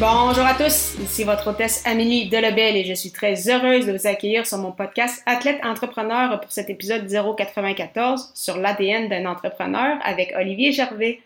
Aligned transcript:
Bonjour 0.00 0.46
à 0.46 0.54
tous, 0.54 0.94
ici 1.02 1.24
votre 1.24 1.50
hôtesse 1.50 1.84
Amélie 1.84 2.28
Delebel 2.28 2.76
et 2.76 2.84
je 2.84 2.94
suis 2.94 3.10
très 3.10 3.50
heureuse 3.50 3.84
de 3.84 3.90
vous 3.90 4.06
accueillir 4.06 4.46
sur 4.46 4.58
mon 4.58 4.70
podcast 4.70 5.24
Athlète 5.26 5.58
Entrepreneur 5.64 6.40
pour 6.40 6.52
cet 6.52 6.70
épisode 6.70 7.08
094 7.08 8.30
sur 8.32 8.58
l'ADN 8.58 9.08
d'un 9.08 9.26
entrepreneur 9.26 9.98
avec 10.04 10.32
Olivier 10.38 10.70
Gervais. 10.70 11.18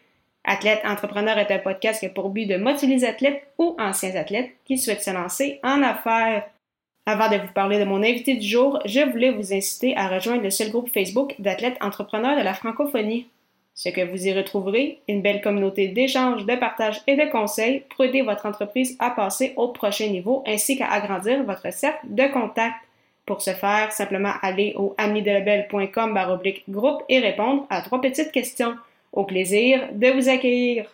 Athlète 0.45 0.81
Entrepreneur 0.87 1.37
est 1.37 1.51
un 1.51 1.59
podcast 1.59 2.01
qui 2.01 2.07
a 2.07 2.09
pour 2.09 2.31
but 2.31 2.47
de 2.47 2.57
motiver 2.57 2.95
les 2.95 3.05
athlètes 3.05 3.47
ou 3.59 3.77
anciens 3.79 4.17
athlètes 4.17 4.53
qui 4.65 4.79
souhaitent 4.79 5.05
se 5.05 5.11
lancer 5.11 5.61
en 5.63 5.83
affaires. 5.83 6.49
Avant 7.05 7.29
de 7.29 7.37
vous 7.37 7.53
parler 7.53 7.79
de 7.79 7.85
mon 7.85 8.03
invité 8.03 8.37
du 8.37 8.49
jour, 8.49 8.79
je 8.87 9.01
voulais 9.01 9.33
vous 9.33 9.53
inciter 9.53 9.95
à 9.99 10.09
rejoindre 10.09 10.45
le 10.45 10.51
seul 10.51 10.71
groupe 10.71 10.89
Facebook 10.89 11.35
d'athlètes 11.39 11.77
entrepreneurs 11.83 12.39
de 12.39 12.43
la 12.43 12.55
francophonie. 12.55 13.27
Ce 13.83 13.89
que 13.89 14.09
vous 14.09 14.29
y 14.29 14.33
retrouverez, 14.33 15.01
une 15.09 15.23
belle 15.23 15.41
communauté 15.41 15.89
d'échanges, 15.89 16.47
de 16.47 16.55
partage 16.55 17.03
et 17.09 17.17
de 17.17 17.29
conseils 17.33 17.83
pour 17.91 18.05
aider 18.05 18.23
votre 18.23 18.47
entreprise 18.47 18.97
à 19.01 19.11
passer 19.11 19.55
au 19.57 19.69
prochain 19.71 20.07
niveau 20.07 20.45
ainsi 20.47 20.79
qu'à 20.79 20.89
agrandir 20.89 21.43
votre 21.43 21.73
cercle 21.73 22.07
de 22.09 22.33
contacts. 22.33 22.77
Pour 23.27 23.43
ce 23.43 23.51
faire, 23.51 23.91
simplement 23.91 24.35
aller 24.41 24.73
au 24.77 24.95
amidelabel.com 24.99 26.17
groupe 26.69 27.03
et 27.09 27.19
répondre 27.19 27.67
à 27.71 27.83
trois 27.83 28.01
petites 28.01 28.31
questions. 28.31 28.77
Au 29.13 29.25
plaisir 29.25 29.89
de 29.91 30.11
vous 30.13 30.29
accueillir. 30.29 30.87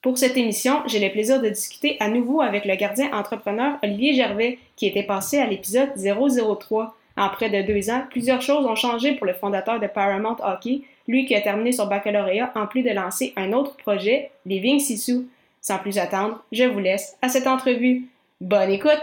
Pour 0.00 0.16
cette 0.16 0.36
émission, 0.36 0.82
j'ai 0.86 1.00
le 1.00 1.10
plaisir 1.10 1.42
de 1.42 1.48
discuter 1.48 1.96
à 1.98 2.06
nouveau 2.06 2.40
avec 2.40 2.66
le 2.66 2.76
gardien 2.76 3.12
entrepreneur 3.12 3.78
Olivier 3.82 4.14
Gervais, 4.14 4.60
qui 4.76 4.86
était 4.86 5.02
passé 5.02 5.38
à 5.38 5.46
l'épisode 5.48 5.90
003. 5.96 6.94
En 7.16 7.28
près 7.30 7.50
de 7.50 7.62
deux 7.62 7.90
ans, 7.90 8.04
plusieurs 8.10 8.42
choses 8.42 8.64
ont 8.64 8.76
changé 8.76 9.14
pour 9.14 9.26
le 9.26 9.34
fondateur 9.34 9.80
de 9.80 9.88
Paramount 9.88 10.36
Hockey, 10.40 10.82
lui 11.10 11.26
qui 11.26 11.34
a 11.34 11.40
terminé 11.40 11.72
son 11.72 11.86
baccalauréat 11.86 12.52
en 12.54 12.66
plus 12.66 12.82
de 12.82 12.90
lancer 12.90 13.32
un 13.36 13.52
autre 13.52 13.76
projet, 13.76 14.30
Living 14.46 14.78
Sissou. 14.78 15.26
Sans 15.60 15.78
plus 15.78 15.98
attendre, 15.98 16.42
je 16.52 16.64
vous 16.64 16.78
laisse 16.78 17.16
à 17.20 17.28
cette 17.28 17.46
entrevue. 17.46 18.08
Bonne 18.40 18.70
écoute! 18.70 19.02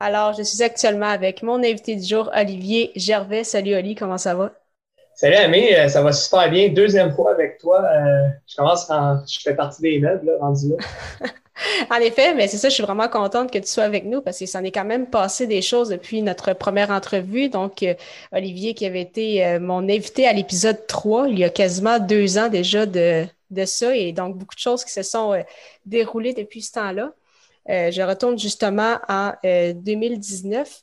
Alors, 0.00 0.32
je 0.32 0.42
suis 0.42 0.62
actuellement 0.62 1.08
avec 1.08 1.42
mon 1.42 1.56
invité 1.56 1.96
du 1.96 2.06
jour, 2.06 2.30
Olivier 2.34 2.92
Gervais. 2.96 3.44
Salut 3.44 3.74
Oli, 3.74 3.94
comment 3.94 4.18
ça 4.18 4.34
va? 4.34 4.52
Salut 5.14 5.36
Ami, 5.36 5.72
euh, 5.74 5.88
ça 5.88 6.02
va 6.02 6.12
super 6.12 6.50
bien. 6.50 6.68
Deuxième 6.68 7.14
fois 7.14 7.32
avec 7.32 7.58
toi. 7.58 7.82
Euh, 7.82 8.28
je 8.46 8.56
commence 8.56 8.84
quand 8.86 9.22
je 9.26 9.40
fais 9.40 9.54
partie 9.54 9.82
des 9.82 9.98
meubles, 9.98 10.26
là, 10.26 10.32
rendu 10.40 10.68
là. 10.70 10.76
en 11.90 11.96
effet, 11.96 12.34
mais 12.34 12.48
c'est 12.48 12.58
ça, 12.58 12.68
je 12.68 12.74
suis 12.74 12.82
vraiment 12.82 13.08
contente 13.08 13.50
que 13.50 13.58
tu 13.58 13.66
sois 13.66 13.84
avec 13.84 14.04
nous 14.04 14.20
parce 14.20 14.38
que 14.38 14.46
ça 14.46 14.60
en 14.60 14.64
est 14.64 14.72
quand 14.72 14.84
même 14.84 15.06
passé 15.08 15.46
des 15.46 15.62
choses 15.62 15.88
depuis 15.88 16.22
notre 16.22 16.52
première 16.52 16.90
entrevue. 16.90 17.48
Donc, 17.48 17.82
euh, 17.82 17.94
Olivier, 18.32 18.74
qui 18.74 18.86
avait 18.86 19.02
été 19.02 19.58
mon 19.58 19.88
invité 19.88 20.26
à 20.26 20.32
l'épisode 20.32 20.86
3, 20.86 21.28
il 21.28 21.38
y 21.38 21.44
a 21.44 21.50
quasiment 21.50 21.98
deux 21.98 22.38
ans 22.38 22.48
déjà 22.48 22.86
de, 22.86 23.24
de 23.50 23.64
ça, 23.64 23.96
et 23.96 24.12
donc 24.12 24.36
beaucoup 24.36 24.54
de 24.54 24.60
choses 24.60 24.84
qui 24.84 24.92
se 24.92 25.02
sont 25.02 25.34
déroulées 25.84 26.34
depuis 26.34 26.62
ce 26.62 26.72
temps-là. 26.72 27.12
je 27.68 28.02
retourne 28.02 28.38
justement 28.38 28.98
en 29.08 29.32
2019. 29.44 30.82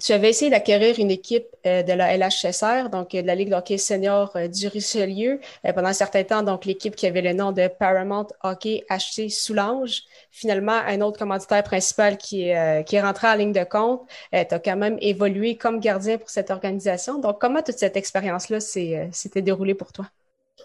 Tu 0.00 0.12
avais 0.12 0.30
essayé 0.30 0.50
d'acquérir 0.50 0.98
une 0.98 1.10
équipe 1.10 1.46
euh, 1.66 1.82
de 1.82 1.92
la 1.92 2.16
LHSR, 2.16 2.88
donc 2.90 3.14
euh, 3.14 3.20
de 3.20 3.26
la 3.26 3.34
Ligue 3.34 3.50
de 3.50 3.54
hockey 3.54 3.76
senior 3.76 4.32
euh, 4.36 4.48
du 4.48 4.66
Richelieu, 4.68 5.38
pendant 5.62 5.88
un 5.88 5.92
certain 5.92 6.24
temps, 6.24 6.42
donc 6.42 6.64
l'équipe 6.64 6.96
qui 6.96 7.06
avait 7.06 7.20
le 7.20 7.34
nom 7.34 7.52
de 7.52 7.68
Paramount 7.68 8.28
Hockey 8.42 8.84
HC 8.88 9.30
Soulange. 9.30 10.02
Finalement, 10.30 10.72
un 10.72 11.00
autre 11.02 11.18
commanditaire 11.18 11.62
principal 11.62 12.16
qui, 12.16 12.50
qui 12.86 12.96
est 12.96 13.02
rentré 13.02 13.28
en 13.28 13.34
ligne 13.34 13.52
de 13.52 13.64
compte. 13.64 14.02
tu 14.32 14.38
as 14.38 14.58
quand 14.58 14.76
même 14.76 14.96
évolué 15.00 15.56
comme 15.56 15.78
gardien 15.78 16.16
pour 16.16 16.30
cette 16.30 16.50
organisation. 16.50 17.18
Donc, 17.18 17.38
comment 17.40 17.62
toute 17.62 17.78
cette 17.78 17.96
expérience-là 17.96 18.60
s'était 18.60 19.42
déroulée 19.42 19.74
pour 19.74 19.92
toi? 19.92 20.06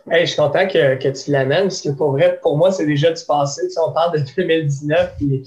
je 0.10 0.26
suis 0.26 0.38
content 0.38 0.68
que, 0.68 0.96
que 0.96 1.10
tu 1.10 1.32
l'amènes, 1.32 1.64
parce 1.64 1.82
que 1.82 1.90
pour 1.90 2.12
vrai, 2.12 2.40
pour 2.42 2.58
moi, 2.58 2.72
c'est 2.72 2.86
déjà 2.86 3.12
du 3.12 3.24
passé. 3.26 3.68
Tu 3.68 3.80
on 3.80 3.92
parle 3.92 4.20
de 4.20 4.26
2019, 4.38 5.16
puis 5.18 5.44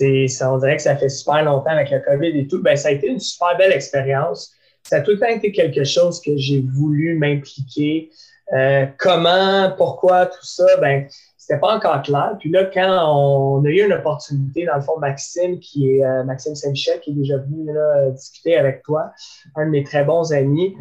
on 0.00 0.58
dirait 0.58 0.76
que 0.76 0.82
ça 0.82 0.96
fait 0.96 1.08
super 1.08 1.44
longtemps 1.44 1.70
avec 1.70 1.90
la 1.90 2.00
COVID 2.00 2.38
et 2.38 2.46
tout. 2.46 2.62
Ben, 2.62 2.76
ça 2.76 2.88
a 2.88 2.90
été 2.92 3.08
une 3.08 3.20
super 3.20 3.56
belle 3.56 3.72
expérience. 3.72 4.52
Ça 4.82 4.96
a 4.96 5.00
tout 5.00 5.12
le 5.12 5.18
temps 5.18 5.28
été 5.28 5.52
quelque 5.52 5.84
chose 5.84 6.20
que 6.20 6.36
j'ai 6.36 6.60
voulu 6.60 7.18
m'impliquer. 7.18 8.10
Euh, 8.52 8.86
comment, 8.98 9.72
pourquoi, 9.76 10.26
tout 10.26 10.44
ça, 10.44 10.66
ben, 10.80 11.06
c'était 11.36 11.58
pas 11.58 11.76
encore 11.76 12.02
clair. 12.02 12.36
Puis 12.38 12.50
là, 12.50 12.64
quand 12.66 13.14
on 13.14 13.64
a 13.64 13.68
eu 13.68 13.84
une 13.84 13.92
opportunité, 13.92 14.64
dans 14.64 14.76
le 14.76 14.82
fond, 14.82 14.98
Maxime, 14.98 15.58
qui 15.58 15.90
est 15.90 16.04
euh, 16.04 16.24
Maxime 16.24 16.54
Saint-Michel, 16.54 17.00
qui 17.00 17.10
est 17.10 17.14
déjà 17.14 17.38
venu 17.38 17.70
discuter 18.12 18.56
avec 18.56 18.82
toi, 18.82 19.10
un 19.56 19.66
de 19.66 19.70
mes 19.70 19.82
très 19.82 20.04
bons 20.04 20.32
amis, 20.32 20.76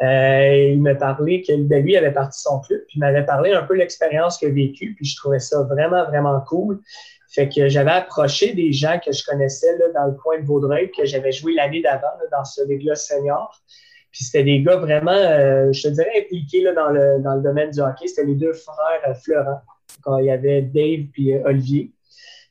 euh, 0.00 0.72
il 0.74 0.80
m'a 0.80 0.94
parlé 0.94 1.42
que 1.42 1.52
ben, 1.64 1.82
lui 1.82 1.96
avait 1.96 2.12
parti 2.12 2.40
son 2.40 2.60
club, 2.60 2.80
puis 2.86 2.98
il 2.98 3.00
m'avait 3.00 3.24
parlé 3.24 3.52
un 3.52 3.62
peu 3.62 3.74
l'expérience 3.74 4.38
qu'il 4.38 4.48
a 4.48 4.52
vécue, 4.52 4.94
puis 4.94 5.04
je 5.04 5.16
trouvais 5.16 5.40
ça 5.40 5.62
vraiment, 5.64 6.04
vraiment 6.04 6.40
cool. 6.46 6.80
Fait 7.28 7.48
que 7.48 7.68
j'avais 7.68 7.90
approché 7.90 8.54
des 8.54 8.72
gens 8.72 8.98
que 9.04 9.12
je 9.12 9.22
connaissais 9.24 9.76
là, 9.78 9.86
dans 9.94 10.06
le 10.06 10.14
coin 10.14 10.40
de 10.40 10.46
Vaudreuil, 10.46 10.90
que 10.90 11.04
j'avais 11.04 11.30
joué 11.30 11.52
l'année 11.52 11.82
d'avant 11.82 12.08
dans 12.32 12.44
ce 12.44 12.66
ligue 12.66 12.94
senior. 12.94 13.62
Puis 14.10 14.24
c'était 14.24 14.44
des 14.44 14.62
gars 14.62 14.76
vraiment, 14.76 15.10
euh, 15.12 15.70
je 15.70 15.82
te 15.82 15.88
dirais, 15.88 16.10
impliqués 16.18 16.62
là, 16.62 16.72
dans, 16.72 16.88
le, 16.88 17.20
dans 17.20 17.34
le 17.34 17.42
domaine 17.42 17.70
du 17.70 17.80
hockey. 17.80 18.06
C'était 18.06 18.26
les 18.26 18.34
deux 18.34 18.54
frères 18.54 19.02
euh, 19.06 19.14
Florent. 19.14 19.60
Quand 20.02 20.18
il 20.18 20.26
y 20.26 20.30
avait 20.30 20.62
Dave 20.62 21.06
puis 21.12 21.34
euh, 21.34 21.42
Olivier. 21.44 21.92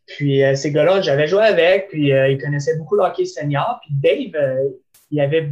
Puis 0.05 0.41
ces 0.55 0.71
gars-là, 0.71 1.01
j'avais 1.01 1.27
joué 1.27 1.41
avec, 1.41 1.89
puis 1.89 2.11
ils 2.11 2.37
connaissaient 2.41 2.77
beaucoup 2.77 2.95
le 2.95 3.03
hockey 3.03 3.25
senior. 3.25 3.81
Puis 3.81 3.93
Dave, 4.33 4.41
il 5.11 5.19
avait 5.19 5.49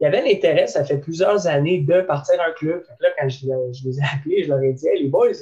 il 0.00 0.06
avait 0.06 0.22
l'intérêt, 0.22 0.68
ça 0.68 0.84
fait 0.84 0.98
plusieurs 0.98 1.48
années, 1.48 1.80
de 1.80 2.02
partir 2.02 2.40
un 2.40 2.52
club. 2.52 2.80
Fait 2.84 2.92
que 2.96 3.02
là, 3.02 3.08
quand 3.18 3.28
je, 3.28 3.38
je, 3.72 3.88
les 3.88 3.98
ai 3.98 4.02
appelés, 4.14 4.44
je 4.44 4.48
leur 4.50 4.62
ai 4.62 4.72
dit 4.72 4.86
Hey, 4.86 5.02
les 5.02 5.08
boys, 5.08 5.32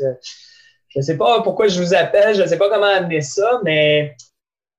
je 0.96 1.02
sais 1.02 1.18
pas 1.18 1.42
pourquoi 1.42 1.68
je 1.68 1.80
vous 1.80 1.94
appelle, 1.94 2.34
je 2.34 2.46
sais 2.46 2.56
pas 2.56 2.70
comment 2.70 2.86
amener 2.86 3.20
ça, 3.20 3.60
mais 3.64 4.16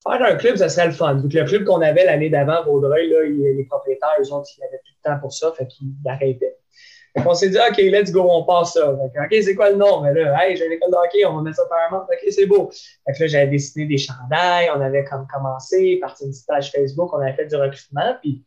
faire 0.01 0.23
un 0.23 0.35
club, 0.35 0.55
ça 0.55 0.67
serait 0.67 0.87
le 0.87 0.91
fun. 0.91 1.15
Donc, 1.15 1.31
le 1.31 1.43
club 1.45 1.63
qu'on 1.63 1.81
avait 1.81 2.05
l'année 2.05 2.29
d'avant, 2.29 2.63
Vaudreuil, 2.63 3.09
les 3.09 3.63
propriétaires, 3.65 4.15
eux 4.19 4.33
autres, 4.33 4.49
ils 4.57 4.61
n'avaient 4.61 4.81
plus 4.83 4.93
de 4.93 5.01
temps 5.03 5.19
pour 5.19 5.31
ça, 5.31 5.53
fait 5.55 5.67
qu'ils 5.67 5.93
arrêtaient. 6.07 6.57
On 7.25 7.33
s'est 7.33 7.49
dit, 7.49 7.57
OK, 7.57 7.77
let's 7.77 8.11
go, 8.11 8.27
on 8.29 8.43
passe 8.43 8.73
ça. 8.73 8.91
OK, 8.91 9.35
c'est 9.41 9.55
quoi 9.55 9.71
le 9.71 9.77
nom? 9.77 10.01
Mais 10.01 10.13
là, 10.13 10.35
hey, 10.39 10.55
j'ai 10.55 10.65
une 10.65 10.73
école 10.73 10.91
de 10.91 10.97
hockey, 10.97 11.25
on 11.25 11.37
va 11.37 11.41
mettre 11.41 11.57
ça 11.57 11.65
par 11.67 11.93
un 11.93 11.97
OK, 12.03 12.25
c'est 12.29 12.45
beau. 12.45 12.69
Fait 12.71 13.13
que 13.13 13.23
là, 13.23 13.27
j'avais 13.27 13.47
dessiné 13.47 13.85
des 13.85 13.97
chandails, 13.97 14.69
on 14.75 14.81
avait 14.81 15.03
comme 15.03 15.27
commencé, 15.31 15.97
parti 16.01 16.25
du 16.25 16.33
stage 16.33 16.71
Facebook, 16.71 17.13
on 17.13 17.19
avait 17.19 17.33
fait 17.33 17.45
du 17.45 17.55
recrutement, 17.55 18.15
puis 18.21 18.43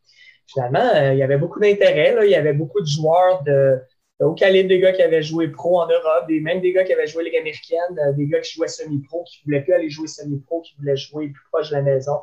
finalement, 0.46 0.88
euh, 0.94 1.12
il 1.12 1.18
y 1.18 1.22
avait 1.22 1.38
beaucoup 1.38 1.60
d'intérêt, 1.60 2.16
il 2.24 2.30
y 2.30 2.36
avait 2.36 2.52
beaucoup 2.52 2.80
de 2.80 2.86
joueurs 2.86 3.42
de, 3.44 3.80
au 4.26 4.34
calibre 4.34 4.68
des 4.68 4.80
gars 4.80 4.92
qui 4.92 5.02
avaient 5.02 5.22
joué 5.22 5.48
pro 5.48 5.80
en 5.80 5.86
Europe, 5.86 6.26
des, 6.28 6.40
même 6.40 6.60
des 6.60 6.72
gars 6.72 6.84
qui 6.84 6.92
avaient 6.92 7.06
joué 7.06 7.24
Ligue 7.24 7.36
américaine, 7.36 7.98
euh, 7.98 8.12
des 8.12 8.26
gars 8.26 8.40
qui 8.40 8.54
jouaient 8.54 8.68
semi-pro, 8.68 9.24
qui 9.24 9.40
ne 9.40 9.44
voulaient 9.44 9.64
plus 9.64 9.72
aller 9.72 9.90
jouer 9.90 10.08
semi-pro, 10.08 10.60
qui 10.60 10.74
voulaient 10.78 10.96
jouer 10.96 11.28
plus 11.28 11.42
proche 11.50 11.70
de 11.70 11.76
la 11.76 11.82
maison. 11.82 12.18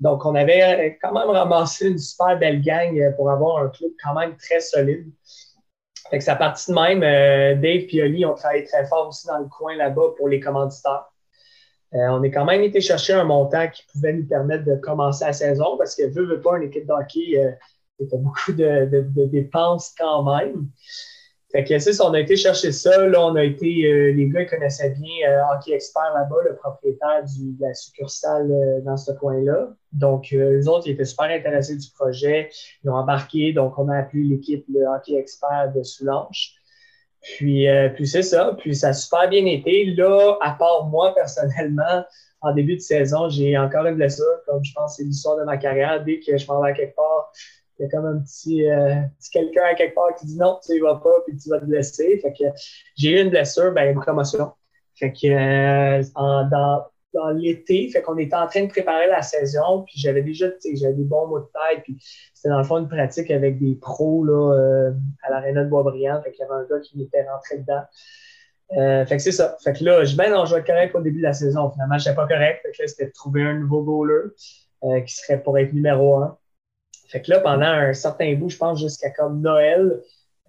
Donc, 0.00 0.24
on 0.24 0.34
avait 0.34 0.62
euh, 0.62 0.90
quand 1.00 1.12
même 1.12 1.28
ramassé 1.28 1.88
une 1.88 1.98
super 1.98 2.38
belle 2.38 2.62
gang 2.62 2.98
euh, 2.98 3.10
pour 3.12 3.30
avoir 3.30 3.58
un 3.58 3.68
club 3.68 3.90
quand 4.02 4.14
même 4.14 4.36
très 4.36 4.60
solide. 4.60 5.06
Fait 6.10 6.18
que 6.18 6.24
ça 6.24 6.36
partie 6.36 6.70
de 6.70 6.76
même. 6.76 7.00
Dave 7.00 7.86
et 7.90 8.02
Oli 8.02 8.26
ont 8.26 8.34
travaillé 8.34 8.64
très 8.64 8.86
fort 8.86 9.08
aussi 9.08 9.26
dans 9.26 9.38
le 9.38 9.48
coin 9.48 9.74
là-bas 9.74 10.10
pour 10.18 10.28
les 10.28 10.38
commanditaires. 10.38 11.06
on 11.92 12.22
a 12.22 12.28
quand 12.28 12.44
même 12.44 12.60
été 12.60 12.82
chercher 12.82 13.14
un 13.14 13.24
montant 13.24 13.66
qui 13.68 13.84
pouvait 13.90 14.12
nous 14.12 14.26
permettre 14.26 14.64
de 14.66 14.76
commencer 14.76 15.24
la 15.24 15.32
saison 15.32 15.78
parce 15.78 15.96
que, 15.96 16.02
veut, 16.02 16.26
veut 16.26 16.42
pas, 16.42 16.58
une 16.58 16.64
équipe 16.64 16.86
d'hockey, 16.86 17.40
c'était 17.98 18.18
beaucoup 18.18 18.52
de, 18.52 19.06
dépenses 19.26 19.94
quand 19.98 20.24
même. 20.24 20.68
Fait 21.54 21.62
que 21.62 21.78
c'est 21.78 21.92
ça, 21.92 22.10
on 22.10 22.12
a 22.14 22.18
été 22.18 22.34
chercher 22.34 22.72
ça. 22.72 23.06
Là, 23.06 23.24
on 23.24 23.36
a 23.36 23.44
été, 23.44 23.84
euh, 23.84 24.10
les 24.10 24.28
gars 24.28 24.44
connaissaient 24.44 24.90
bien 24.90 25.30
euh, 25.30 25.40
Hockey 25.52 25.70
Expert 25.72 26.12
là-bas, 26.12 26.42
le 26.48 26.56
propriétaire 26.56 27.22
de 27.22 27.64
la 27.64 27.72
succursale 27.74 28.50
euh, 28.50 28.80
dans 28.80 28.96
ce 28.96 29.12
coin-là. 29.12 29.68
Donc, 29.92 30.32
les 30.32 30.66
autres, 30.66 30.88
ils 30.88 30.94
étaient 30.94 31.04
super 31.04 31.26
intéressés 31.26 31.76
du 31.76 31.88
projet. 31.92 32.50
Ils 32.82 32.90
ont 32.90 32.96
embarqué, 32.96 33.52
donc 33.52 33.78
on 33.78 33.88
a 33.88 33.98
appelé 33.98 34.24
l'équipe 34.24 34.64
le 34.68 34.84
Hockey 34.84 35.14
Expert 35.14 35.72
de 35.76 35.84
Soulanges. 35.84 36.56
Puis, 37.22 37.68
puis 37.94 38.08
c'est 38.08 38.22
ça. 38.22 38.56
Puis 38.58 38.74
ça 38.74 38.88
a 38.88 38.92
super 38.92 39.28
bien 39.28 39.46
été. 39.46 39.84
Là, 39.94 40.36
à 40.40 40.56
part 40.58 40.86
moi 40.86 41.14
personnellement, 41.14 42.04
en 42.40 42.52
début 42.52 42.74
de 42.74 42.80
saison, 42.80 43.28
j'ai 43.28 43.56
encore 43.56 43.86
une 43.86 43.94
blessure, 43.94 44.24
comme 44.46 44.62
je 44.64 44.72
pense 44.74 44.96
c'est 44.96 45.04
l'histoire 45.04 45.38
de 45.38 45.44
ma 45.44 45.56
carrière. 45.56 46.02
Dès 46.02 46.18
que 46.18 46.36
je 46.36 46.46
m'en 46.48 46.60
vais 46.60 46.70
à 46.70 46.72
quelque 46.72 46.96
part, 46.96 47.30
il 47.78 47.82
y 47.82 47.86
a 47.86 47.88
comme 47.88 48.06
un 48.06 48.18
petit, 48.20 48.68
euh, 48.68 49.00
petit 49.18 49.30
quelqu'un 49.30 49.64
à 49.64 49.74
quelque 49.74 49.94
part 49.94 50.14
qui 50.14 50.26
dit 50.26 50.36
non, 50.36 50.58
tu 50.64 50.76
y 50.76 50.80
vas 50.80 50.96
pas, 50.96 51.14
puis 51.26 51.36
tu 51.36 51.48
vas 51.48 51.58
te 51.58 51.64
blesser. 51.64 52.18
Fait 52.18 52.32
que 52.32 52.44
j'ai 52.96 53.10
eu 53.10 53.22
une 53.22 53.30
blessure, 53.30 53.72
ben, 53.72 53.92
une 53.92 54.00
promotion. 54.00 54.52
Fait 54.94 55.12
que 55.12 55.26
euh, 55.26 56.02
dans, 56.14 56.84
dans 57.12 57.30
l'été, 57.30 57.88
fait 57.88 58.00
qu'on 58.02 58.16
était 58.18 58.36
en 58.36 58.46
train 58.46 58.62
de 58.62 58.68
préparer 58.68 59.08
la 59.08 59.22
saison, 59.22 59.82
puis 59.82 59.94
j'avais 59.98 60.22
déjà, 60.22 60.46
j'avais 60.74 60.94
des 60.94 61.04
bons 61.04 61.26
mots 61.26 61.40
de 61.40 61.46
tête, 61.46 61.82
puis 61.82 61.96
c'était 62.32 62.48
dans 62.48 62.58
le 62.58 62.64
fond 62.64 62.78
une 62.78 62.88
pratique 62.88 63.30
avec 63.30 63.58
des 63.58 63.74
pros 63.74 64.24
là, 64.24 64.54
euh, 64.54 64.92
à 65.24 65.30
l'aréna 65.30 65.64
de 65.64 65.68
Boisbriand, 65.68 66.22
fait 66.22 66.30
qu'il 66.30 66.46
y 66.46 66.48
avait 66.48 66.62
un 66.62 66.66
gars 66.66 66.80
qui 66.80 66.96
m'était 66.96 67.26
rentré 67.28 67.58
dedans. 67.58 67.82
Fait 69.06 69.16
que 69.16 69.22
c'est 69.22 69.32
ça. 69.32 69.56
Fait 69.62 69.72
que 69.72 69.84
là, 69.84 70.04
je 70.04 70.16
ben 70.16 70.30
non, 70.30 70.46
je 70.46 70.54
vais 70.54 70.64
correct 70.64 70.94
au 70.94 71.00
début 71.00 71.18
de 71.18 71.24
la 71.24 71.32
saison. 71.32 71.70
Finalement, 71.70 71.98
je 71.98 72.08
n'étais 72.08 72.16
pas 72.16 72.26
correct. 72.26 72.60
Fait 72.62 72.72
que 72.72 72.82
là, 72.82 72.88
c'était 72.88 73.06
de 73.06 73.12
trouver 73.12 73.42
un 73.42 73.54
nouveau 73.54 73.82
goaler 73.82 74.30
qui 75.06 75.14
serait 75.14 75.40
pour 75.42 75.58
être 75.58 75.72
numéro 75.72 76.16
un. 76.16 76.36
Fait 77.08 77.22
que 77.22 77.30
là, 77.30 77.40
pendant 77.40 77.66
un 77.66 77.92
certain 77.92 78.34
bout, 78.34 78.48
je 78.48 78.56
pense 78.56 78.80
jusqu'à 78.80 79.10
comme 79.10 79.40
Noël, 79.40 80.00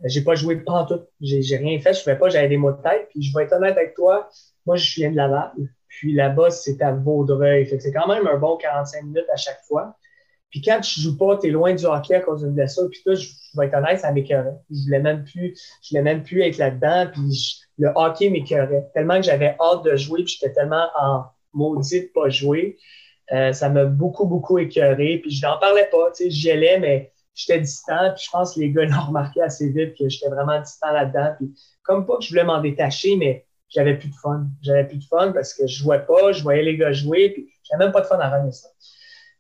j'ai 0.04 0.22
pas 0.22 0.36
joué 0.36 0.62
en 0.66 0.86
tout. 0.86 1.02
J'ai 1.22 1.58
rien 1.58 1.80
fait. 1.80 1.94
Je 1.94 2.00
ne 2.00 2.04
savais 2.04 2.20
pas, 2.20 2.30
j'avais 2.30 2.50
des 2.50 2.58
mots 2.58 2.72
de 2.72 2.82
tête. 2.82 3.08
Puis 3.10 3.24
je 3.24 3.38
vais 3.38 3.44
être 3.44 3.54
honnête 3.54 3.78
avec 3.78 3.94
toi, 3.96 4.30
moi, 4.66 4.76
je 4.76 4.96
viens 4.96 5.12
de 5.12 5.16
Laval. 5.16 5.52
Puis 5.88 6.14
là-bas, 6.14 6.50
c'est 6.50 6.82
à 6.82 6.92
Vaudreuil. 6.92 7.66
Fait 7.66 7.78
que 7.78 7.84
c'est 7.84 7.94
quand 7.94 8.08
même 8.08 8.28
un 8.28 8.38
bon 8.38 8.58
45 8.58 9.04
minutes 9.04 9.30
à 9.32 9.38
chaque 9.38 9.62
fois. 9.68 9.96
Puis 10.50 10.62
quand 10.62 10.80
tu 10.82 11.00
joues 11.00 11.18
pas, 11.18 11.38
tu 11.38 11.48
es 11.48 11.52
loin 11.52 11.74
du 11.74 11.86
hockey 11.86 12.16
à 12.16 12.22
cause 12.22 12.42
d'une 12.42 12.54
blessure. 12.54 12.90
Puis 12.90 13.02
toi, 13.04 13.16
je, 13.16 13.30
vais 13.56 13.68
être 13.68 13.76
honnête, 13.76 14.00
ça 14.00 14.12
m'écœurait. 14.12 14.58
Je 14.70 14.84
voulais 14.86 15.00
même 15.00 15.24
plus, 15.24 15.54
je 15.84 15.90
voulais 15.90 16.02
même 16.02 16.24
plus 16.24 16.42
être 16.42 16.58
là-dedans. 16.58 17.08
Puis 17.12 17.62
le 17.78 17.92
hockey 17.96 18.30
m'écœurait. 18.30 18.90
Tellement 18.94 19.18
que 19.18 19.24
j'avais 19.24 19.56
hâte 19.60 19.84
de 19.84 19.96
jouer, 19.96 20.24
puis 20.24 20.38
j'étais 20.40 20.54
tellement 20.54 20.88
en 21.00 21.26
maudit 21.54 22.02
de 22.02 22.08
pas 22.14 22.30
jouer. 22.30 22.78
Euh, 23.32 23.52
ça 23.54 23.70
m'a 23.70 23.86
beaucoup, 23.86 24.26
beaucoup 24.26 24.60
écœuré. 24.60 25.20
Puis 25.22 25.32
je 25.32 25.46
n'en 25.46 25.58
parlais 25.58 25.90
pas, 25.92 26.12
tu 26.16 26.26
sais, 26.26 26.30
j'y 26.30 26.52
allais, 26.52 26.80
mais 26.80 27.12
j'étais 27.34 27.60
distant. 27.60 28.12
Puis 28.16 28.26
je 28.26 28.32
pense 28.32 28.56
que 28.56 28.60
les 28.60 28.72
gars 28.72 28.86
l'ont 28.86 29.08
remarqué 29.08 29.42
assez 29.42 29.70
vite 29.70 29.98
que 29.98 30.08
j'étais 30.10 30.30
vraiment 30.30 30.60
distant 30.62 30.92
là-dedans. 30.92 31.34
Puis 31.38 31.54
comme 31.84 32.06
pas 32.06 32.18
que 32.18 32.24
je 32.24 32.30
voulais 32.30 32.44
m'en 32.44 32.62
détacher, 32.62 33.16
mais 33.16 33.46
j'avais 33.70 33.98
plus 33.98 34.10
de 34.10 34.16
fun. 34.16 34.48
J'avais 34.62 34.86
plus 34.86 34.98
de 34.98 35.06
fun 35.06 35.32
parce 35.32 35.54
que 35.54 35.68
je 35.68 35.84
jouais 35.84 36.06
pas, 36.06 36.32
je 36.32 36.44
voyais 36.44 36.64
les 36.64 36.78
gars 36.78 36.92
jouer, 36.92 37.32
puis 37.32 37.50
j'avais 37.64 37.86
même 37.86 37.94
pas 37.94 38.02
de 38.02 38.08
fun 38.08 38.20
à 38.20 38.30
ramener 38.30 38.52
ça. 38.52 38.70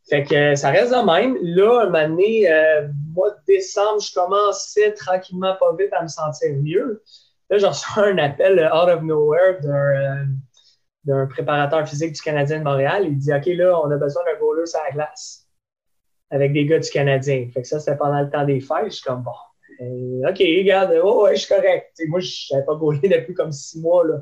Fait 0.09 0.23
que 0.23 0.35
euh, 0.35 0.55
ça 0.55 0.69
reste 0.69 0.91
de 0.91 1.03
même. 1.03 1.37
Là, 1.41 1.87
un 1.87 2.07
donné, 2.07 2.51
euh, 2.51 2.87
mois 3.13 3.31
de 3.31 3.37
décembre, 3.47 3.99
je 4.01 4.13
commençais 4.13 4.93
tranquillement, 4.93 5.55
pas 5.59 5.75
vite, 5.77 5.91
à 5.93 6.03
me 6.03 6.07
sentir 6.07 6.55
mieux. 6.61 7.03
Là, 7.49 7.57
j'ai 7.57 7.65
reçu 7.65 7.85
un 7.97 8.17
appel 8.19 8.59
euh, 8.59 8.67
out 8.67 8.89
of 8.89 9.01
nowhere 9.01 9.59
d'un, 9.61 10.27
d'un 11.05 11.27
préparateur 11.27 11.87
physique 11.87 12.13
du 12.13 12.21
Canadien 12.21 12.59
de 12.59 12.63
Montréal. 12.63 13.05
Il 13.05 13.17
dit 13.17 13.33
OK, 13.33 13.45
là, 13.47 13.79
on 13.83 13.91
a 13.91 13.97
besoin 13.97 14.23
d'un 14.25 14.39
goaler 14.39 14.65
sur 14.65 14.79
la 14.85 14.91
glace 14.91 15.47
avec 16.31 16.53
des 16.53 16.65
gars 16.65 16.79
du 16.79 16.89
Canadien. 16.89 17.47
Fait 17.53 17.61
que 17.61 17.67
ça, 17.67 17.79
c'était 17.79 17.97
pendant 17.97 18.21
le 18.21 18.29
temps 18.29 18.45
des 18.45 18.59
fêtes. 18.59 18.85
Je 18.85 18.95
suis 18.95 19.03
comme 19.03 19.23
bon. 19.23 19.31
OK, 19.79 20.39
regarde, 20.39 20.99
oh, 21.03 21.23
ouais, 21.23 21.35
je 21.35 21.41
suis 21.41 21.53
correct. 21.53 21.91
moi, 22.07 22.19
je 22.19 22.53
n'avais 22.53 22.65
pas 22.65 22.75
gaulé 22.75 22.99
depuis 23.07 23.33
comme 23.33 23.51
six 23.51 23.79
mois. 23.79 24.05
Là. 24.05 24.19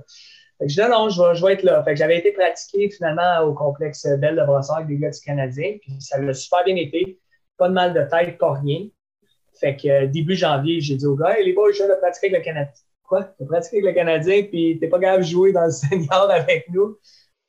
Fait 0.57 0.65
que 0.65 0.71
je 0.71 0.81
dis 0.81 0.89
non, 0.89 1.09
je 1.09 1.21
vais, 1.21 1.35
je 1.35 1.45
vais 1.45 1.53
être 1.53 1.63
là. 1.63 1.83
Fait 1.83 1.91
que 1.91 1.99
j'avais 1.99 2.17
été 2.17 2.31
pratiqué 2.31 2.89
finalement 2.89 3.41
au 3.41 3.53
complexe 3.53 4.07
Belle 4.19 4.35
de 4.35 4.43
Brossard 4.43 4.77
avec 4.77 4.87
des 4.87 4.97
gars 4.97 5.09
du 5.09 5.19
Canadien. 5.21 5.77
Puis 5.81 5.95
ça 5.99 6.17
a 6.17 6.33
super 6.33 6.63
bien 6.63 6.75
été. 6.75 7.19
Pas 7.57 7.69
de 7.69 7.73
mal 7.73 7.93
de 7.93 8.03
tête, 8.03 8.37
pas 8.37 8.53
rien. 8.53 8.87
Fait 9.59 9.75
que 9.75 9.87
euh, 9.87 10.07
début 10.07 10.35
janvier, 10.35 10.81
j'ai 10.81 10.95
dit 10.95 11.05
aux 11.05 11.15
gars, 11.15 11.37
hey, 11.37 11.45
les 11.45 11.53
boys, 11.53 11.71
je 11.71 11.83
de 11.83 11.99
pratiquer 11.99 12.27
avec 12.27 12.39
le 12.39 12.43
Canadien. 12.43 12.73
Quoi? 13.03 13.23
Tu 13.37 13.45
pratiqué 13.45 13.77
avec 13.77 13.85
le 13.85 13.93
Canadien, 13.93 14.43
puis 14.43 14.77
t'es 14.79 14.87
pas 14.87 14.99
de 15.17 15.23
jouer 15.23 15.51
dans 15.51 15.65
le 15.65 15.71
senior 15.71 16.31
avec 16.31 16.67
nous? 16.69 16.97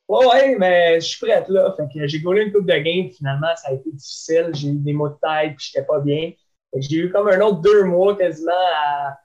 Ouais, 0.07 0.25
ouais, 0.27 0.55
mais 0.59 0.99
je 1.01 1.07
suis 1.07 1.25
prête 1.25 1.49
là. 1.49 1.73
Fait 1.75 1.87
que 1.91 2.07
j'ai 2.07 2.19
gaulé 2.19 2.43
une 2.43 2.51
coupe 2.51 2.67
de 2.67 2.77
game. 2.77 3.09
Finalement, 3.09 3.55
ça 3.55 3.69
a 3.69 3.73
été 3.73 3.91
difficile. 3.91 4.51
J'ai 4.53 4.67
eu 4.67 4.77
des 4.77 4.93
mots 4.93 5.09
de 5.09 5.15
tête, 5.15 5.55
puis 5.57 5.71
j'étais 5.71 5.85
pas 5.85 5.99
bien. 5.99 6.31
J'ai 6.77 6.97
eu 6.97 7.11
comme 7.11 7.27
un 7.27 7.39
autre 7.41 7.61
deux 7.61 7.83
mois 7.85 8.15
quasiment 8.15 8.51
à 8.51 9.17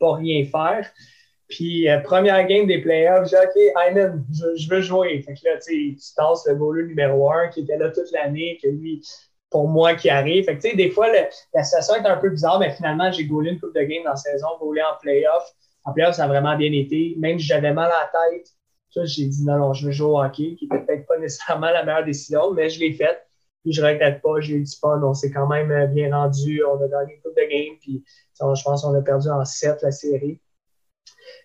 pas 0.00 0.14
rien 0.14 0.44
faire. 0.46 0.90
Puis, 1.48 1.88
euh, 1.88 2.00
première 2.00 2.46
game 2.46 2.66
des 2.66 2.80
playoffs, 2.80 3.28
j'ai 3.30 3.36
dit, 3.36 3.70
OK, 3.72 3.82
Ayman, 3.82 4.24
je, 4.30 4.68
veux 4.68 4.82
jouer. 4.82 5.22
Fait 5.22 5.34
que 5.34 5.40
là, 5.44 5.58
tu 5.58 5.96
tasses 6.14 6.46
le 6.46 6.54
goaler 6.56 6.86
numéro 6.86 7.30
un 7.32 7.48
qui 7.48 7.60
était 7.60 7.78
là 7.78 7.90
toute 7.90 8.10
l'année, 8.12 8.58
que 8.62 8.68
lui, 8.68 9.02
pour 9.50 9.68
moi, 9.68 9.94
qui 9.94 10.10
arrive. 10.10 10.44
Fait 10.44 10.56
que, 10.56 10.62
tu 10.62 10.70
sais, 10.70 10.76
des 10.76 10.90
fois, 10.90 11.08
la 11.54 11.62
situation 11.62 11.94
est 11.94 12.06
un 12.06 12.16
peu 12.16 12.30
bizarre, 12.30 12.58
mais 12.58 12.70
finalement, 12.70 13.10
j'ai 13.10 13.24
goalé 13.24 13.52
une 13.52 13.60
coupe 13.60 13.74
de 13.74 13.82
game 13.82 14.04
dans 14.04 14.10
la 14.10 14.16
saison, 14.16 14.46
goalé 14.60 14.82
en 14.82 14.98
playoff. 15.00 15.54
En 15.84 15.92
playoff, 15.92 16.14
ça 16.16 16.24
a 16.24 16.28
vraiment 16.28 16.56
bien 16.56 16.72
été. 16.72 17.14
Même 17.18 17.38
si 17.38 17.46
j'avais 17.46 17.72
mal 17.72 17.90
à 17.90 18.10
la 18.12 18.30
tête, 18.30 18.48
j'ai 19.04 19.26
dit, 19.26 19.44
non, 19.44 19.58
non, 19.58 19.72
je 19.72 19.86
veux 19.86 19.92
jouer 19.92 20.10
au 20.10 20.20
hockey, 20.20 20.54
qui 20.56 20.68
n'était 20.70 20.84
peut-être 20.84 21.06
pas 21.06 21.18
nécessairement 21.18 21.70
la 21.70 21.84
meilleure 21.84 22.04
décision, 22.04 22.52
mais 22.52 22.68
je 22.68 22.80
l'ai 22.80 22.92
faite. 22.92 23.24
Puis 23.62 23.72
je 23.72 23.84
regrette 23.84 24.22
pas, 24.22 24.40
j'ai 24.40 24.54
eu 24.54 24.62
du 24.62 24.76
fun, 24.76 25.00
on 25.02 25.14
s'est 25.14 25.30
quand 25.30 25.48
même 25.48 25.70
euh, 25.70 25.86
bien 25.86 26.14
rendu, 26.14 26.62
on 26.64 26.76
a 26.76 26.88
gagné 26.88 27.14
une 27.14 27.20
coupe 27.20 27.36
de 27.36 27.42
game, 27.42 27.76
puis 27.80 28.04
je 28.40 28.62
pense 28.62 28.82
qu'on 28.82 28.94
a 28.94 29.02
perdu 29.02 29.28
en 29.28 29.44
7 29.44 29.82
la 29.82 29.90
série. 29.90 30.40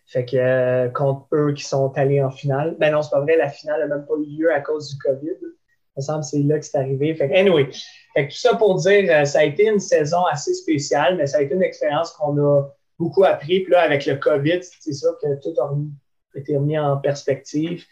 Fait 0.05 0.25
que 0.25 0.37
euh, 0.37 0.89
contre 0.89 1.27
eux 1.33 1.53
qui 1.53 1.63
sont 1.63 1.91
allés 1.95 2.21
en 2.21 2.29
finale. 2.29 2.75
Ben 2.79 2.91
non, 2.91 3.01
c'est 3.01 3.09
pas 3.09 3.21
vrai, 3.21 3.35
la 3.35 3.49
finale 3.49 3.79
n'a 3.79 3.95
même 3.95 4.05
pas 4.05 4.13
eu 4.15 4.25
lieu 4.25 4.53
à 4.53 4.61
cause 4.61 4.91
du 4.91 4.97
COVID. 4.99 5.37
Me 5.95 6.01
semble 6.01 6.21
que 6.21 6.25
c'est 6.25 6.39
là 6.39 6.59
que 6.59 6.65
c'est 6.65 6.77
arrivé. 6.77 7.13
Fait 7.15 7.33
anyway, 7.35 7.69
fait 8.15 8.27
tout 8.27 8.35
ça 8.35 8.55
pour 8.55 8.75
dire, 8.75 9.05
euh, 9.11 9.25
ça 9.25 9.39
a 9.39 9.43
été 9.43 9.67
une 9.67 9.79
saison 9.79 10.25
assez 10.25 10.53
spéciale, 10.53 11.17
mais 11.17 11.27
ça 11.27 11.37
a 11.37 11.41
été 11.41 11.53
une 11.53 11.63
expérience 11.63 12.11
qu'on 12.11 12.37
a 12.37 12.63
beaucoup 12.99 13.23
appris. 13.23 13.61
Puis 13.61 13.71
là, 13.71 13.81
avec 13.81 14.05
le 14.05 14.15
COVID, 14.15 14.59
c'est 14.61 14.93
sûr 14.93 15.17
que 15.21 15.27
tout 15.41 15.53
a 15.59 16.39
été 16.39 16.57
remis 16.57 16.79
en 16.79 16.97
perspective. 16.97 17.83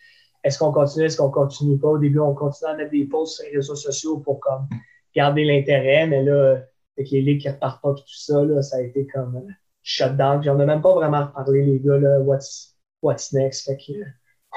Est-ce 0.43 0.57
qu'on 0.57 0.71
continue, 0.71 1.05
est-ce 1.05 1.17
qu'on 1.17 1.29
continue 1.29 1.77
pas? 1.77 1.89
Au 1.89 1.97
début, 1.97 2.19
on 2.19 2.33
continue 2.33 2.71
à 2.71 2.75
mettre 2.75 2.91
des 2.91 3.05
posts 3.05 3.35
sur 3.35 3.45
les 3.45 3.57
réseaux 3.57 3.75
sociaux 3.75 4.17
pour 4.19 4.39
comme 4.39 4.67
garder 5.15 5.43
l'intérêt, 5.43 6.07
mais 6.07 6.23
là, 6.23 6.61
avec 6.97 7.11
les 7.11 7.21
ligues 7.21 7.41
qui 7.41 7.49
repartent 7.49 7.81
pas 7.81 7.93
tout 7.93 8.03
ça, 8.07 8.43
là, 8.43 8.61
ça 8.61 8.77
a 8.77 8.81
été 8.81 9.05
comme 9.07 9.35
euh, 9.35 9.51
shutdown. 9.83 10.39
Puis 10.39 10.49
on 10.49 10.55
n'a 10.55 10.65
même 10.65 10.81
pas 10.81 10.93
vraiment 10.93 11.25
reparlé, 11.27 11.63
les 11.63 11.79
gars, 11.79 11.97
là, 11.97 12.19
what's, 12.19 12.75
what's 13.01 13.31
next? 13.33 13.65
Fait 13.65 13.77
que, 13.77 13.93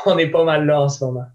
on 0.06 0.18
est 0.18 0.30
pas 0.30 0.44
mal 0.44 0.66
là 0.66 0.82
en 0.82 0.88
ce 0.88 1.04
moment. 1.04 1.26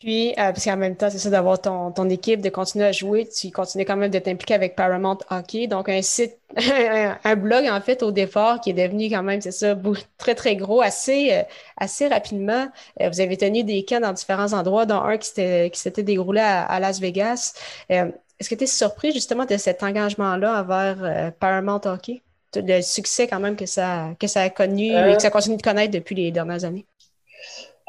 Puis, 0.00 0.30
euh, 0.30 0.34
parce 0.36 0.64
qu'en 0.64 0.78
même 0.78 0.96
temps, 0.96 1.10
c'est 1.10 1.18
ça 1.18 1.28
d'avoir 1.28 1.60
ton, 1.60 1.92
ton 1.92 2.08
équipe, 2.08 2.40
de 2.40 2.48
continuer 2.48 2.86
à 2.86 2.92
jouer, 2.92 3.28
tu 3.28 3.50
continues 3.50 3.84
quand 3.84 3.98
même 3.98 4.10
de 4.10 4.18
t'impliquer 4.18 4.54
avec 4.54 4.74
Paramount 4.74 5.18
Hockey. 5.28 5.66
Donc, 5.66 5.90
un 5.90 6.00
site, 6.00 6.38
un, 6.56 7.36
blog, 7.36 7.66
en 7.68 7.82
fait, 7.82 8.02
au 8.02 8.10
départ, 8.10 8.62
qui 8.62 8.70
est 8.70 8.72
devenu 8.72 9.10
quand 9.10 9.22
même, 9.22 9.42
c'est 9.42 9.50
ça, 9.52 9.76
très, 10.16 10.34
très 10.34 10.56
gros, 10.56 10.80
assez, 10.80 11.34
euh, 11.34 11.42
assez 11.76 12.08
rapidement. 12.08 12.66
Euh, 13.02 13.10
vous 13.10 13.20
avez 13.20 13.36
tenu 13.36 13.62
des 13.62 13.84
camps 13.84 14.00
dans 14.00 14.14
différents 14.14 14.54
endroits, 14.54 14.86
dont 14.86 15.02
un 15.02 15.18
qui 15.18 15.28
s'était 15.74 16.02
déroulé 16.02 16.40
à, 16.40 16.80
Las 16.80 16.98
Vegas. 16.98 17.52
Est-ce 17.90 18.48
que 18.48 18.54
tu 18.54 18.64
es 18.64 18.66
surpris, 18.66 19.12
justement, 19.12 19.44
de 19.44 19.58
cet 19.58 19.82
engagement-là 19.82 20.62
envers 20.62 21.32
Paramount 21.38 21.82
Hockey? 21.84 22.22
Le 22.56 22.80
succès, 22.80 23.28
quand 23.28 23.38
même, 23.38 23.54
que 23.54 23.66
ça, 23.66 24.14
que 24.18 24.26
ça 24.26 24.40
a 24.40 24.48
connu 24.48 24.86
et 24.86 25.14
que 25.14 25.20
ça 25.20 25.30
continue 25.30 25.58
de 25.58 25.62
connaître 25.62 25.92
depuis 25.92 26.14
les 26.14 26.30
dernières 26.30 26.64
années? 26.64 26.86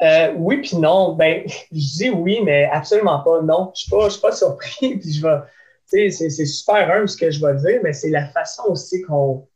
Euh, 0.02 0.32
oui, 0.36 0.60
puis 0.60 0.76
non. 0.76 1.14
Ben, 1.14 1.42
je 1.72 1.96
dis 1.96 2.10
oui, 2.10 2.40
mais 2.42 2.68
absolument 2.72 3.20
pas 3.20 3.42
non. 3.42 3.72
Je 3.74 3.94
ne 3.94 4.10
suis, 4.10 4.20
pas 4.20 4.32
surpris. 4.32 4.98
Puis 5.00 5.12
je 5.12 5.22
vais, 5.22 6.10
c'est, 6.10 6.30
c'est 6.30 6.46
super 6.46 6.90
humble 6.90 7.08
ce 7.08 7.16
que 7.16 7.30
je 7.30 7.44
vais 7.44 7.54
dire, 7.56 7.80
mais 7.82 7.92
c'est 7.92 8.10
la 8.10 8.26
façon 8.28 8.62
aussi 8.68 9.02
qu'on, 9.02 9.46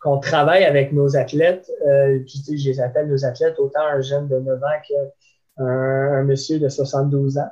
qu'on 0.00 0.18
travaille 0.18 0.64
avec 0.64 0.92
nos 0.92 1.16
athlètes. 1.16 1.70
Euh, 1.86 2.18
je, 2.26 2.56
je 2.56 2.70
les 2.70 2.80
appelle 2.80 3.08
nos 3.08 3.24
athlètes, 3.24 3.58
autant 3.58 3.86
un 3.86 4.00
jeune 4.00 4.28
de 4.28 4.38
9 4.38 4.62
ans 4.62 4.66
qu'un 4.86 5.64
un 5.64 6.24
monsieur 6.24 6.58
de 6.58 6.68
72 6.68 7.38
ans. 7.38 7.50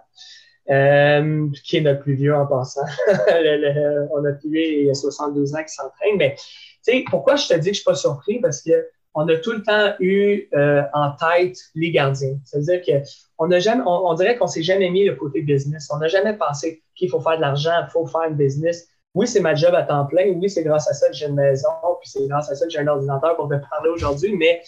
Euh, 0.70 1.48
qui 1.64 1.78
est 1.78 1.80
notre 1.80 2.00
plus 2.00 2.14
vieux 2.14 2.34
en 2.34 2.46
passant. 2.46 2.86
on 3.08 4.24
a 4.24 4.32
plus 4.32 4.60
il 4.60 4.86
y 4.86 4.90
a 4.90 4.94
72 4.94 5.54
ans 5.54 5.62
qui 5.62 5.74
s'entraîne. 5.74 6.16
Mais 6.16 6.36
tu 6.36 6.44
sais, 6.82 7.04
pourquoi 7.10 7.36
je 7.36 7.48
te 7.48 7.54
dis 7.54 7.70
que 7.70 7.74
je 7.74 7.80
suis 7.80 7.84
pas 7.84 7.96
surpris? 7.96 8.40
Parce 8.40 8.62
que 8.62 8.70
on 9.14 9.28
a 9.28 9.36
tout 9.36 9.52
le 9.52 9.62
temps 9.62 9.94
eu 10.00 10.48
euh, 10.54 10.82
en 10.94 11.12
tête 11.12 11.56
les 11.74 11.90
gardiens. 11.90 12.36
C'est-à-dire 12.44 12.80
qu'on 12.82 13.50
a 13.50 13.58
jamais, 13.58 13.82
on, 13.86 14.14
dirait 14.14 14.36
qu'on 14.36 14.46
s'est 14.46 14.62
jamais 14.62 14.90
mis 14.90 15.04
le 15.04 15.14
côté 15.14 15.42
business. 15.42 15.90
On 15.92 15.98
n'a 15.98 16.08
jamais 16.08 16.34
pensé 16.34 16.82
qu'il 16.94 17.10
faut 17.10 17.20
faire 17.20 17.36
de 17.36 17.42
l'argent, 17.42 17.72
il 17.86 17.90
faut 17.90 18.06
faire 18.06 18.22
un 18.22 18.30
business. 18.30 18.88
Oui, 19.14 19.26
c'est 19.26 19.40
ma 19.40 19.54
job 19.54 19.74
à 19.74 19.82
temps 19.82 20.06
plein. 20.06 20.30
Oui, 20.30 20.48
c'est 20.48 20.62
grâce 20.62 20.88
à 20.88 20.94
ça 20.94 21.08
que 21.08 21.14
j'ai 21.14 21.26
une 21.26 21.34
maison, 21.34 21.68
puis 22.00 22.08
c'est 22.08 22.26
grâce 22.26 22.50
à 22.50 22.54
ça 22.54 22.64
que 22.64 22.72
j'ai 22.72 22.78
un 22.78 22.86
ordinateur 22.86 23.36
pour 23.36 23.48
te 23.48 23.54
parler 23.68 23.90
aujourd'hui. 23.90 24.34
Mais 24.34 24.62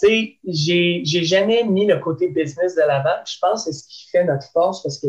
tu 0.00 0.06
sais, 0.06 0.38
j'ai, 0.46 1.24
jamais 1.24 1.64
mis 1.64 1.86
le 1.86 1.98
côté 1.98 2.28
business 2.28 2.76
de 2.76 2.82
l'avant. 2.82 3.16
Je 3.26 3.36
pense 3.40 3.64
que 3.64 3.72
c'est 3.72 3.78
ce 3.78 3.88
qui 3.88 4.08
fait 4.10 4.24
notre 4.24 4.46
force 4.52 4.82
parce 4.82 4.98
que, 4.98 5.08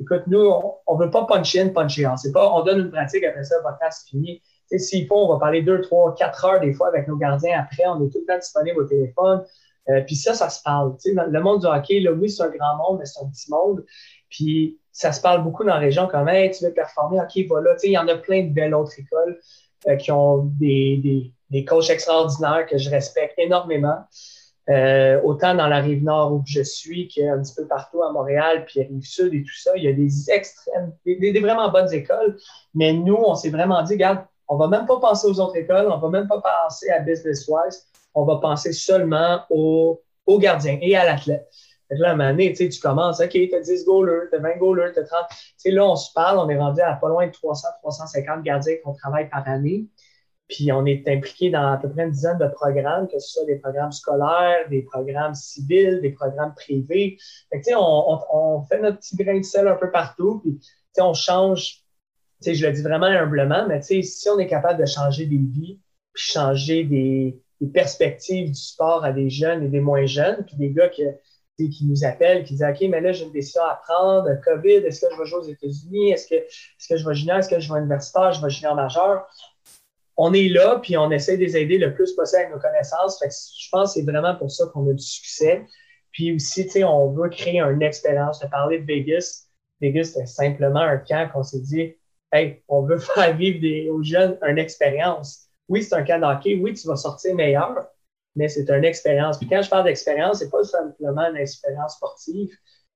écoute, 0.00 0.22
nous, 0.26 0.50
on, 0.86 0.98
ne 0.98 1.04
veut 1.04 1.10
pas 1.10 1.26
puncher 1.26 1.60
in, 1.60 1.68
puncher 1.68 2.06
out. 2.06 2.18
C'est 2.18 2.32
pas, 2.32 2.50
on 2.50 2.62
donne 2.62 2.80
une 2.80 2.90
pratique, 2.90 3.22
après 3.24 3.44
ça, 3.44 3.56
podcast 3.62 4.08
fini 4.08 4.40
s'il 4.76 5.06
faut, 5.06 5.16
on 5.16 5.32
va 5.32 5.38
parler 5.38 5.62
deux, 5.62 5.80
trois, 5.80 6.14
quatre 6.14 6.44
heures 6.44 6.60
des 6.60 6.72
fois 6.72 6.88
avec 6.88 7.08
nos 7.08 7.16
gardiens 7.16 7.60
après. 7.60 7.84
On 7.86 8.04
est 8.04 8.10
tout 8.10 8.20
le 8.20 8.26
temps 8.26 8.38
disponible 8.38 8.80
au 8.80 8.84
téléphone. 8.84 9.44
Euh, 9.90 10.00
puis 10.02 10.16
ça, 10.16 10.34
ça 10.34 10.48
se 10.48 10.62
parle. 10.62 10.96
Le 11.04 11.40
monde 11.40 11.60
du 11.60 11.66
hockey, 11.66 12.00
là, 12.00 12.12
oui, 12.12 12.30
c'est 12.30 12.42
un 12.42 12.48
grand 12.48 12.76
monde, 12.76 12.98
mais 13.00 13.06
c'est 13.06 13.22
un 13.22 13.28
petit 13.28 13.50
monde. 13.50 13.84
Puis 14.30 14.78
ça 14.92 15.12
se 15.12 15.20
parle 15.20 15.42
beaucoup 15.42 15.64
dans 15.64 15.74
la 15.74 15.80
région 15.80 16.06
comme 16.08 16.28
hey, 16.28 16.50
tu 16.50 16.64
veux 16.64 16.72
performer, 16.72 17.20
OK, 17.20 17.46
voilà. 17.48 17.74
Il 17.82 17.90
y 17.90 17.98
en 17.98 18.08
a 18.08 18.16
plein 18.16 18.44
de 18.44 18.52
belles 18.52 18.74
autres 18.74 18.98
écoles 18.98 19.38
euh, 19.88 19.96
qui 19.96 20.10
ont 20.10 20.44
des, 20.58 20.98
des, 21.02 21.32
des, 21.50 21.64
coachs 21.64 21.90
extraordinaires 21.90 22.66
que 22.66 22.78
je 22.78 22.88
respecte 22.90 23.38
énormément. 23.38 23.98
Euh, 24.70 25.20
autant 25.22 25.54
dans 25.54 25.66
la 25.66 25.80
rive 25.80 26.02
nord 26.02 26.32
où 26.32 26.42
je 26.46 26.62
suis 26.62 27.06
qu'un 27.08 27.42
petit 27.42 27.54
peu 27.54 27.66
partout 27.66 28.02
à 28.02 28.10
Montréal, 28.12 28.64
puis 28.64 28.80
rive 28.80 29.04
sud 29.04 29.34
et 29.34 29.42
tout 29.42 29.58
ça, 29.58 29.72
il 29.76 29.84
y 29.84 29.88
a 29.88 29.92
des 29.92 30.30
extrêmes, 30.30 30.92
des, 31.04 31.38
vraiment 31.38 31.70
bonnes 31.70 31.92
écoles. 31.92 32.38
Mais 32.74 32.94
nous, 32.94 33.16
on 33.16 33.34
s'est 33.34 33.50
vraiment 33.50 33.82
dit, 33.82 33.94
regarde, 33.94 34.24
on 34.48 34.56
va 34.56 34.68
même 34.68 34.86
pas 34.86 34.98
penser 35.00 35.26
aux 35.26 35.40
autres 35.40 35.56
écoles, 35.56 35.88
on 35.90 35.98
va 35.98 36.08
même 36.08 36.28
pas 36.28 36.40
penser 36.40 36.90
à 36.90 37.00
Business 37.00 37.48
Wise, 37.48 37.86
on 38.14 38.24
va 38.24 38.36
penser 38.36 38.72
seulement 38.72 39.40
aux, 39.50 40.00
aux 40.26 40.38
gardiens 40.38 40.78
et 40.80 40.96
à 40.96 41.04
l'athlète. 41.04 41.48
Là, 41.90 42.10
à 42.10 42.14
un 42.14 42.36
tu 42.36 42.80
commences, 42.80 43.20
OK, 43.20 43.30
tu 43.30 43.54
as 43.54 43.60
10 43.60 43.84
goalers, 43.84 44.28
tu 44.30 44.36
as 44.36 44.40
20 44.40 44.56
goalers, 44.56 44.92
tu 44.92 45.00
as 45.00 45.04
30. 45.04 45.26
Tu 45.28 45.36
sais, 45.56 45.70
là, 45.70 45.86
on 45.86 45.96
se 45.96 46.12
parle, 46.12 46.38
on 46.38 46.48
est 46.48 46.58
rendu 46.58 46.80
à 46.80 46.94
pas 46.94 47.08
loin 47.08 47.26
de 47.26 47.32
300, 47.32 47.68
350 47.82 48.42
gardiens 48.42 48.74
qu'on 48.82 48.94
travaille 48.94 49.28
par 49.28 49.46
année. 49.48 49.86
Puis 50.48 50.72
on 50.72 50.84
est 50.84 51.06
impliqué 51.08 51.50
dans 51.50 51.72
à 51.72 51.76
peu 51.78 51.88
près 51.88 52.04
une 52.04 52.10
dizaine 52.10 52.38
de 52.38 52.48
programmes, 52.48 53.08
que 53.08 53.18
ce 53.18 53.32
soit 53.32 53.44
des 53.44 53.56
programmes 53.56 53.92
scolaires, 53.92 54.68
des 54.68 54.82
programmes 54.82 55.34
civils, 55.34 56.00
des 56.02 56.10
programmes 56.10 56.54
privés. 56.54 57.16
Fait 57.50 57.60
que, 57.60 57.74
on, 57.76 58.20
on, 58.32 58.62
fait 58.64 58.80
notre 58.80 58.98
petit 58.98 59.16
grain 59.16 59.38
de 59.38 59.44
sel 59.44 59.68
un 59.68 59.76
peu 59.76 59.90
partout, 59.90 60.40
puis 60.42 60.58
on 60.98 61.14
change, 61.14 61.83
je 62.52 62.66
le 62.66 62.72
dis 62.72 62.82
vraiment 62.82 63.06
humblement, 63.06 63.66
mais 63.66 63.80
si 63.82 64.28
on 64.28 64.38
est 64.38 64.46
capable 64.46 64.80
de 64.80 64.86
changer 64.86 65.26
des 65.26 65.38
vies, 65.38 65.80
puis 66.12 66.24
changer 66.24 66.84
des, 66.84 67.40
perspectives 67.72 68.48
du 68.48 68.60
sport 68.60 69.06
à 69.06 69.12
des 69.12 69.30
jeunes 69.30 69.64
et 69.64 69.68
des 69.68 69.80
moins 69.80 70.04
jeunes, 70.04 70.44
puis 70.44 70.56
des 70.56 70.70
gars 70.70 70.90
qui, 70.90 71.02
nous 71.86 72.04
appellent, 72.04 72.44
qui 72.44 72.52
disent 72.54 72.66
OK, 72.68 72.88
mais 72.90 73.00
là, 73.00 73.12
j'ai 73.12 73.24
une 73.24 73.32
décision 73.32 73.62
à 73.62 73.80
prendre, 73.86 74.28
COVID, 74.44 74.84
est-ce 74.84 75.00
que 75.00 75.06
je 75.10 75.18
vais 75.18 75.26
jouer 75.26 75.38
aux 75.38 75.48
États-Unis, 75.48 76.10
est-ce 76.10 76.26
que, 76.26 76.34
est 76.34 76.88
que 76.88 76.96
je 76.98 77.08
vais 77.08 77.14
junior, 77.14 77.38
est-ce 77.38 77.48
que 77.48 77.58
je 77.60 77.72
vais 77.72 77.78
universitaire, 77.78 78.32
je 78.32 78.42
vais 78.42 78.50
junior 78.50 78.74
majeur? 78.74 79.26
On 80.18 80.34
est 80.34 80.50
là, 80.50 80.78
puis 80.82 80.98
on 80.98 81.10
essaie 81.10 81.38
de 81.38 81.42
les 81.42 81.56
aider 81.56 81.78
le 81.78 81.94
plus 81.94 82.12
possible 82.12 82.42
avec 82.42 82.54
nos 82.54 82.60
connaissances. 82.60 83.18
je 83.22 83.68
pense 83.72 83.94
que 83.94 84.00
c'est 84.00 84.06
vraiment 84.06 84.36
pour 84.36 84.50
ça 84.50 84.66
qu'on 84.66 84.88
a 84.90 84.92
du 84.92 85.02
succès. 85.02 85.64
Puis 86.12 86.32
aussi, 86.34 86.64
tu 86.66 86.70
sais, 86.70 86.84
on 86.84 87.10
veut 87.12 87.28
créer 87.28 87.60
une 87.60 87.82
expérience. 87.82 88.40
Je 88.42 88.48
parler 88.48 88.78
de 88.78 88.84
Vegas. 88.84 89.48
Vegas, 89.80 90.04
c'était 90.04 90.26
simplement 90.26 90.80
un 90.80 90.98
camp 90.98 91.28
qu'on 91.32 91.42
s'est 91.42 91.60
dit, 91.60 91.96
on 92.68 92.82
veut 92.82 92.98
faire 93.14 93.36
vivre 93.36 93.92
aux 93.92 94.02
jeunes 94.02 94.38
une 94.42 94.58
expérience. 94.58 95.48
Oui, 95.68 95.82
c'est 95.82 95.94
un 95.94 96.02
camp 96.02 96.20
d'hockey. 96.20 96.58
Oui, 96.60 96.74
tu 96.74 96.86
vas 96.86 96.96
sortir 96.96 97.34
meilleur, 97.34 97.86
mais 98.36 98.48
c'est 98.48 98.68
une 98.70 98.84
expérience. 98.84 99.38
Puis 99.38 99.48
quand 99.48 99.62
je 99.62 99.70
parle 99.70 99.84
d'expérience, 99.84 100.38
c'est 100.38 100.50
pas 100.50 100.64
simplement 100.64 101.28
une 101.30 101.36
expérience 101.36 101.94
sportive, 101.96 102.50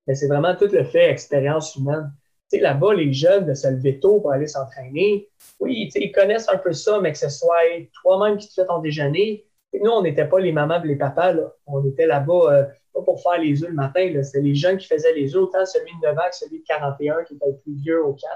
mais 0.07 0.15
c'est 0.15 0.27
vraiment 0.27 0.55
tout 0.55 0.69
le 0.71 0.83
fait 0.83 1.09
expérience 1.09 1.75
humaine. 1.75 2.11
Tu 2.51 2.57
sais, 2.57 2.63
là-bas, 2.63 2.95
les 2.95 3.13
jeunes 3.13 3.45
de 3.45 3.53
se 3.53 3.67
lever 3.67 3.99
tôt 3.99 4.19
pour 4.21 4.31
aller 4.31 4.47
s'entraîner, 4.47 5.29
oui, 5.59 5.89
ils 5.93 6.11
connaissent 6.11 6.49
un 6.49 6.57
peu 6.57 6.73
ça, 6.73 6.99
mais 6.99 7.11
que 7.11 7.17
ce 7.17 7.29
soit 7.29 7.57
toi-même 8.01 8.37
qui 8.37 8.47
te 8.47 8.53
fais 8.53 8.65
ton 8.65 8.79
déjeuner. 8.79 9.45
nous, 9.73 9.91
on 9.91 10.01
n'était 10.01 10.25
pas 10.25 10.39
les 10.39 10.51
mamans 10.51 10.81
et 10.83 10.87
les 10.87 10.95
papas. 10.95 11.35
On 11.67 11.85
était 11.85 12.07
là-bas 12.07 12.53
euh, 12.53 12.65
pas 12.93 13.01
pour 13.03 13.21
faire 13.21 13.39
les 13.39 13.63
œufs 13.63 13.69
le 13.69 13.75
matin. 13.75 14.11
C'était 14.23 14.41
les 14.41 14.55
jeunes 14.55 14.77
qui 14.77 14.87
faisaient 14.87 15.13
les 15.13 15.35
œufs, 15.35 15.43
autant 15.43 15.65
celui 15.65 15.91
de 16.01 16.07
9 16.07 16.17
ans 16.17 16.29
que 16.29 16.35
celui 16.35 16.59
de 16.59 16.65
41 16.65 17.23
qui 17.23 17.35
était 17.35 17.45
le 17.45 17.57
plus 17.57 17.75
vieux 17.75 18.03
au 18.03 18.13
camp. 18.13 18.27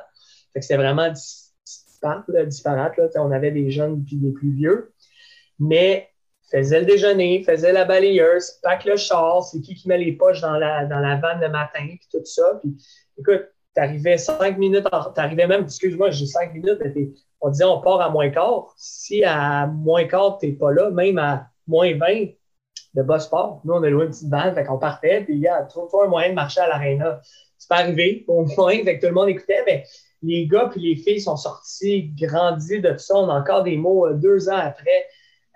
Fait 0.54 0.60
que 0.60 0.66
c'était 0.66 0.78
vraiment 0.78 1.10
disparate. 1.12 2.30
Disparate 2.48 2.98
là. 2.98 3.08
On 3.16 3.32
avait 3.32 3.52
des 3.52 3.72
jeunes 3.72 4.04
puis 4.04 4.18
des 4.18 4.32
plus 4.32 4.52
vieux. 4.52 4.94
Mais 5.60 6.10
faisait 6.52 6.82
le 6.82 6.86
déjeuner, 6.86 7.44
faisait 7.44 7.74
la 7.74 7.86
balayeuse, 7.86 8.60
pack 8.62 8.86
le 8.86 8.96
char, 8.96 9.44
c'est 9.44 9.60
qui 9.62 9.74
qui 9.74 9.88
met 9.88 9.98
les 9.98 10.12
poches 10.14 10.42
dans 10.42 10.54
la, 10.54 10.86
dans 10.86 11.00
la 11.00 11.16
vanne 11.16 11.42
le 11.42 11.50
matin, 11.50 11.86
puis 11.86 12.08
tout 12.12 12.24
ça. 12.26 12.60
Puis, 12.62 12.76
écoute, 13.18 13.46
t'arrivais 13.74 14.18
cinq 14.18 14.58
minutes, 14.58 14.88
t'arrivais 15.16 15.48
même, 15.48 15.64
excuse-moi, 15.64 16.12
j'ai 16.12 16.28
cinq 16.28 16.54
minutes, 16.54 16.80
on 17.42 17.50
disait 17.50 17.64
on 17.66 17.82
part 17.82 18.02
à 18.02 18.10
moins 18.10 18.30
quart. 18.30 18.74
Si 18.78 19.24
à 19.24 19.66
moins 19.68 20.06
quart, 20.06 20.38
t'es 20.38 20.52
pas 20.52 20.72
là, 20.72 20.92
même 20.92 21.18
à 21.18 21.48
moins 21.68 21.98
20, 21.98 22.28
le 22.96 23.04
boss 23.04 23.28
part. 23.28 23.60
Nous, 23.66 23.74
on 23.74 23.82
a 23.82 23.90
loué 23.90 24.06
une 24.06 24.12
petite 24.12 24.30
bande, 24.30 24.54
fait 24.54 24.64
qu'on 24.64 24.78
partait, 24.78 25.22
puis 25.22 25.34
il 25.34 25.42
y 25.42 25.48
a 25.48 25.64
trouve-toi 25.64 26.06
un 26.06 26.10
moyen 26.10 26.30
de 26.30 26.36
marcher 26.36 26.62
à 26.62 26.68
l'aréna. 26.68 27.20
C'est 27.58 27.68
pas 27.68 27.78
arrivé, 27.78 28.26
au 28.28 28.46
moins, 28.46 28.74
fait 28.84 29.00
que 29.00 29.02
tout 29.02 29.08
le 29.08 29.14
monde 29.14 29.30
écoutait, 29.30 29.64
mais 29.66 29.86
les 30.24 30.48
gars 30.48 30.70
puis 30.72 30.82
les 30.82 30.96
filles 30.96 31.22
sont 31.22 31.38
sortis, 31.38 32.12
grandis 32.18 32.82
de 32.82 32.92
tout 32.92 33.00
ça. 33.00 33.16
On 33.16 33.30
a 33.30 33.40
encore 33.40 33.64
des 33.64 33.78
mots 33.78 34.08
euh, 34.08 34.14
deux 34.14 34.50
ans 34.50 34.58
après. 34.58 35.06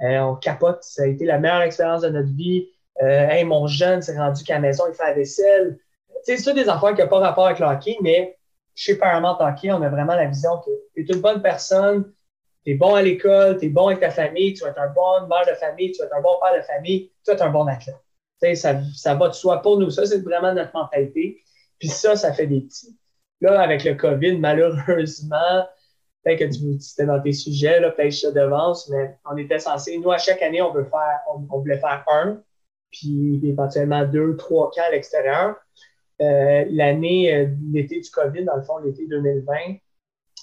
Euh, 0.02 0.20
on 0.20 0.36
capote. 0.36 0.84
Ça 0.84 1.04
a 1.04 1.08
été 1.08 1.26
la 1.26 1.40
meilleure 1.40 1.62
expérience 1.62 2.02
de 2.02 2.10
notre 2.10 2.34
vie. 2.36 2.70
Euh, 3.02 3.28
hey, 3.30 3.44
mon 3.44 3.68
jeune 3.68 4.02
s'est 4.02 4.18
rendu 4.18 4.44
qu'à 4.44 4.56
la 4.56 4.60
maison, 4.60 4.84
il 4.88 4.94
fait 4.94 5.08
la 5.08 5.14
vaisselle 5.14 5.80
c'est 6.24 6.38
ça 6.38 6.54
des 6.54 6.70
enfants 6.70 6.94
qui 6.94 7.02
n'ont 7.02 7.08
pas 7.08 7.20
rapport 7.20 7.46
avec 7.46 7.60
le 7.60 7.66
hockey, 7.66 7.98
mais 8.02 8.38
chez 8.76 8.96
Paramount 8.96 9.38
Hockey, 9.40 9.72
on 9.72 9.82
a 9.82 9.90
vraiment 9.90 10.16
la 10.16 10.26
vision 10.26 10.58
que 10.58 10.70
tu 10.94 11.02
es 11.02 11.16
une 11.16 11.22
bonne 11.22 11.42
personne, 11.42 12.12
tu 12.66 12.72
es 12.72 12.76
bon 12.76 12.96
à 12.96 13.02
l'école, 13.02 13.58
tu 13.58 13.68
es 13.68 13.70
bon 13.70 13.88
avec 13.88 14.02
ta 14.02 14.12
famille, 14.12 14.54
tu 14.54 14.64
vas 14.64 14.72
être 14.72 14.80
un 14.80 14.90
bon 14.90 15.28
mère 15.28 15.46
de 15.48 15.56
famille, 15.56 15.94
tu 15.94 16.00
vas 16.00 16.06
être 16.08 16.16
un 16.16 16.22
bon 16.22 16.38
père 16.42 16.56
de 16.58 16.66
famille, 16.66 17.10
tu 17.24 17.32
vas 17.32 17.34
être 17.34 17.44
un 17.44 17.50
bon 17.50 17.66
athlète. 17.68 17.96
Ça, 18.56 18.82
ça 18.96 19.16
va 19.16 19.30
de 19.30 19.34
soi 19.34 19.62
pour 19.62 19.80
nous. 19.80 19.90
Ça, 19.90 20.06
c'est 20.06 20.20
vraiment 20.20 20.54
notre 20.54 20.76
mentalité. 20.76 21.42
Puis 21.80 21.88
ça, 21.88 22.16
ça 22.16 22.34
fait 22.34 22.46
des 22.46 22.62
petits. 22.62 22.96
Là, 23.42 23.62
avec 23.62 23.84
le 23.84 23.94
COVID, 23.94 24.40
malheureusement, 24.40 25.68
peut-être 26.24 26.40
que 26.40 26.54
tu 26.54 26.76
étais 26.76 27.06
dans 27.06 27.22
tes 27.22 27.34
sujets, 27.34 27.80
peut-être 27.82 28.22
que 28.22 28.34
devance, 28.34 28.90
mais 28.90 29.16
on 29.30 29.38
était 29.38 29.60
censé, 29.60 29.98
nous, 29.98 30.12
à 30.12 30.18
chaque 30.18 30.42
année, 30.42 30.62
on 30.62 30.74
veut 30.74 30.86
faire, 30.86 31.20
on, 31.34 31.60
voulait 31.60 31.78
faire 31.78 32.04
un, 32.12 32.42
puis 32.92 33.40
éventuellement 33.44 34.06
deux, 34.06 34.36
trois 34.38 34.72
cas 34.72 34.86
à 34.88 34.92
l'extérieur. 34.92 35.56
Euh, 36.22 36.66
l'année, 36.70 37.34
euh, 37.34 37.48
l'été 37.72 38.00
du 38.00 38.10
COVID, 38.10 38.44
dans 38.46 38.56
le 38.56 38.64
fond, 38.64 38.80
l'été 38.80 39.06
2020, 39.08 39.54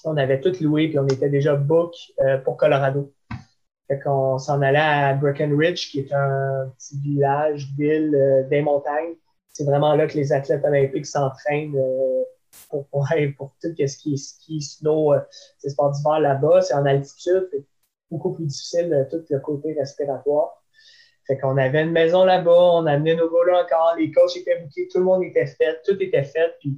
on 0.05 0.15
avait 0.15 0.39
tout 0.39 0.53
loué, 0.61 0.87
puis 0.87 0.99
on 0.99 1.07
était 1.07 1.29
déjà 1.29 1.55
book 1.55 1.93
euh, 2.21 2.37
pour 2.37 2.55
Colorado. 2.55 3.11
Fait 3.87 3.99
qu'on 3.99 4.37
s'en 4.37 4.61
allait 4.61 4.79
à 4.79 5.13
Breckenridge, 5.13 5.91
qui 5.91 5.99
est 5.99 6.13
un 6.13 6.71
petit 6.77 6.97
village, 6.99 7.67
ville 7.77 8.47
des 8.49 8.61
montagnes. 8.61 9.15
C'est 9.49 9.65
vraiment 9.65 9.93
là 9.95 10.07
que 10.07 10.15
les 10.15 10.33
athlètes 10.33 10.63
olympiques 10.65 11.05
s'entraînent 11.05 11.77
pour, 12.69 12.87
pour, 12.87 13.07
tout 13.61 13.69
ce 13.69 13.97
qui 13.97 14.13
est 14.13 14.17
ski, 14.17 14.61
snow, 14.61 15.13
c'est 15.57 15.69
sport 15.69 15.91
d'hiver 15.91 16.19
là-bas. 16.19 16.61
C'est 16.61 16.73
en 16.73 16.85
altitude, 16.85 17.47
c'est 17.51 17.65
beaucoup 18.09 18.33
plus 18.33 18.45
difficile, 18.45 19.07
tout 19.11 19.23
le 19.29 19.39
côté 19.39 19.73
respiratoire. 19.73 20.61
Fait 21.27 21.39
qu'on 21.39 21.57
avait 21.57 21.81
une 21.81 21.91
maison 21.91 22.23
là-bas, 22.23 22.51
on 22.73 22.85
amenait 22.85 23.15
nos 23.15 23.27
gars 23.29 23.51
là 23.51 23.63
encore, 23.63 23.95
les 23.97 24.11
coachs 24.11 24.37
étaient 24.37 24.59
bookés, 24.59 24.87
tout 24.91 24.99
le 24.99 25.05
monde 25.05 25.23
était 25.23 25.47
fait, 25.47 25.81
tout 25.83 25.97
était 25.99 26.23
fait. 26.23 26.55
Puis 26.59 26.77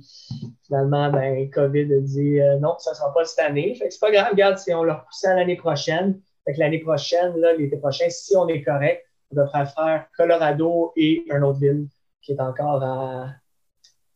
finalement, 0.66 1.12
ben, 1.12 1.50
COVID 1.50 1.94
a 1.94 2.00
dit 2.00 2.40
euh, 2.40 2.58
non, 2.60 2.78
ça 2.80 2.92
ne 2.92 2.96
sera 2.96 3.14
pas 3.14 3.26
cette 3.26 3.46
année. 3.46 3.76
Fait 3.76 3.88
que 3.88 3.94
c'est 3.94 4.00
pas 4.00 4.12
grave, 4.12 4.30
regarde, 4.32 4.58
si 4.58 4.74
on 4.74 4.84
l'a 4.84 4.96
repoussé 4.96 5.28
à 5.28 5.36
l'année 5.36 5.58
prochaine. 5.58 6.22
Fait 6.46 6.54
que 6.54 6.60
l'année 6.60 6.80
prochaine, 6.80 7.36
là, 7.36 7.54
l'été 7.56 7.76
prochain, 7.76 8.10
si 8.10 8.38
on 8.38 8.48
est 8.48 8.64
correct, 8.64 9.04
on 9.32 9.36
devrait 9.36 9.66
faire 9.66 10.08
Colorado 10.16 10.94
et 10.96 11.24
une 11.30 11.44
autre 11.44 11.60
ville 11.60 11.88
qui 12.22 12.32
est 12.32 12.40
encore 12.40 12.82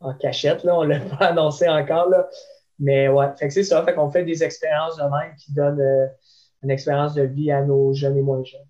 en, 0.02 0.14
cachette. 0.14 0.64
Là. 0.64 0.78
On 0.78 0.84
ne 0.84 0.90
l'a 0.90 1.00
pas 1.18 1.28
annoncé 1.28 1.68
encore. 1.68 2.10
Là. 2.10 2.30
Mais 2.80 3.08
ouais, 3.08 3.28
fait 3.38 3.48
que 3.48 3.54
c'est 3.54 3.64
ça. 3.64 3.84
Fait 3.84 3.94
qu'on 3.94 4.10
fait 4.10 4.24
des 4.24 4.44
expériences 4.44 4.98
de 4.98 5.04
même 5.04 5.36
qui 5.38 5.54
donnent 5.54 5.82
euh, 5.82 6.08
une 6.64 6.72
expérience 6.72 7.14
de 7.14 7.24
vie 7.24 7.52
à 7.52 7.62
nos 7.62 7.94
jeunes 7.94 8.18
et 8.18 8.22
moins 8.22 8.44
jeunes. 8.44 8.62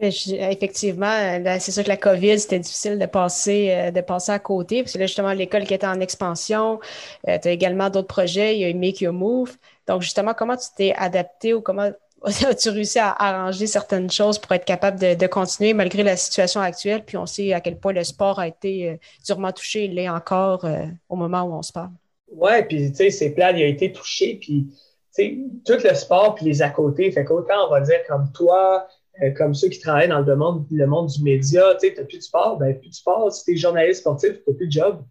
Effectivement, 0.00 1.40
c'est 1.60 1.70
sûr 1.70 1.84
que 1.84 1.88
la 1.88 1.96
COVID, 1.96 2.40
c'était 2.40 2.58
difficile 2.58 2.98
de 2.98 3.06
passer, 3.06 3.70
euh, 3.70 3.90
de 3.92 4.00
passer 4.00 4.32
à 4.32 4.40
côté, 4.40 4.82
parce 4.82 4.94
que 4.94 4.98
là, 4.98 5.06
justement, 5.06 5.32
l'école 5.32 5.64
qui 5.64 5.74
était 5.74 5.86
en 5.86 6.00
expansion, 6.00 6.80
euh, 7.28 7.38
tu 7.40 7.48
as 7.48 7.52
également 7.52 7.90
d'autres 7.90 8.08
projets, 8.08 8.56
il 8.56 8.60
y 8.60 8.64
a 8.64 8.74
Make 8.74 9.00
Your 9.00 9.12
Move. 9.12 9.56
Donc, 9.86 10.02
justement, 10.02 10.34
comment 10.34 10.56
tu 10.56 10.66
t'es 10.76 10.92
adapté 10.96 11.54
ou 11.54 11.60
comment 11.60 11.90
as-tu 12.46 12.70
réussi 12.70 12.98
à 12.98 13.10
arranger 13.10 13.66
certaines 13.66 14.10
choses 14.10 14.38
pour 14.38 14.52
être 14.52 14.64
capable 14.64 14.98
de, 14.98 15.26
continuer 15.26 15.74
malgré 15.74 16.02
la 16.02 16.16
situation 16.16 16.60
actuelle? 16.60 17.04
Puis 17.04 17.16
on 17.16 17.26
sait 17.26 17.52
à 17.52 17.60
quel 17.60 17.78
point 17.78 17.92
le 17.92 18.04
sport 18.04 18.38
a 18.38 18.48
été 18.48 18.90
euh, 18.90 18.96
durement 19.24 19.52
touché, 19.52 19.84
il 19.84 19.94
l'est 19.94 20.08
encore 20.08 20.66
au 21.08 21.16
moment 21.16 21.42
où 21.42 21.52
on 21.52 21.62
se 21.62 21.72
parle. 21.72 21.90
Oui, 22.30 22.62
puis 22.68 22.90
tu 22.90 22.96
sais, 22.96 23.10
c'est 23.10 23.30
plat, 23.30 23.52
il 23.52 23.62
a 23.62 23.66
été 23.66 23.92
touché, 23.92 24.38
puis 24.40 24.66
tu 25.14 25.22
sais, 25.22 25.38
tout 25.64 25.86
le 25.86 25.94
sport, 25.94 26.34
puis 26.34 26.46
les 26.46 26.62
à 26.62 26.70
côté, 26.70 27.10
fait 27.12 27.24
qu'autant 27.24 27.66
on 27.68 27.70
va 27.70 27.80
dire 27.80 28.00
comme 28.08 28.32
toi, 28.32 28.88
euh, 29.22 29.30
comme 29.30 29.54
ceux 29.54 29.68
qui 29.68 29.78
travaillent 29.78 30.08
dans 30.08 30.20
le 30.20 30.36
monde, 30.36 30.66
le 30.70 30.86
monde 30.86 31.08
du 31.08 31.22
média, 31.22 31.62
tu 31.80 31.92
n'as 31.96 32.04
plus 32.04 32.18
de 32.18 32.22
sport, 32.22 32.58
ben 32.58 32.76
plus 32.76 32.88
de 32.88 32.94
sport. 32.94 33.32
Si 33.32 33.44
tu 33.44 33.52
es 33.52 33.56
journaliste 33.56 34.00
sportif, 34.00 34.32
tu 34.32 34.42
n'as 34.50 34.56
plus 34.56 34.66
de 34.66 34.72
job. 34.72 35.04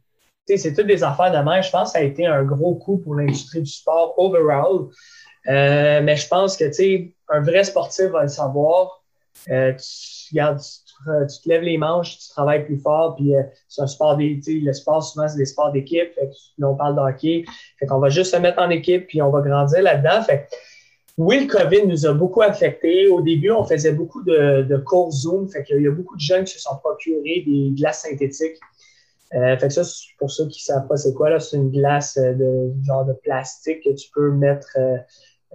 C'est 0.45 0.73
toutes 0.73 0.87
des 0.87 1.03
affaires 1.05 1.31
de 1.31 1.41
main. 1.41 1.61
Je 1.61 1.71
pense 1.71 1.93
que 1.93 1.97
ça 1.97 1.99
a 1.99 2.01
été 2.01 2.25
un 2.25 2.43
gros 2.43 2.75
coup 2.75 2.97
pour 2.97 3.15
l'industrie 3.15 3.61
du 3.61 3.71
sport 3.71 4.13
overall. 4.17 4.89
Euh, 5.47 6.01
mais 6.01 6.15
je 6.15 6.27
pense 6.27 6.57
que 6.57 6.65
un 7.29 7.41
vrai 7.41 7.63
sportif 7.63 8.05
va 8.05 8.23
le 8.23 8.27
savoir. 8.29 9.03
Euh, 9.49 9.73
tu, 9.73 10.35
tu, 10.35 11.41
te 11.43 11.49
lèves 11.49 11.63
les 11.63 11.77
manches, 11.77 12.19
tu 12.19 12.29
travailles 12.29 12.65
plus 12.65 12.77
fort, 12.77 13.15
puis 13.15 13.33
c'est 13.67 13.81
un 13.81 13.87
sport 13.87 14.15
des, 14.15 14.39
le 14.47 14.73
sport 14.73 15.03
souvent 15.03 15.27
c'est 15.27 15.37
des 15.37 15.45
sports 15.45 15.71
d'équipe. 15.71 16.11
On 16.61 16.75
parle 16.75 16.95
de 16.95 17.01
hockey. 17.01 17.43
Fait 17.79 17.85
qu'on 17.85 17.99
va 17.99 18.09
juste 18.09 18.31
se 18.31 18.37
mettre 18.37 18.61
en 18.61 18.69
équipe, 18.69 19.07
puis 19.07 19.21
on 19.21 19.29
va 19.29 19.41
grandir 19.41 19.81
là-dedans. 19.81 20.21
Fait 20.23 20.47
oui, 21.17 21.45
le 21.45 21.47
COVID 21.47 21.85
nous 21.85 22.07
a 22.07 22.13
beaucoup 22.13 22.41
affectés. 22.41 23.07
Au 23.07 23.21
début, 23.21 23.51
on 23.51 23.63
faisait 23.63 23.91
beaucoup 23.91 24.23
de, 24.23 24.77
cours 24.77 25.11
Zoom. 25.11 25.47
Fait 25.47 25.63
qu'il 25.63 25.81
y 25.81 25.87
a 25.87 25.91
beaucoup 25.91 26.15
de 26.15 26.21
jeunes 26.21 26.43
qui 26.43 26.53
se 26.53 26.61
sont 26.61 26.77
procurés 26.77 27.43
des 27.45 27.71
glaces 27.75 28.01
synthétiques. 28.01 28.57
Euh, 29.35 29.57
fait 29.57 29.67
que 29.67 29.73
ça, 29.73 29.81
pour 30.19 30.31
ceux 30.31 30.47
qui 30.47 30.61
ne 30.61 30.75
savent 30.75 30.87
pas 30.87 30.95
c'est 30.95 31.13
quoi, 31.13 31.29
là, 31.29 31.39
c'est 31.39 31.57
une 31.57 31.71
glace 31.71 32.17
euh, 32.17 32.33
de 32.33 32.71
genre 32.83 33.03
de 33.03 33.13
plastique 33.13 33.83
que 33.83 33.89
tu 33.89 34.09
peux 34.13 34.31
mettre 34.31 34.67
euh, 34.77 34.97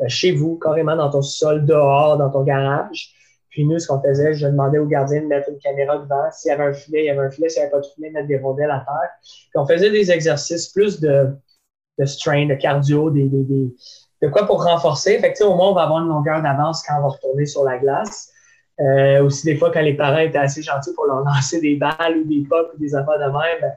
chez 0.07 0.33
vous, 0.33 0.59
carrément 0.59 0.97
dans 0.97 1.11
ton 1.11 1.23
sol, 1.23 1.64
dehors, 1.64 2.17
dans 2.17 2.31
ton 2.31 2.43
garage. 2.43 3.14
Puis 3.50 3.64
nous, 3.64 3.78
ce 3.78 3.88
qu'on 3.88 4.00
faisait, 4.00 4.35
je 4.35 4.47
demandais 4.47 4.78
aux 4.78 4.87
gardiens 4.87 5.23
de 5.23 5.26
mettre 5.26 5.49
une 5.50 5.59
caméra 5.59 5.99
devant. 5.99 6.31
S'il 6.31 6.50
y 6.50 6.52
avait 6.52 6.64
un 6.64 6.73
filet, 6.73 7.05
il 7.05 7.07
y 7.07 7.11
avait 7.11 7.26
un 7.26 7.31
filet. 7.31 7.49
S'il 7.49 7.61
n'y 7.61 7.64
avait 7.64 7.73
pas 7.73 7.81
de 7.81 7.87
filet, 7.87 8.11
mettre 8.11 8.28
des 8.28 8.38
rondelles 8.38 8.71
à 8.71 8.85
terre. 8.87 9.11
Puis 9.23 9.57
on 9.57 9.67
faisait 9.67 9.90
des 9.90 10.12
exercices 10.12 10.69
plus 10.69 11.00
de, 11.00 11.28
de 11.99 12.05
strain, 12.05 12.47
de 12.47 12.55
cardio, 12.55 13.11
des, 13.11 13.28
de 13.28 14.28
quoi 14.28 14.47
pour 14.47 14.64
renforcer. 14.64 15.19
Fait 15.19 15.33
que, 15.33 15.43
au 15.45 15.55
moins, 15.55 15.71
on 15.71 15.75
va 15.75 15.83
avoir 15.83 16.02
une 16.02 16.09
longueur 16.09 16.43
d'avance 16.43 16.83
quand 16.87 16.99
on 16.99 17.02
va 17.02 17.09
retourner 17.09 17.47
sur 17.47 17.64
la 17.64 17.78
glace. 17.78 18.31
Euh, 18.81 19.25
aussi, 19.25 19.45
des 19.45 19.57
fois, 19.57 19.73
quand 19.73 19.81
les 19.81 19.95
parents 19.95 20.19
étaient 20.19 20.38
assez 20.38 20.62
gentils 20.62 20.95
pour 20.95 21.07
leur 21.07 21.25
lancer 21.25 21.61
des 21.61 21.76
balles 21.76 22.19
ou 22.19 22.25
des 22.28 22.47
pops 22.49 22.75
ou 22.75 22.78
des 22.78 22.95
affaires 22.95 23.19
de 23.19 23.25
même, 23.25 23.73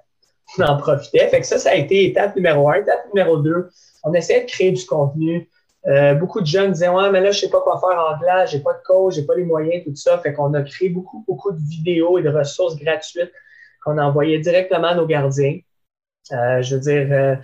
on 0.59 0.63
en 0.63 0.77
profitait. 0.77 1.27
Fait 1.29 1.39
que 1.39 1.47
ça, 1.47 1.57
ça 1.57 1.71
a 1.71 1.75
été 1.75 2.05
étape 2.05 2.35
numéro 2.35 2.69
un. 2.69 2.75
Étape 2.75 3.05
numéro 3.13 3.37
deux, 3.37 3.69
on 4.03 4.13
essayait 4.13 4.41
de 4.41 4.49
créer 4.49 4.71
du 4.71 4.85
contenu. 4.85 5.49
Euh, 5.87 6.13
beaucoup 6.13 6.41
de 6.41 6.45
jeunes 6.45 6.71
disaient 6.73 6.89
Ouais, 6.89 7.09
mais 7.11 7.21
là, 7.21 7.31
je 7.31 7.39
sais 7.39 7.49
pas 7.49 7.61
quoi 7.61 7.79
faire 7.79 7.99
en 7.99 8.17
glace, 8.19 8.51
j'ai 8.51 8.59
pas 8.59 8.73
de 8.73 8.83
coach, 8.85 9.15
j'ai 9.15 9.25
pas 9.25 9.35
les 9.35 9.43
moyens, 9.43 9.83
tout 9.83 9.95
ça. 9.95 10.17
Fait 10.19 10.33
qu'on 10.33 10.53
a 10.53 10.61
créé 10.61 10.89
beaucoup, 10.89 11.23
beaucoup 11.27 11.51
de 11.51 11.59
vidéos 11.59 12.17
et 12.19 12.23
de 12.23 12.29
ressources 12.29 12.75
gratuites 12.75 13.31
qu'on 13.83 13.97
envoyait 13.97 14.39
directement 14.39 14.89
à 14.89 14.95
nos 14.95 15.07
gardiens. 15.07 15.59
Euh, 16.31 16.61
je 16.61 16.75
veux 16.75 16.81
dire, 16.81 17.39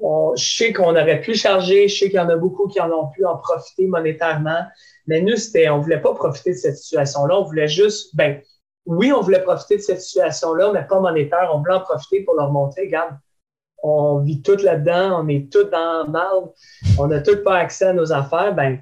je 0.00 0.56
sais 0.56 0.72
qu'on 0.72 0.90
aurait 0.90 1.20
pu 1.20 1.34
charger, 1.34 1.88
je 1.88 1.98
sais 1.98 2.06
qu'il 2.06 2.16
y 2.16 2.20
en 2.20 2.28
a 2.28 2.36
beaucoup 2.36 2.68
qui 2.68 2.80
en 2.80 2.90
ont 2.90 3.08
pu 3.08 3.24
en 3.24 3.36
profiter 3.36 3.86
monétairement, 3.86 4.64
mais 5.06 5.20
nous, 5.20 5.36
c'était, 5.36 5.68
on 5.68 5.80
voulait 5.80 6.00
pas 6.00 6.14
profiter 6.14 6.50
de 6.50 6.56
cette 6.56 6.76
situation-là, 6.76 7.38
on 7.38 7.44
voulait 7.44 7.68
juste, 7.68 8.14
ben, 8.14 8.40
oui, 8.86 9.12
on 9.12 9.20
voulait 9.20 9.42
profiter 9.42 9.76
de 9.76 9.82
cette 9.82 10.00
situation-là, 10.00 10.72
mais 10.72 10.86
pas 10.86 11.00
monétaire, 11.00 11.50
on 11.52 11.58
voulait 11.58 11.74
en 11.74 11.80
profiter 11.80 12.22
pour 12.24 12.34
leur 12.34 12.52
montrer, 12.52 12.82
regarde, 12.82 13.14
on 13.82 14.20
vit 14.20 14.42
tout 14.42 14.56
là-dedans, 14.56 15.22
on 15.22 15.28
est 15.28 15.50
tout 15.52 15.64
dans 15.64 16.06
le 16.06 16.98
on 16.98 17.06
n'a 17.06 17.20
tout 17.20 17.42
pas 17.44 17.58
accès 17.58 17.86
à 17.86 17.92
nos 17.92 18.12
affaires, 18.12 18.54
ben, 18.54 18.78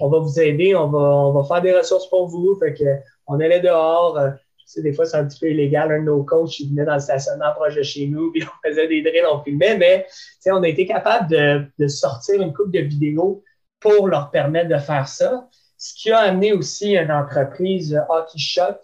on 0.00 0.08
va 0.08 0.18
vous 0.18 0.40
aider, 0.40 0.74
on 0.74 0.88
va, 0.88 0.98
on 0.98 1.32
va 1.32 1.44
faire 1.44 1.62
des 1.62 1.76
ressources 1.76 2.08
pour 2.08 2.26
vous, 2.28 2.56
fait 2.58 2.74
que, 2.74 2.84
on 3.26 3.38
allait 3.38 3.60
dehors, 3.60 4.16
euh, 4.18 4.30
sais, 4.70 4.82
des 4.82 4.92
fois, 4.92 5.04
c'est 5.04 5.16
un 5.16 5.26
petit 5.26 5.38
peu 5.40 5.50
illégal. 5.50 5.92
Un 5.92 6.00
de 6.00 6.04
nos 6.04 6.22
coachs, 6.22 6.60
il 6.60 6.70
venait 6.70 6.84
dans 6.84 6.94
le 6.94 7.00
stationnement 7.00 7.52
proche 7.54 7.74
de 7.74 7.82
chez 7.82 8.06
nous, 8.06 8.30
puis 8.32 8.42
on 8.44 8.68
faisait 8.68 8.88
des 8.88 9.02
drills, 9.02 9.26
on 9.30 9.42
filmait, 9.42 9.76
mais 9.76 10.06
on 10.46 10.62
a 10.62 10.68
été 10.68 10.86
capable 10.86 11.28
de, 11.28 11.64
de, 11.78 11.88
sortir 11.88 12.40
une 12.40 12.52
coupe 12.52 12.72
de 12.72 12.80
vidéos 12.80 13.42
pour 13.80 14.08
leur 14.08 14.30
permettre 14.30 14.68
de 14.68 14.78
faire 14.78 15.08
ça. 15.08 15.48
Ce 15.76 15.94
qui 15.94 16.10
a 16.10 16.18
amené 16.18 16.52
aussi 16.52 16.96
une 16.96 17.10
entreprise, 17.10 17.98
Hockey 18.08 18.38
Shot, 18.38 18.80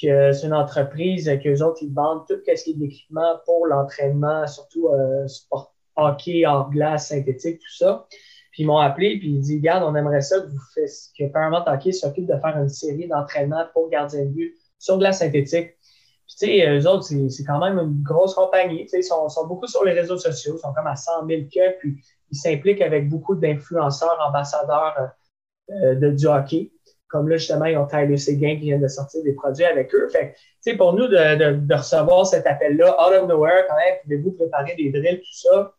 que 0.00 0.32
c'est 0.32 0.46
une 0.46 0.54
entreprise 0.54 1.30
qu'eux 1.42 1.62
autres, 1.62 1.78
ils 1.82 1.92
vendent 1.92 2.26
tout 2.26 2.34
ce 2.46 2.64
qui 2.64 2.70
est 2.70 2.74
d'équipement 2.74 3.40
pour 3.44 3.66
l'entraînement, 3.66 4.46
surtout 4.46 4.88
euh, 4.88 5.26
sport, 5.26 5.74
hockey, 5.96 6.44
hors 6.46 6.70
glace, 6.70 7.08
synthétique, 7.08 7.58
tout 7.58 7.76
ça. 7.76 8.06
Puis 8.52 8.64
ils 8.64 8.66
m'ont 8.66 8.78
appelé, 8.78 9.18
puis 9.18 9.28
ils 9.28 9.40
disent, 9.40 9.58
regarde, 9.58 9.84
on 9.84 9.94
aimerait 9.94 10.20
ça 10.20 10.40
que 10.40 10.48
vous 10.48 10.58
fassiez, 10.74 11.12
que 11.18 11.32
Paramount 11.32 11.64
Hockey 11.66 11.92
s'occupe 11.92 12.26
de 12.26 12.36
faire 12.38 12.56
une 12.58 12.68
série 12.68 13.06
d'entraînement 13.06 13.64
pour 13.72 13.88
gardien 13.88 14.24
de 14.24 14.30
but 14.30 14.54
sur 14.78 14.98
glace 14.98 15.20
synthétique. 15.20 15.76
Puis, 16.26 16.36
tu 16.38 16.46
sais, 16.46 16.68
eux 16.68 16.88
autres, 16.88 17.04
c'est 17.04 17.44
quand 17.44 17.58
même 17.58 17.78
une 17.78 18.02
grosse 18.02 18.34
compagnie. 18.34 18.84
Tu 18.84 18.88
sais, 18.88 19.00
ils 19.00 19.02
sont, 19.04 19.46
beaucoup 19.46 19.66
sur 19.66 19.84
les 19.84 19.92
réseaux 19.92 20.16
sociaux, 20.16 20.54
ils 20.56 20.60
sont 20.60 20.72
comme 20.72 20.86
à 20.86 20.96
100 20.96 21.26
000 21.28 21.42
cas, 21.52 21.72
puis 21.78 21.96
ils 22.30 22.36
s'impliquent 22.36 22.82
avec 22.82 23.08
beaucoup 23.08 23.34
d'influenceurs, 23.34 24.18
ambassadeurs 24.26 25.10
euh, 25.70 25.94
de, 25.94 26.10
du 26.10 26.26
hockey. 26.26 26.72
Comme 27.10 27.28
là, 27.28 27.36
justement, 27.36 27.64
ils 27.64 27.76
ont 27.76 27.86
Tyler 27.86 28.16
Seguin 28.16 28.56
qui 28.56 28.66
vient 28.66 28.78
de 28.78 28.88
sortir 28.88 29.22
des 29.24 29.32
produits 29.32 29.64
avec 29.64 29.92
eux. 29.94 30.08
Fait 30.08 30.34
tu 30.34 30.72
sais, 30.72 30.76
pour 30.76 30.92
nous, 30.92 31.08
de, 31.08 31.36
de, 31.36 31.56
de 31.56 31.74
recevoir 31.74 32.26
cet 32.26 32.46
appel-là, 32.46 32.94
out 33.04 33.14
of 33.22 33.28
nowhere, 33.28 33.66
quand 33.68 33.76
même, 33.76 33.96
pouvez-vous 34.02 34.32
préparer 34.32 34.74
des 34.76 34.90
drills, 34.90 35.18
tout 35.18 35.48
ça? 35.48 35.72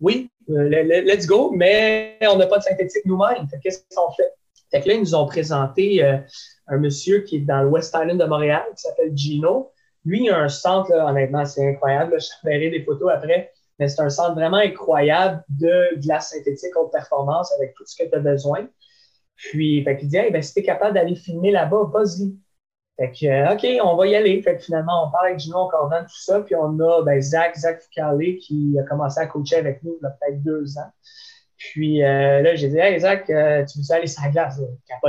Oui, 0.00 0.30
euh, 0.50 0.68
let's 0.68 1.26
go, 1.26 1.50
mais 1.50 2.18
on 2.22 2.36
n'a 2.36 2.46
pas 2.46 2.58
de 2.58 2.64
synthétique 2.64 3.04
nous-mêmes. 3.06 3.46
Qu'est-ce 3.62 3.84
qu'on 3.94 4.10
fait? 4.12 4.34
Fait 4.70 4.80
que 4.80 4.88
là, 4.88 4.94
ils 4.94 5.00
nous 5.00 5.14
ont 5.14 5.26
présenté 5.26 6.04
euh, 6.04 6.18
un 6.68 6.78
monsieur 6.78 7.20
qui 7.20 7.36
est 7.36 7.40
dans 7.40 7.62
le 7.62 7.68
West 7.68 7.94
Island 7.94 8.20
de 8.20 8.24
Montréal, 8.24 8.62
qui 8.76 8.82
s'appelle 8.82 9.16
Gino. 9.16 9.72
Lui, 10.04 10.24
il 10.24 10.30
a 10.30 10.38
un 10.38 10.48
centre, 10.48 10.90
là, 10.90 11.06
honnêtement, 11.06 11.44
c'est 11.44 11.66
incroyable. 11.66 12.16
je 12.20 12.48
verrai 12.48 12.70
des 12.70 12.82
photos 12.84 13.10
après, 13.12 13.52
mais 13.78 13.88
c'est 13.88 14.00
un 14.00 14.10
centre 14.10 14.34
vraiment 14.34 14.58
incroyable 14.58 15.42
de 15.48 15.98
glace 16.00 16.30
synthétique 16.30 16.76
haute 16.76 16.92
performance 16.92 17.52
avec 17.54 17.74
tout 17.74 17.84
ce 17.86 18.02
que 18.02 18.08
tu 18.08 18.14
as 18.14 18.20
besoin. 18.20 18.66
Puis, 19.40 19.82
fait 19.84 19.96
qu'il 19.96 20.08
dit, 20.08 20.16
hey, 20.18 20.30
ben, 20.30 20.42
si 20.42 20.52
tu 20.52 20.60
es 20.60 20.62
capable 20.62 20.94
d'aller 20.94 21.14
filmer 21.14 21.50
là-bas, 21.50 21.90
vas-y. 21.92 22.36
Fait 22.98 23.10
que, 23.10 23.26
euh, 23.26 23.54
OK, 23.54 23.66
on 23.82 23.96
va 23.96 24.06
y 24.06 24.14
aller. 24.14 24.42
Fait 24.42 24.56
que 24.56 24.62
finalement, 24.62 25.06
on 25.06 25.10
parle 25.10 25.28
avec 25.28 25.38
Gino, 25.38 25.60
on 25.60 25.68
coordonne 25.68 26.04
tout 26.04 26.20
ça. 26.20 26.40
Puis 26.40 26.54
on 26.54 26.78
a 26.78 27.02
ben, 27.02 27.20
Zach, 27.22 27.56
Zach 27.56 27.80
Foucalé, 27.80 28.36
qui 28.36 28.76
a 28.78 28.82
commencé 28.82 29.18
à 29.18 29.26
coacher 29.26 29.56
avec 29.56 29.82
nous 29.82 29.96
il 29.98 30.04
y 30.04 30.06
a 30.06 30.10
peut-être 30.10 30.42
deux 30.42 30.76
ans. 30.76 30.90
Puis 31.56 32.04
euh, 32.04 32.42
là, 32.42 32.54
j'ai 32.54 32.68
dit, 32.68 32.76
hey, 32.76 33.00
Zach, 33.00 33.30
euh, 33.30 33.64
tu 33.64 33.78
veux 33.78 33.94
aller 33.94 34.06
sur 34.06 34.22
la 34.22 34.30
glace? 34.30 34.60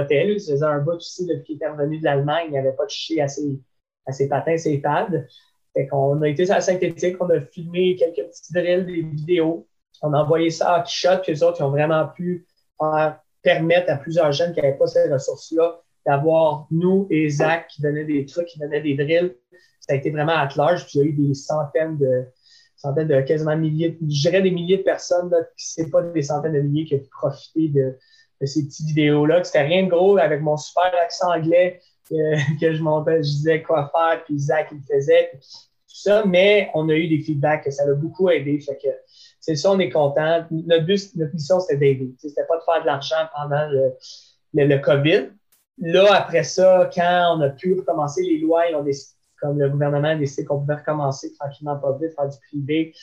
Il 0.10 0.28
lui. 0.28 0.34
Il 0.36 0.40
faisait 0.40 0.64
un 0.64 0.80
bout 0.80 0.94
aussi 0.94 1.26
depuis 1.26 1.44
qu'il 1.44 1.56
était 1.58 1.68
revenu 1.68 2.00
de 2.00 2.06
l'Allemagne. 2.06 2.48
Il 2.48 2.54
n'avait 2.54 2.72
pas 2.72 2.86
touché 2.86 3.22
à 3.22 3.28
ses, 3.28 3.60
à 4.06 4.14
ses 4.14 4.30
patins, 4.30 4.58
ses 4.58 4.78
pads. 4.78 5.10
Fait 5.74 5.88
qu'on 5.88 6.22
a 6.22 6.30
été 6.30 6.46
sur 6.46 6.56
la 6.56 6.62
synthétique, 6.62 7.18
on 7.20 7.30
a 7.30 7.42
filmé 7.42 7.96
quelques 7.98 8.28
petits 8.28 8.54
drills, 8.54 8.86
des 8.86 9.02
vidéos. 9.02 9.68
On 10.02 10.14
a 10.14 10.20
envoyé 10.20 10.50
ça 10.50 10.76
à 10.76 10.82
Kishot, 10.82 11.20
puis 11.22 11.34
les 11.34 11.44
autres, 11.44 11.60
ils 11.60 11.64
ont 11.64 11.70
vraiment 11.70 12.08
pu 12.08 12.46
permettre 13.42 13.92
à 13.92 13.98
plusieurs 13.98 14.32
jeunes 14.32 14.54
qui 14.54 14.62
n'avaient 14.62 14.78
pas 14.78 14.88
ces 14.88 15.12
ressources-là 15.12 15.82
d'avoir 16.06 16.68
nous 16.72 17.08
et 17.10 17.30
Zach 17.30 17.68
qui 17.68 17.82
donnaient 17.82 18.06
des 18.06 18.26
trucs, 18.26 18.48
qui 18.48 18.60
donnaient 18.60 18.82
des 18.82 18.96
drills. 18.96 19.36
Ça 19.80 19.94
a 19.94 19.96
été 19.96 20.10
vraiment 20.10 20.34
à 20.34 20.48
large, 20.56 20.86
puis 20.86 21.00
il 21.00 21.02
y 21.02 21.04
a 21.04 21.08
eu 21.08 21.14
des 21.14 21.34
centaines 21.34 21.98
de, 21.98 22.26
centaines 22.82 23.08
de 23.08 23.22
quasiment 23.22 23.56
milliers, 23.56 23.98
je 24.02 24.22
dirais 24.22 24.42
des 24.42 24.52
milliers 24.52 24.78
de 24.78 24.84
personnes, 24.84 25.30
là, 25.30 25.38
c'est 25.56 25.90
pas 25.90 26.02
des 26.02 26.22
centaines 26.22 26.54
de 26.54 26.62
milliers 26.62 26.86
qui 26.86 26.96
ont 26.96 27.00
pu 27.00 27.10
profiter 27.10 27.68
de, 27.70 27.98
ces 28.44 28.66
petites 28.66 28.88
vidéos-là. 28.88 29.44
C'était 29.44 29.62
rien 29.62 29.84
de 29.84 29.90
gros 29.90 30.18
avec 30.18 30.42
mon 30.42 30.58
super 30.58 30.92
accent 31.04 31.32
anglais 31.32 31.80
que, 32.10 32.74
je 32.74 32.82
montais, 32.82 33.18
je 33.18 33.30
disais 33.30 33.62
quoi 33.62 33.92
faire, 33.92 34.24
puis 34.26 34.38
Zach 34.40 34.70
il 34.72 34.82
faisait, 34.82 35.32
tout 35.34 35.40
ça, 35.88 36.26
mais 36.26 36.70
on 36.74 36.90
a 36.90 36.94
eu 36.94 37.08
des 37.08 37.20
feedbacks 37.20 37.66
que 37.66 37.72
ça 37.72 37.86
l'a 37.86 37.94
beaucoup 37.94 38.30
aidé. 38.30 38.60
Fait 38.60 38.78
que 38.78 38.88
c'est 39.42 39.56
ça, 39.56 39.72
on 39.72 39.80
est 39.80 39.90
content. 39.90 40.46
Notre 40.52 40.86
but, 40.86 41.16
notre 41.16 41.34
mission, 41.34 41.60
c'était 41.60 41.78
d'aider. 41.78 42.14
C'était 42.20 42.46
pas 42.46 42.58
de 42.58 42.64
faire 42.64 42.82
de 42.82 42.86
l'argent 42.86 43.28
pendant 43.36 43.68
le, 43.70 43.94
le, 44.54 44.78
COVID. 44.78 45.32
Là, 45.80 46.14
après 46.14 46.44
ça, 46.44 46.90
quand 46.94 47.38
on 47.38 47.42
a 47.42 47.50
pu 47.50 47.74
recommencer 47.74 48.22
les 48.22 48.38
lois, 48.38 48.68
ils 48.68 48.76
ont 48.76 48.86
comme 49.42 49.60
le 49.60 49.70
gouvernement 49.70 50.10
a 50.10 50.16
décidé 50.16 50.46
qu'on 50.46 50.60
pouvait 50.60 50.76
recommencer 50.76 51.34
tranquillement 51.34 51.76
pas 51.78 51.98
vite, 52.00 52.14
faire 52.16 52.30
du 52.30 52.38
privé, 52.48 52.94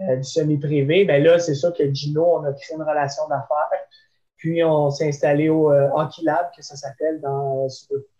euh, 0.00 0.16
du 0.16 0.24
semi-privé, 0.24 1.04
ben 1.04 1.22
là, 1.22 1.38
c'est 1.38 1.54
sûr 1.54 1.74
que 1.74 1.92
Gino, 1.92 2.38
on 2.38 2.44
a 2.44 2.52
créé 2.54 2.74
une 2.74 2.82
relation 2.82 3.28
d'affaires. 3.28 3.68
Puis 4.38 4.64
on 4.64 4.90
s'est 4.90 5.06
installé 5.06 5.50
au 5.50 5.70
euh, 5.70 5.88
Lab, 6.22 6.50
que 6.56 6.64
ça 6.64 6.74
s'appelle, 6.74 7.20
dans 7.20 7.68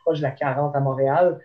proche 0.04 0.18
de 0.18 0.22
la 0.22 0.30
40 0.30 0.76
à 0.76 0.80
Montréal. 0.80 1.40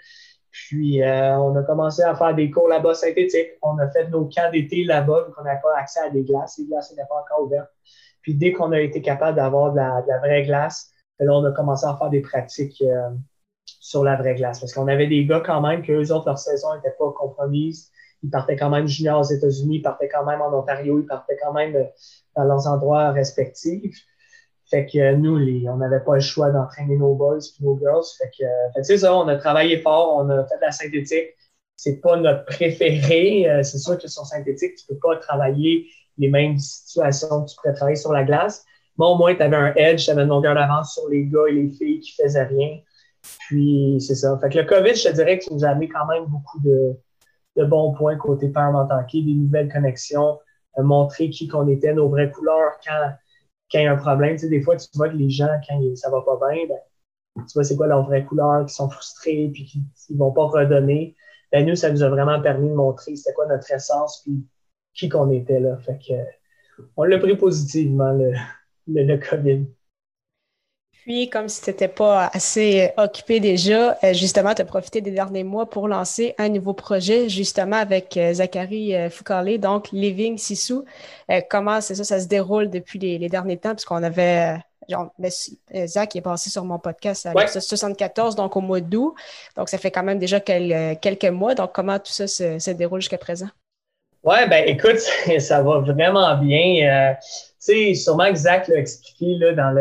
Puis 0.66 1.04
euh, 1.04 1.38
on 1.38 1.56
a 1.56 1.64
commencé 1.64 2.02
à 2.02 2.16
faire 2.16 2.34
des 2.34 2.50
cours 2.50 2.68
là-bas 2.68 2.94
synthétiques. 2.94 3.50
On 3.62 3.78
a 3.78 3.90
fait 3.90 4.10
nos 4.10 4.26
camps 4.26 4.50
d'été 4.52 4.84
là-bas, 4.84 5.26
donc 5.26 5.36
on 5.40 5.44
n'avait 5.44 5.62
pas 5.62 5.78
accès 5.78 6.00
à 6.00 6.10
des 6.10 6.24
glaces. 6.24 6.58
Les 6.58 6.66
glaces 6.66 6.92
n'étaient 6.92 7.08
pas 7.08 7.22
encore 7.22 7.46
ouvertes. 7.46 7.72
Puis 8.22 8.34
dès 8.36 8.52
qu'on 8.52 8.72
a 8.72 8.80
été 8.80 9.02
capable 9.02 9.38
d'avoir 9.38 9.72
de, 9.72 9.78
la, 9.78 10.20
vraie 10.20 10.44
glace, 10.44 10.92
là, 11.20 11.32
on 11.32 11.46
a 11.46 11.52
commencé 11.52 11.86
à 11.86 11.96
faire 11.96 12.10
des 12.10 12.22
pratiques 12.22 12.84
sur 13.80 14.04
la 14.04 14.16
vraie 14.16 14.36
glace. 14.36 14.60
Parce 14.60 14.74
qu'on 14.74 14.88
avait 14.88 15.08
des 15.08 15.26
gars 15.26 15.42
quand 15.46 15.62
même 15.62 15.82
que 15.82 15.92
eux 15.92 16.12
autres, 16.12 16.28
leur 16.28 16.38
saison 16.38 16.76
n'était 16.76 16.96
pas 16.98 17.12
compromise. 17.12 17.92
Ils 18.24 18.30
partaient 18.30 18.56
quand 18.56 18.70
même 18.70 18.88
juniors 18.88 19.22
aux 19.22 19.32
États-Unis, 19.32 19.78
ils 19.78 19.82
partaient 19.82 20.10
quand 20.10 20.26
même 20.26 20.42
en 20.42 20.52
Ontario, 20.54 21.00
ils 21.00 21.06
partaient 21.06 21.38
quand 21.42 21.54
même 21.54 21.76
euh, 21.76 21.84
dans 22.36 22.44
leurs 22.44 22.68
endroits 22.68 23.12
respectifs. 23.12 23.96
Fait 24.70 24.86
que 24.86 24.98
euh, 24.98 25.16
nous, 25.16 25.38
on 25.70 25.78
n'avait 25.78 26.02
pas 26.02 26.16
le 26.16 26.20
choix 26.20 26.52
d'entraîner 26.52 26.98
nos 26.98 27.16
boys 27.16 27.40
et 27.40 27.64
nos 27.64 27.78
girls. 27.80 28.04
Fait 28.18 28.30
que, 28.38 28.44
euh, 28.44 28.72
fait 28.76 28.84
c'est 28.84 28.98
ça, 28.98 29.16
on 29.16 29.28
a 29.28 29.38
travaillé 29.38 29.82
fort, 29.82 30.18
on 30.18 30.30
a 30.30 30.46
fait 30.46 30.58
de 30.58 30.62
la 30.62 30.72
synthétique. 30.72 31.36
C'est 31.76 32.02
pas 32.02 32.18
notre 32.18 32.46
préféré. 32.46 33.48
c'est 33.64 33.78
sûr 33.78 33.98
que 33.98 34.08
sur 34.08 34.26
synthétique, 34.26 34.76
tu 34.76 34.88
peux 34.88 35.00
pas 35.00 35.18
travailler 35.18 35.88
les 36.18 36.30
mêmes 36.30 36.58
situations 36.58 37.44
que 37.44 37.50
tu 37.50 37.56
pourrais 37.56 37.74
travailler 37.74 37.96
sur 37.96 38.12
la 38.12 38.24
glace. 38.24 38.66
Mais 38.98 39.06
au 39.06 39.16
moins, 39.16 39.36
tu 39.36 39.42
avais 39.42 39.56
un 39.56 39.74
edge, 39.76 40.06
tu 40.06 40.12
avais 40.12 40.24
une 40.24 40.30
longueur 40.30 40.56
d'avance 40.56 40.94
sur 40.94 41.08
les 41.10 41.26
gars 41.26 41.46
et 41.50 41.54
les 41.54 41.70
filles 41.70 42.00
qui 42.00 42.14
faisaient 42.14 42.46
rien. 42.46 42.80
Puis, 43.22 43.98
c'est 44.00 44.16
ça. 44.16 44.38
Fait 44.40 44.50
que 44.50 44.60
le 44.60 44.66
COVID, 44.66 44.96
je 44.96 45.10
te 45.10 45.14
dirais 45.14 45.38
que 45.38 45.54
nous 45.54 45.64
a 45.66 45.70
amené 45.70 45.88
quand 45.88 46.06
même 46.08 46.26
beaucoup 46.26 46.60
de, 46.62 46.98
bons 47.66 47.94
points 47.94 48.16
côté 48.18 48.50
Paramount 48.50 48.88
Hockey, 48.92 49.22
des 49.22 49.34
nouvelles 49.34 49.72
connexions, 49.72 50.40
euh, 50.78 50.84
montrer 50.84 51.30
qui 51.30 51.48
qu'on 51.48 51.68
était, 51.68 51.94
nos 51.94 52.08
vraies 52.10 52.32
couleurs 52.32 52.74
quand, 52.86 53.12
quand 53.72 53.80
il 53.80 53.84
y 53.84 53.88
a 53.88 53.94
un 53.94 53.98
problème. 53.98 54.36
Tu 54.36 54.42
sais, 54.44 54.50
des 54.50 54.62
fois, 54.62 54.76
tu 54.78 54.88
vois 54.96 55.10
que 55.10 55.16
les 55.16 55.30
gens, 55.30 55.50
quand 55.68 55.80
ça 55.96 56.10
va 56.10 56.22
pas 56.22 56.38
bien, 56.50 56.66
ben, 56.68 56.78
tu 57.36 57.54
vois 57.54 57.64
c'est 57.64 57.76
quoi 57.76 57.88
leurs 57.88 58.04
vraies 58.06 58.26
couleurs, 58.26 58.66
qui 58.66 58.74
sont 58.74 58.90
frustrés, 58.90 59.50
puis 59.54 59.66
qui 59.66 59.84
ne 60.10 60.18
vont 60.18 60.32
pas 60.32 60.46
redonner. 60.46 61.16
Ben, 61.52 61.66
nous, 61.66 61.76
ça 61.76 61.92
nous 61.92 62.04
a 62.04 62.10
vraiment 62.10 62.42
permis 62.42 62.70
de 62.70 62.76
montrer 62.76 63.16
c'était 63.16 63.34
quoi 63.34 63.48
notre 63.48 63.72
essence, 63.72 64.22
puis 64.24 64.46
qui 64.94 65.10
qu'on 65.10 65.32
était 65.32 65.60
là. 65.60 65.78
Fait 65.78 66.00
que, 66.00 66.84
on 66.96 67.04
l'a 67.04 67.20
pris 67.20 67.38
positivement, 67.38 68.12
le, 68.12 68.34
le, 68.88 69.04
le 69.04 69.18
COVID. 69.18 69.66
Puis, 71.08 71.30
comme 71.30 71.48
si 71.48 71.62
tu 71.62 71.70
n'étais 71.70 71.88
pas 71.88 72.30
assez 72.34 72.82
euh, 72.82 73.04
occupé 73.06 73.40
déjà, 73.40 73.98
euh, 74.04 74.12
justement, 74.12 74.54
tu 74.54 74.62
as 74.62 74.66
profité 74.66 75.00
des 75.00 75.12
derniers 75.12 75.46
mois 75.46 75.70
pour 75.70 75.88
lancer 75.88 76.36
un 76.38 76.50
nouveau 76.50 76.74
projet, 76.74 77.30
justement, 77.30 77.78
avec 77.78 78.18
euh, 78.18 78.34
Zachary 78.34 78.94
Foucault, 79.10 79.58
donc 79.58 79.90
Living 79.94 80.38
Sissou. 80.38 80.84
Comment 81.50 81.80
c'est 81.80 81.96
ça, 81.96 82.04
ça 82.04 82.20
se 82.20 82.28
déroule 82.28 82.70
depuis 82.70 83.00
les, 83.00 83.30
derniers 83.30 83.56
temps, 83.56 83.74
puisqu'on 83.74 84.04
avait 84.04 84.58
genre, 84.90 85.14
ben, 85.18 85.32
Zach 85.86 86.14
est 86.18 86.22
passé 86.22 86.50
sur 86.50 86.66
mon 86.66 86.78
podcast 86.78 87.26
à 87.26 87.32
ouais. 87.32 87.48
74, 87.48 88.36
donc 88.36 88.58
au 88.58 88.62
mois 88.62 88.82
d'août. 88.82 89.16
Donc, 89.56 89.70
ça 89.70 89.78
fait 89.78 89.92
quand 89.92 90.04
même 90.04 90.20
déjà 90.20 90.42
quelques 90.42 91.32
mois. 91.32 91.56
Donc, 91.56 91.72
comment 91.74 92.00
tout 92.00 92.12
ça 92.12 92.28
se, 92.28 92.72
déroule 92.72 93.00
jusqu'à 93.00 93.18
présent? 93.18 93.48
Oui, 94.26 94.40
ben 94.50 94.66
écoute, 94.68 95.00
ça 95.40 95.62
va 95.62 95.80
vraiment 95.80 96.36
bien. 96.36 97.12
Euh, 97.12 97.14
sais, 97.60 97.94
sûrement 97.94 98.30
que 98.32 98.38
Zach 98.38 98.68
l'a 98.68 98.78
expliqué 98.78 99.36
là, 99.40 99.54
dans 99.54 99.72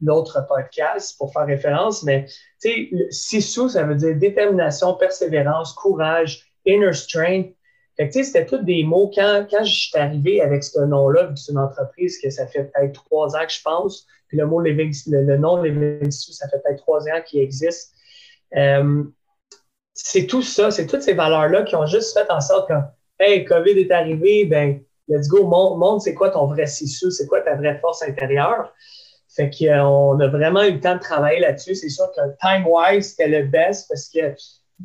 l'autre 0.00 0.46
podcast 0.48 1.16
pour 1.18 1.32
faire 1.32 1.46
référence, 1.46 2.02
mais 2.02 2.26
tu 2.60 2.90
sais, 2.90 3.10
SISU, 3.10 3.68
ça 3.68 3.84
veut 3.84 3.94
dire 3.94 4.16
détermination, 4.16 4.94
persévérance, 4.94 5.72
courage, 5.74 6.52
inner 6.66 6.92
strength. 6.92 7.54
Fait 7.96 8.06
tu 8.06 8.12
sais, 8.12 8.24
c'était 8.24 8.46
tous 8.46 8.64
des 8.64 8.84
mots. 8.84 9.10
Quand, 9.14 9.46
quand 9.50 9.64
je 9.64 9.72
suis 9.72 9.98
arrivé 9.98 10.40
avec 10.40 10.62
ce 10.62 10.80
nom-là, 10.80 11.32
c'est 11.34 11.52
une 11.52 11.58
entreprise 11.58 12.18
que 12.20 12.30
ça 12.30 12.46
fait 12.46 12.64
peut-être 12.64 12.92
trois 12.92 13.36
ans 13.36 13.44
que 13.46 13.52
je 13.52 13.62
pense, 13.62 14.06
puis 14.28 14.38
le 14.38 14.46
mot 14.46 14.60
Living, 14.60 14.92
le, 15.08 15.36
nom 15.36 15.62
Living 15.62 16.10
SISU, 16.10 16.32
ça 16.32 16.48
fait 16.48 16.60
peut-être 16.62 16.78
trois 16.78 17.02
ans 17.08 17.20
qu'il 17.24 17.40
existe. 17.40 17.92
Euh, 18.56 19.04
c'est 19.94 20.26
tout 20.26 20.42
ça, 20.42 20.70
c'est 20.70 20.86
toutes 20.86 21.02
ces 21.02 21.14
valeurs-là 21.14 21.62
qui 21.62 21.74
ont 21.74 21.86
juste 21.86 22.16
fait 22.16 22.30
en 22.30 22.40
sorte 22.40 22.68
que, 22.68 22.74
hey, 23.18 23.44
COVID 23.44 23.78
est 23.78 23.90
arrivé, 23.90 24.44
ben, 24.44 24.80
let's 25.08 25.28
go, 25.28 25.46
montre, 25.46 26.02
c'est 26.02 26.14
quoi 26.14 26.30
ton 26.30 26.46
vrai 26.46 26.66
sissou, 26.66 27.10
c'est 27.10 27.26
quoi 27.26 27.40
ta 27.40 27.56
vraie 27.56 27.78
force 27.78 28.02
intérieure. 28.02 28.72
Fait 29.28 29.50
qu'on 29.50 30.18
a 30.20 30.26
vraiment 30.28 30.62
eu 30.64 30.72
le 30.72 30.80
temps 30.80 30.96
de 30.96 31.00
travailler 31.00 31.40
là-dessus. 31.40 31.74
C'est 31.74 31.90
sûr 31.90 32.06
que 32.16 32.20
time-wise, 32.40 33.10
c'était 33.10 33.28
le 33.28 33.46
best 33.46 33.86
parce 33.88 34.08
que 34.08 34.34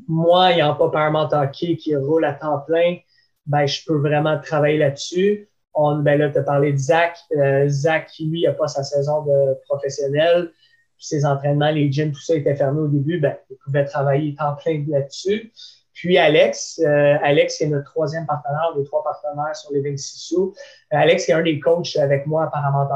moi, 0.08 0.52
ayant 0.52 0.76
pas 0.76 0.90
Paramount 0.90 1.30
Hockey 1.32 1.78
qui 1.78 1.96
roule 1.96 2.26
à 2.26 2.34
temps 2.34 2.60
plein, 2.60 2.98
ben, 3.46 3.66
je 3.66 3.84
peux 3.86 3.98
vraiment 3.98 4.40
travailler 4.40 4.78
là-dessus. 4.78 5.50
On, 5.74 5.98
ben 6.00 6.20
là, 6.20 6.30
tu 6.30 6.38
as 6.38 6.44
parlé 6.44 6.72
de 6.72 6.78
Zach. 6.78 7.18
Euh, 7.36 7.68
Zach, 7.68 8.12
lui, 8.20 8.44
n'a 8.44 8.54
pas 8.54 8.68
sa 8.68 8.84
saison 8.84 9.24
de 9.24 9.58
professionnel. 9.68 10.52
ses 11.00 11.26
entraînements, 11.26 11.72
les 11.72 11.92
gyms, 11.92 12.12
tout 12.12 12.22
ça 12.22 12.36
était 12.36 12.56
fermé 12.56 12.82
au 12.82 12.88
début. 12.88 13.20
Ben, 13.20 13.36
il 13.50 13.58
pouvait 13.58 13.86
travailler 13.86 14.36
temps 14.36 14.56
plein 14.56 14.86
là-dessus. 14.88 15.52
Puis 15.94 16.18
Alex, 16.18 16.82
euh, 16.84 17.18
Alex 17.22 17.62
est 17.62 17.68
notre 17.68 17.92
troisième 17.92 18.26
partenaire, 18.26 18.74
des 18.76 18.84
trois 18.84 19.04
partenaires 19.04 19.56
sur 19.56 19.72
les 19.72 19.82
26 19.82 20.18
sous. 20.18 20.54
Euh, 20.92 20.98
Alex 20.98 21.30
est 21.30 21.34
un 21.34 21.44
des 21.44 21.60
coachs 21.60 21.96
avec 21.98 22.26
moi 22.26 22.46
apparemment. 22.46 22.90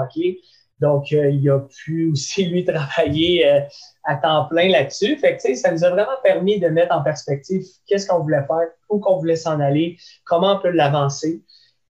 Donc, 0.79 1.11
euh, 1.11 1.29
il 1.29 1.49
a 1.49 1.59
pu 1.59 2.11
aussi, 2.11 2.45
lui, 2.45 2.65
travailler 2.65 3.65
à 4.03 4.15
temps 4.15 4.45
plein 4.45 4.69
là-dessus. 4.69 5.17
Fait 5.17 5.37
que, 5.37 5.55
ça 5.55 5.71
nous 5.71 5.83
a 5.83 5.89
vraiment 5.89 6.17
permis 6.23 6.59
de 6.59 6.67
mettre 6.67 6.95
en 6.95 7.03
perspective 7.03 7.63
qu'est-ce 7.87 8.07
qu'on 8.07 8.19
voulait 8.19 8.45
faire, 8.47 8.69
où 8.89 8.99
qu'on 8.99 9.17
voulait 9.17 9.35
s'en 9.35 9.59
aller, 9.59 9.97
comment 10.25 10.57
on 10.57 10.59
peut 10.59 10.71
l'avancer. 10.71 11.41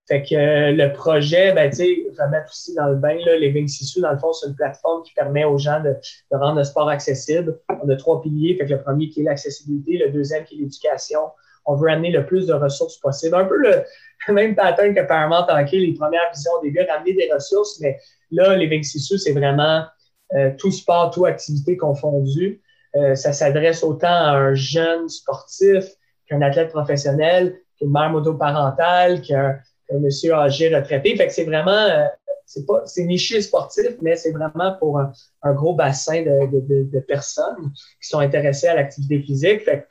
Fait 0.08 0.22
que 0.22 0.34
euh, 0.34 0.72
le 0.72 0.90
projet, 0.94 1.52
ben, 1.52 1.68
tu 1.68 1.76
sais, 1.76 2.06
remettre 2.18 2.48
aussi 2.50 2.74
dans 2.74 2.86
le 2.86 2.96
bain, 2.96 3.18
là, 3.26 3.36
Living 3.36 3.68
Sisu, 3.68 4.00
dans 4.00 4.12
le 4.12 4.18
fond, 4.18 4.32
c'est 4.32 4.48
une 4.48 4.54
plateforme 4.54 5.02
qui 5.02 5.12
permet 5.12 5.44
aux 5.44 5.58
gens 5.58 5.80
de, 5.80 5.94
rendre 6.34 6.56
le 6.56 6.64
sport 6.64 6.88
accessible. 6.88 7.58
On 7.82 7.88
a 7.90 7.96
trois 7.96 8.22
piliers. 8.22 8.56
Fait 8.56 8.64
que 8.64 8.72
le 8.72 8.82
premier 8.82 9.10
qui 9.10 9.20
est 9.20 9.24
l'accessibilité, 9.24 9.98
le 9.98 10.10
deuxième 10.10 10.44
qui 10.44 10.54
est 10.54 10.58
l'éducation. 10.58 11.20
On 11.66 11.74
veut 11.74 11.90
amener 11.90 12.10
le 12.10 12.24
plus 12.24 12.46
de 12.46 12.54
ressources 12.54 12.96
possible. 12.96 13.34
Un 13.34 13.44
peu 13.44 13.58
le, 13.58 13.82
même 14.32 14.54
pattern 14.54 14.94
que 14.94 15.06
Paramount 15.06 15.46
Hockey, 15.46 15.76
les 15.76 15.92
premières 15.92 16.30
visions 16.32 16.52
au 16.58 16.62
début, 16.62 16.80
ramener 16.88 17.12
des 17.12 17.30
ressources, 17.30 17.78
mais 17.80 17.98
là, 18.30 18.56
Living 18.56 18.82
Sisu, 18.82 19.18
c'est 19.18 19.32
vraiment 19.32 19.84
euh, 20.34 20.52
tout 20.56 20.70
sport, 20.70 21.10
tout 21.10 21.26
activité 21.26 21.76
confondue. 21.76 22.62
Euh, 22.96 23.14
ça 23.14 23.34
s'adresse 23.34 23.84
autant 23.84 24.08
à 24.08 24.30
un 24.30 24.54
jeune 24.54 25.06
sportif 25.10 25.84
qu'un 26.26 26.40
athlète 26.40 26.70
professionnel, 26.70 27.58
qu'une 27.78 27.92
mère 27.92 28.08
motoparentale, 28.08 29.20
qu'un 29.20 29.58
un 29.90 29.98
monsieur 29.98 30.34
âgé 30.34 30.74
retraité. 30.74 31.16
Fait 31.16 31.26
que 31.26 31.32
c'est 31.32 31.44
vraiment, 31.44 31.70
euh, 31.70 32.04
c'est 32.46 32.66
pas, 32.66 32.82
c'est 32.86 33.04
niché 33.04 33.40
sportif, 33.40 33.96
mais 34.00 34.16
c'est 34.16 34.32
vraiment 34.32 34.74
pour 34.78 34.98
un, 34.98 35.52
gros 35.52 35.74
bassin 35.74 36.22
de, 36.22 37.00
personnes 37.00 37.72
qui 38.00 38.08
sont 38.08 38.20
intéressées 38.20 38.68
à 38.68 38.74
l'activité 38.74 39.20
physique. 39.20 39.64
Fait 39.64 39.86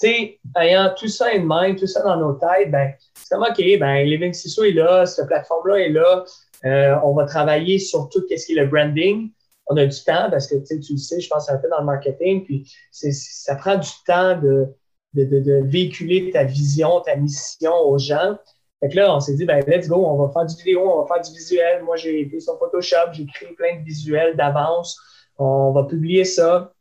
tu 0.00 0.08
sais, 0.08 0.40
ayant 0.58 0.92
tout 0.96 1.08
ça 1.08 1.26
en 1.36 1.40
main, 1.40 1.74
tout 1.74 1.86
ça 1.86 2.02
dans 2.02 2.16
nos 2.16 2.32
têtes, 2.32 2.70
ben, 2.70 2.92
c'est 3.14 3.34
comme, 3.34 3.44
OK, 3.44 3.62
ben, 3.78 4.04
Living 4.04 4.32
Siso 4.32 4.64
est 4.64 4.72
là, 4.72 5.06
cette 5.06 5.26
plateforme-là 5.26 5.78
est 5.80 5.90
là. 5.90 6.24
Euh, 6.64 6.96
on 7.04 7.14
va 7.14 7.24
travailler 7.24 7.78
sur 7.78 8.08
tout 8.08 8.24
ce 8.28 8.46
qui 8.46 8.52
est 8.52 8.62
le 8.62 8.66
branding. 8.66 9.30
On 9.66 9.76
a 9.76 9.86
du 9.86 10.04
temps 10.04 10.28
parce 10.30 10.46
que 10.46 10.56
tu 10.56 10.92
le 10.92 10.98
sais, 10.98 11.20
je 11.20 11.28
pense 11.28 11.48
un 11.48 11.58
peu 11.58 11.68
dans 11.68 11.80
le 11.80 11.86
marketing, 11.86 12.44
puis 12.44 12.68
ça 12.90 13.54
prend 13.54 13.76
du 13.76 13.88
temps 14.06 14.40
de, 14.40 14.66
de, 15.14 15.62
véhiculer 15.64 16.30
ta 16.30 16.44
vision, 16.44 17.00
ta 17.00 17.16
mission 17.16 17.74
aux 17.74 17.98
gens. 17.98 18.36
Fait 18.82 18.88
que 18.88 18.96
là, 18.96 19.14
on 19.14 19.20
s'est 19.20 19.34
dit, 19.34 19.44
ben, 19.44 19.62
let's 19.68 19.86
go, 19.86 20.04
on 20.04 20.26
va 20.26 20.32
faire 20.32 20.44
du 20.44 20.56
vidéo, 20.56 20.82
on 20.84 21.02
va 21.02 21.14
faire 21.14 21.22
du 21.22 21.30
visuel. 21.30 21.84
Moi, 21.84 21.94
j'ai 21.94 22.22
été 22.22 22.40
sur 22.40 22.58
Photoshop, 22.58 23.12
j'ai 23.12 23.26
créé 23.26 23.52
plein 23.52 23.78
de 23.78 23.84
visuels 23.84 24.36
d'avance. 24.36 24.98
On 25.38 25.70
va 25.70 25.84
publier 25.84 26.24
ça. 26.24 26.72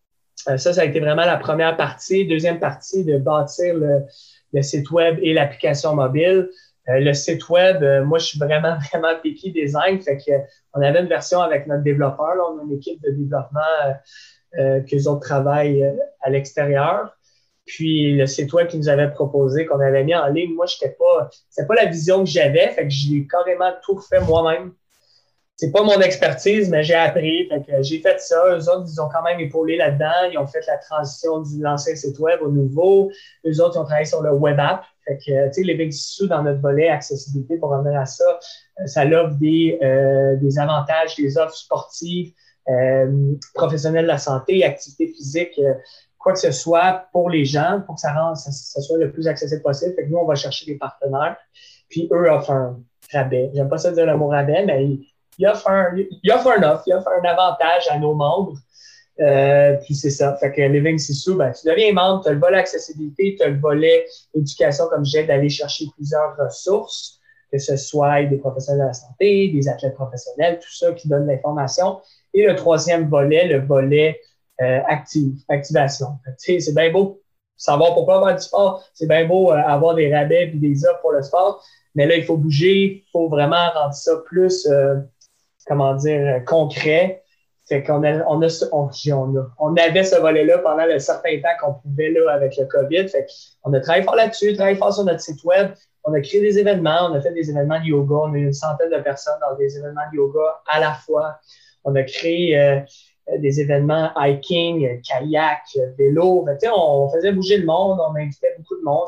Euh, 0.50 0.58
ça, 0.58 0.74
ça 0.74 0.82
a 0.82 0.86
été 0.86 1.00
vraiment 1.00 1.26
la 1.26 1.38
première 1.38 1.78
partie. 1.78 2.26
Deuxième 2.26 2.60
partie, 2.60 3.06
de 3.06 3.20
bâtir 3.20 3.76
le, 3.76 4.62
site 4.64 4.90
web 4.90 5.20
et 5.22 5.34
l'application 5.34 5.94
mobile. 5.94 6.50
Euh, 6.90 7.00
le 7.00 7.14
site 7.14 7.48
web, 7.50 7.84
euh, 7.84 8.04
moi, 8.04 8.18
je 8.18 8.26
suis 8.26 8.40
vraiment, 8.40 8.78
vraiment 8.92 9.14
picky 9.22 9.52
design. 9.52 10.02
Fait 10.02 10.18
que, 10.18 10.32
on 10.74 10.82
avait 10.82 11.02
une 11.02 11.08
version 11.08 11.40
avec 11.42 11.68
notre 11.68 11.84
développeur. 11.84 12.34
Là, 12.34 12.42
on 12.52 12.60
a 12.60 12.64
une 12.64 12.74
équipe 12.74 13.00
de 13.04 13.12
développement 13.12 13.60
euh, 14.58 14.82
qu'eux 14.82 15.08
autres 15.08 15.22
travaillent 15.22 15.86
à 16.22 16.32
l'extérieur. 16.32 17.16
Puis 17.72 18.14
le 18.16 18.26
site 18.28 18.52
web 18.52 18.68
qu'ils 18.68 18.82
nous 18.82 18.90
avait 18.90 19.10
proposé, 19.10 19.66
qu'on 19.66 19.80
avait 19.80 20.04
mis 20.04 20.14
en 20.14 20.28
ligne, 20.28 20.54
moi, 20.54 20.66
je 20.66 20.78
pas, 20.78 21.30
c'était 21.50 21.66
pas 21.66 21.76
la 21.76 21.86
vision 21.86 22.20
que 22.26 22.30
j'avais, 22.30 22.68
fait 22.72 22.84
que 22.84 22.90
j'ai 22.90 23.26
carrément 23.28 23.72
tout 23.82 23.98
fait 24.02 24.20
moi-même. 24.20 24.74
C'est 25.56 25.72
pas 25.72 25.84
mon 25.84 26.02
expertise, 26.02 26.70
mais 26.70 26.84
j'ai 26.84 26.96
appris, 26.96 27.48
fait 27.48 27.62
que 27.66 27.82
j'ai 27.82 28.00
fait 28.00 28.20
ça. 28.20 28.44
Eux 28.50 28.68
autres, 28.70 28.90
ils 28.92 29.00
ont 29.00 29.08
quand 29.08 29.24
même 29.24 29.40
épaulé 29.40 29.78
là-dedans. 29.78 30.30
Ils 30.32 30.38
ont 30.38 30.48
fait 30.48 30.66
la 30.68 30.78
transition 30.78 31.40
de 31.42 31.48
l'ancien 31.64 31.96
site 31.96 32.20
web 32.20 32.42
au 32.42 32.50
nouveau. 32.50 33.10
Eux 33.46 33.62
autres, 33.62 33.76
ils 33.76 33.80
ont 33.80 33.86
travaillé 33.86 34.06
sur 34.06 34.22
le 34.22 34.34
web 34.34 34.60
app. 34.60 34.84
Fait 35.06 35.18
que, 35.18 35.48
tu 35.48 35.54
sais, 35.54 35.64
les 35.64 35.92
sous 35.92 36.28
dans 36.28 36.44
notre 36.44 36.60
volet 36.60 36.90
accessibilité, 36.90 37.58
pour 37.58 37.70
revenir 37.70 37.98
à 37.98 38.06
ça, 38.06 38.40
euh, 38.82 38.88
ça 38.88 39.06
offre 39.06 39.36
des, 39.36 39.80
euh, 39.82 40.36
des 40.38 40.60
avantages, 40.60 41.16
des 41.16 41.38
offres 41.38 41.56
sportives, 41.56 42.34
euh, 42.68 43.34
professionnelles 43.54 44.06
de 44.06 44.10
la 44.10 44.18
santé, 44.18 44.66
activité 44.66 45.08
physique, 45.08 45.60
quoi 46.22 46.34
que 46.34 46.40
ce 46.40 46.52
soit 46.52 47.08
pour 47.12 47.30
les 47.30 47.46
gens, 47.46 47.82
pour 47.86 47.96
que 47.96 48.02
ça, 48.02 48.14
rende, 48.14 48.38
ça, 48.38 48.82
soit 48.82 48.98
le 48.98 49.12
plus 49.12 49.28
accessible 49.28 49.62
possible. 49.62 49.96
Fait 49.96 50.04
que 50.04 50.10
nous, 50.10 50.18
on 50.18 50.26
va 50.26 50.36
chercher 50.36 50.66
des 50.66 50.78
partenaires, 50.78 51.36
puis 51.90 52.08
eux 52.12 52.30
offrent 52.32 52.52
un 52.52 52.80
rabais. 53.12 53.50
J'aime 53.54 53.70
pas 53.70 53.80
ça 53.80 53.92
dire 53.92 54.06
le 54.06 54.16
mot 54.16 54.28
rabais, 54.28 54.64
mais 54.66 54.86
ils, 55.38 55.48
offrent 55.48 55.70
un, 55.70 55.96
ils 55.98 56.32
offrent 56.32 56.52
un 56.58 56.64
offre, 56.64 56.84
ils 56.86 56.94
offrent 56.94 57.10
un 57.22 57.28
avantage 57.28 57.88
à 57.90 57.98
nos 57.98 58.14
membres. 58.14 58.58
Euh, 59.20 59.76
puis 59.84 59.96
c'est 59.96 60.10
ça. 60.12 60.36
Fait 60.38 60.52
que 60.52 60.62
Living 60.62 60.98
Sissou, 60.98 61.36
ben, 61.36 61.52
tu 61.52 61.68
deviens 61.68 61.92
membre, 61.92 62.24
tu 62.24 62.30
as 62.30 62.34
le 62.34 62.40
volet 62.40 62.58
accessibilité, 62.58 63.36
tu 63.38 63.44
as 63.44 63.50
le 63.50 63.60
volet 63.60 64.06
éducation, 64.34 64.88
comme 64.90 65.04
j'ai 65.04 65.26
d'aller 65.26 65.50
chercher 65.50 65.86
plusieurs 65.96 66.36
ressources, 66.38 67.20
que 67.52 67.58
ce 67.58 67.76
soit 67.76 68.24
des 68.24 68.38
professionnels 68.38 68.82
de 68.82 68.88
la 68.88 68.94
santé, 68.94 69.50
des 69.50 69.68
athlètes 69.68 69.96
professionnels, 69.96 70.60
tout 70.60 70.74
ça 70.74 70.94
qui 70.94 71.08
donne 71.08 71.28
l'information. 71.28 72.00
Et 72.34 72.46
le 72.46 72.56
troisième 72.56 73.10
volet, 73.10 73.48
le 73.48 73.60
volet 73.60 74.20
active, 74.60 75.34
activation. 75.50 76.20
C'est 76.38 76.76
bien 76.76 76.92
beau 76.92 77.22
savoir 77.62 77.94
pourquoi 77.94 78.26
faire 78.26 78.36
du 78.36 78.42
sport, 78.42 78.84
c'est 78.94 79.08
bien 79.08 79.26
beau 79.26 79.52
euh, 79.52 79.56
avoir 79.56 79.94
des 79.94 80.14
rabais 80.14 80.46
et 80.46 80.48
des 80.48 80.84
offres 80.86 81.02
pour 81.02 81.12
le 81.12 81.22
sport, 81.22 81.64
mais 81.94 82.08
là, 82.08 82.16
il 82.16 82.24
faut 82.24 82.38
bouger, 82.38 83.06
il 83.06 83.12
faut 83.12 83.30
vraiment 83.30 83.70
rendre 83.76 83.94
ça 83.94 84.14
plus, 84.26 84.66
euh, 84.66 84.96
comment 85.68 85.94
dire, 85.94 86.44
concret. 86.46 87.24
Fait 87.70 87.84
qu'on 87.84 88.04
a, 88.04 88.26
on 88.28 88.42
a, 88.42 88.48
on, 88.72 88.90
on 89.60 89.76
avait 89.76 90.04
ce 90.04 90.16
volet-là 90.16 90.58
pendant 90.58 90.86
le 90.86 90.98
certain 90.98 91.40
temps 91.40 91.56
qu'on 91.62 91.74
pouvait 91.76 92.10
là 92.10 92.32
avec 92.32 92.58
le 92.58 92.66
COVID. 92.66 93.08
Fait 93.08 93.28
qu'on 93.64 93.72
a 93.74 93.80
travaillé 93.80 94.04
fort 94.04 94.16
là-dessus, 94.16 94.56
travaillé 94.56 94.78
fort 94.78 94.94
sur 94.94 95.04
notre 95.04 95.22
site 95.22 95.44
web. 95.44 95.72
On 96.04 96.14
a 96.14 96.20
créé 96.22 96.42
des 96.42 96.58
événements, 96.58 97.10
on 97.12 97.14
a 97.14 97.22
fait 97.22 97.32
des 97.32 97.50
événements 97.50 97.80
de 97.80 97.86
yoga, 97.86 98.16
on 98.16 98.34
a 98.34 98.38
eu 98.38 98.46
une 98.46 98.54
centaine 98.54 98.90
de 98.90 98.98
personnes 98.98 99.40
dans 99.40 99.56
des 99.56 99.78
événements 99.78 100.02
de 100.12 100.18
yoga 100.18 100.62
à 100.68 100.80
la 100.80 100.94
fois. 100.94 101.38
On 101.84 101.96
a 101.96 102.04
créé 102.04 102.60
euh, 102.60 102.80
des 103.40 103.62
événements 103.62 104.12
hiking, 104.16 105.02
kayak, 105.02 105.64
vélo. 105.98 106.44
Ben, 106.44 106.58
on 106.76 107.10
faisait 107.10 107.32
bouger 107.32 107.58
le 107.58 107.66
monde, 107.66 108.00
on 108.00 108.16
invitait 108.16 108.56
beaucoup 108.58 108.78
de 108.78 108.84
monde. 108.84 109.08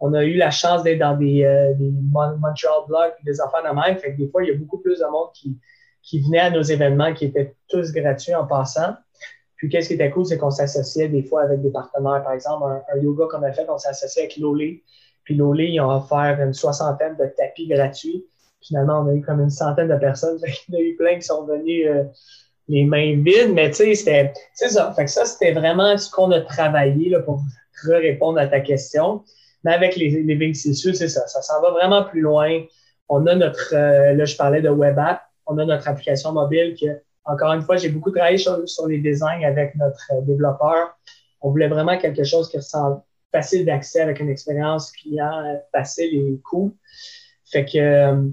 on 0.00 0.12
a 0.14 0.24
eu 0.24 0.34
la 0.34 0.50
chance 0.50 0.82
d'être 0.82 0.98
dans 0.98 1.16
des, 1.16 1.44
euh, 1.44 1.74
Montreal 1.78 2.84
Blogs, 2.88 3.14
des 3.24 3.40
affaires 3.40 3.62
de 3.62 3.74
même. 3.74 3.98
Fait 3.98 4.12
que 4.12 4.18
des 4.18 4.28
fois, 4.28 4.42
il 4.44 4.48
y 4.48 4.52
a 4.52 4.56
beaucoup 4.56 4.78
plus 4.78 4.98
de 4.98 5.06
monde 5.06 5.28
qui, 5.34 5.58
qui 6.02 6.20
venait 6.20 6.40
à 6.40 6.50
nos 6.50 6.62
événements 6.62 7.14
qui 7.14 7.26
étaient 7.26 7.54
tous 7.68 7.92
gratuits 7.92 8.34
en 8.34 8.46
passant. 8.46 8.94
Puis, 9.56 9.68
qu'est-ce 9.68 9.88
qui 9.88 9.94
était 9.94 10.10
cool, 10.10 10.26
c'est 10.26 10.36
qu'on 10.36 10.50
s'associait 10.50 11.08
des 11.08 11.22
fois 11.22 11.42
avec 11.42 11.62
des 11.62 11.70
partenaires. 11.70 12.22
Par 12.22 12.32
exemple, 12.32 12.64
un, 12.66 12.98
yoga 12.98 13.24
qu'on 13.30 13.42
a 13.42 13.52
fait, 13.52 13.66
on 13.68 13.78
s'associait 13.78 14.24
avec 14.24 14.36
Lolé. 14.36 14.82
Puis, 15.24 15.34
Lolé, 15.34 15.68
ils 15.68 15.80
ont 15.80 15.90
offert 15.90 16.38
une 16.40 16.52
soixantaine 16.52 17.16
de 17.16 17.26
tapis 17.36 17.66
gratuits. 17.66 18.26
Finalement, 18.60 19.00
on 19.00 19.08
a 19.08 19.14
eu 19.14 19.22
comme 19.22 19.40
une 19.40 19.50
centaine 19.50 19.88
de 19.88 19.96
personnes. 19.96 20.38
Il 20.68 20.74
y 20.74 20.76
en 20.76 20.80
a 20.80 20.82
eu 20.82 20.96
plein 20.96 21.14
qui 21.16 21.22
sont 21.22 21.44
venus 21.46 21.86
euh, 21.88 22.04
les 22.68 22.84
mains 22.84 23.22
vides, 23.22 23.52
mais 23.52 23.70
tu 23.70 23.76
sais, 23.76 23.94
c'était 23.94 24.32
ça. 24.54 24.92
Fait 24.94 25.04
que 25.04 25.10
ça, 25.10 25.24
c'était 25.24 25.52
vraiment 25.52 25.96
ce 25.96 26.10
qu'on 26.10 26.30
a 26.30 26.40
travaillé 26.40 27.10
là, 27.10 27.20
pour 27.20 27.42
répondre 27.86 28.38
à 28.38 28.46
ta 28.46 28.60
question. 28.60 29.22
Mais 29.64 29.74
avec 29.74 29.96
les, 29.96 30.22
les 30.22 30.54
c'est 30.54 30.74
ça. 30.74 31.26
Ça 31.26 31.42
s'en 31.42 31.60
va 31.62 31.70
vraiment 31.70 32.04
plus 32.04 32.20
loin. 32.20 32.62
On 33.08 33.26
a 33.26 33.34
notre, 33.34 33.74
euh, 33.74 34.14
là, 34.14 34.24
je 34.24 34.36
parlais 34.36 34.62
de 34.62 34.68
web 34.68 34.98
app. 34.98 35.22
On 35.46 35.58
a 35.58 35.64
notre 35.64 35.88
application 35.88 36.32
mobile 36.32 36.74
que 36.80 36.86
encore 37.26 37.52
une 37.52 37.62
fois, 37.62 37.76
j'ai 37.76 37.88
beaucoup 37.88 38.10
travaillé 38.10 38.36
sur, 38.36 38.86
les 38.86 38.98
designs 38.98 39.44
avec 39.44 39.74
notre 39.76 40.22
développeur. 40.22 40.96
On 41.40 41.50
voulait 41.50 41.68
vraiment 41.68 41.96
quelque 41.98 42.24
chose 42.24 42.50
qui 42.50 42.58
ressemble 42.58 43.00
facile 43.32 43.64
d'accès 43.64 44.00
avec 44.00 44.20
une 44.20 44.28
expérience 44.28 44.92
client 44.92 45.60
facile 45.72 46.14
et 46.14 46.40
cool. 46.44 46.72
Fait 47.46 47.64
que 47.64 48.30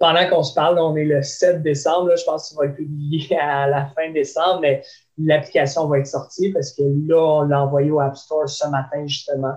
pendant 0.00 0.26
qu'on 0.30 0.42
se 0.42 0.54
parle, 0.54 0.78
on 0.78 0.96
est 0.96 1.04
le 1.04 1.22
7 1.22 1.62
décembre, 1.62 2.16
je 2.16 2.24
pense 2.24 2.48
qu'il 2.48 2.58
va 2.58 2.64
être 2.64 2.76
publié 2.76 3.38
à 3.38 3.68
la 3.68 3.86
fin 3.94 4.10
décembre, 4.10 4.60
mais 4.62 4.82
l'application 5.18 5.86
va 5.88 5.98
être 5.98 6.06
sortie 6.06 6.50
parce 6.52 6.72
que 6.72 6.82
là, 7.06 7.22
on 7.22 7.42
l'a 7.42 7.62
envoyé 7.62 7.90
au 7.90 8.00
App 8.00 8.16
Store 8.16 8.48
ce 8.48 8.66
matin, 8.68 9.06
justement. 9.06 9.54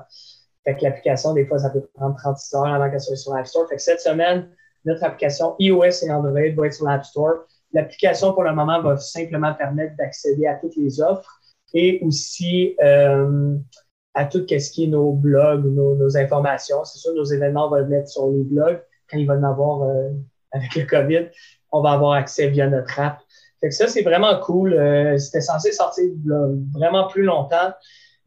Fait 0.65 0.75
que 0.75 0.83
l'application, 0.83 1.33
des 1.33 1.45
fois, 1.45 1.59
ça 1.59 1.69
peut 1.69 1.87
prendre 1.93 2.17
36 2.17 2.55
heures 2.55 2.65
avant 2.65 2.89
qu'elle 2.89 2.99
soit 2.99 3.15
sur 3.15 3.33
l'App 3.33 3.47
Store. 3.47 3.69
Fait 3.69 3.77
que 3.77 3.81
cette 3.81 4.01
semaine, 4.01 4.49
notre 4.83 5.05
application 5.05 5.55
iOS 5.59 6.03
et 6.03 6.11
Android 6.11 6.31
va 6.31 6.67
être 6.67 6.73
sur 6.73 6.87
l'App 6.87 7.05
Store. 7.05 7.45
L'application, 7.71 8.33
pour 8.33 8.43
le 8.43 8.53
moment, 8.53 8.81
va 8.81 8.97
simplement 8.97 9.53
permettre 9.53 9.95
d'accéder 9.95 10.45
à 10.45 10.55
toutes 10.55 10.75
les 10.75 11.01
offres 11.01 11.39
et 11.73 12.01
aussi 12.03 12.75
euh, 12.83 13.55
à 14.13 14.25
tout 14.25 14.45
ce 14.47 14.71
qui 14.71 14.83
est 14.83 14.87
nos 14.87 15.13
blogs, 15.13 15.65
nos, 15.65 16.17
informations. 16.17 16.83
C'est 16.83 16.99
sûr, 16.99 17.13
nos 17.13 17.23
événements 17.23 17.69
vont 17.69 17.89
être 17.91 18.09
sur 18.09 18.29
les 18.29 18.43
blogs 18.43 18.81
quand 19.09 19.17
il 19.17 19.25
va 19.25 19.35
en 19.35 19.43
avoir 19.43 19.83
euh, 19.83 20.09
avec 20.53 20.73
le 20.75 20.85
COVID. 20.85 21.27
On 21.71 21.81
va 21.81 21.91
avoir 21.91 22.13
accès 22.13 22.47
via 22.47 22.67
notre 22.67 22.99
app. 22.99 23.19
Fait 23.59 23.69
que 23.69 23.75
ça, 23.75 23.87
c'est 23.87 24.01
vraiment 24.01 24.39
cool. 24.39 24.73
Euh, 24.73 25.17
c'était 25.17 25.41
censé 25.41 25.71
sortir 25.71 26.05
vraiment 26.73 27.07
plus 27.07 27.23
longtemps, 27.23 27.71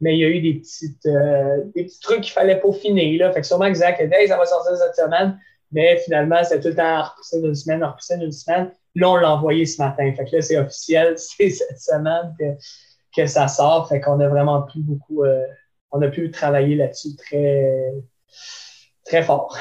mais 0.01 0.15
il 0.15 0.19
y 0.19 0.25
a 0.25 0.29
eu 0.29 0.41
des, 0.41 0.55
petites, 0.55 1.05
euh, 1.05 1.63
des 1.75 1.85
petits 1.85 1.99
trucs 1.99 2.21
qu'il 2.21 2.33
fallait 2.33 2.59
peaufiner. 2.59 3.17
Là. 3.17 3.31
Fait 3.31 3.41
que 3.41 3.47
sûrement 3.47 3.67
que 3.67 3.75
Zach 3.75 3.99
a 4.01 4.27
ça 4.27 4.37
va 4.37 4.45
sortir 4.45 4.75
cette 4.77 4.95
semaine, 4.95 5.39
mais 5.71 5.97
finalement, 5.99 6.43
c'était 6.43 6.61
tout 6.61 6.69
le 6.69 6.75
temps 6.75 7.03
repoussé 7.03 7.41
d'une 7.41 7.55
semaine, 7.55 7.83
repoussé 7.83 8.17
d'une 8.17 8.31
semaine. 8.31 8.71
Là, 8.95 9.09
on 9.09 9.15
l'a 9.17 9.31
envoyé 9.31 9.65
ce 9.65 9.81
matin. 9.81 10.11
Fait 10.15 10.25
que 10.25 10.35
là, 10.35 10.41
c'est 10.41 10.57
officiel, 10.57 11.13
c'est 11.17 11.49
cette 11.49 11.79
semaine 11.79 12.33
que, 12.39 12.45
que 13.15 13.27
ça 13.27 13.47
sort. 13.47 13.87
Fait 13.87 14.01
qu'on 14.01 14.19
a 14.19 14.27
vraiment 14.27 14.63
plus 14.63 14.81
beaucoup, 14.81 15.23
euh, 15.23 15.45
on 15.91 16.01
a 16.01 16.07
pu 16.07 16.31
travailler 16.31 16.75
là-dessus 16.75 17.15
très, 17.15 17.93
très 19.05 19.23
fort. 19.23 19.55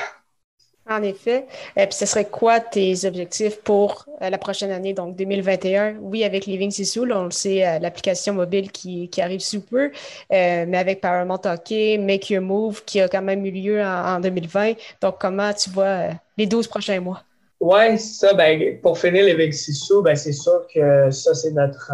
En 0.88 1.02
effet. 1.02 1.46
Et 1.76 1.80
euh, 1.80 1.86
puis, 1.86 1.94
ce 1.94 2.06
serait 2.06 2.26
quoi 2.26 2.60
tes 2.60 3.06
objectifs 3.06 3.60
pour 3.62 4.06
euh, 4.22 4.30
la 4.30 4.38
prochaine 4.38 4.70
année, 4.70 4.94
donc 4.94 5.16
2021? 5.16 5.96
Oui, 6.00 6.22
avec 6.22 6.46
Living 6.46 6.70
Sissou, 6.70 7.04
on 7.10 7.24
le 7.24 7.32
sait, 7.32 7.66
euh, 7.66 7.80
l'application 7.80 8.34
mobile 8.34 8.70
qui, 8.70 9.10
arrive 9.18 9.40
sous 9.40 9.62
peu, 9.62 9.90
mais 10.30 10.76
avec 10.76 11.00
Paramount 11.00 11.40
Hockey, 11.44 11.98
Make 11.98 12.30
Your 12.30 12.42
Move, 12.42 12.84
qui 12.84 13.00
a 13.00 13.08
quand 13.08 13.22
même 13.22 13.44
eu 13.44 13.50
lieu 13.50 13.82
en, 13.82 14.20
2020. 14.20 14.74
Donc, 15.00 15.16
comment 15.18 15.52
tu 15.52 15.70
vois 15.70 16.10
les 16.36 16.46
12 16.46 16.68
prochains 16.68 17.00
mois? 17.00 17.22
Oui, 17.58 17.98
ça, 17.98 18.34
ben, 18.34 18.78
pour 18.80 18.98
finir 18.98 19.24
Living 19.24 19.50
Sissou, 19.50 20.02
ben, 20.02 20.14
c'est 20.14 20.32
sûr 20.32 20.66
que 20.72 21.10
ça, 21.10 21.34
c'est 21.34 21.52
notre 21.52 21.90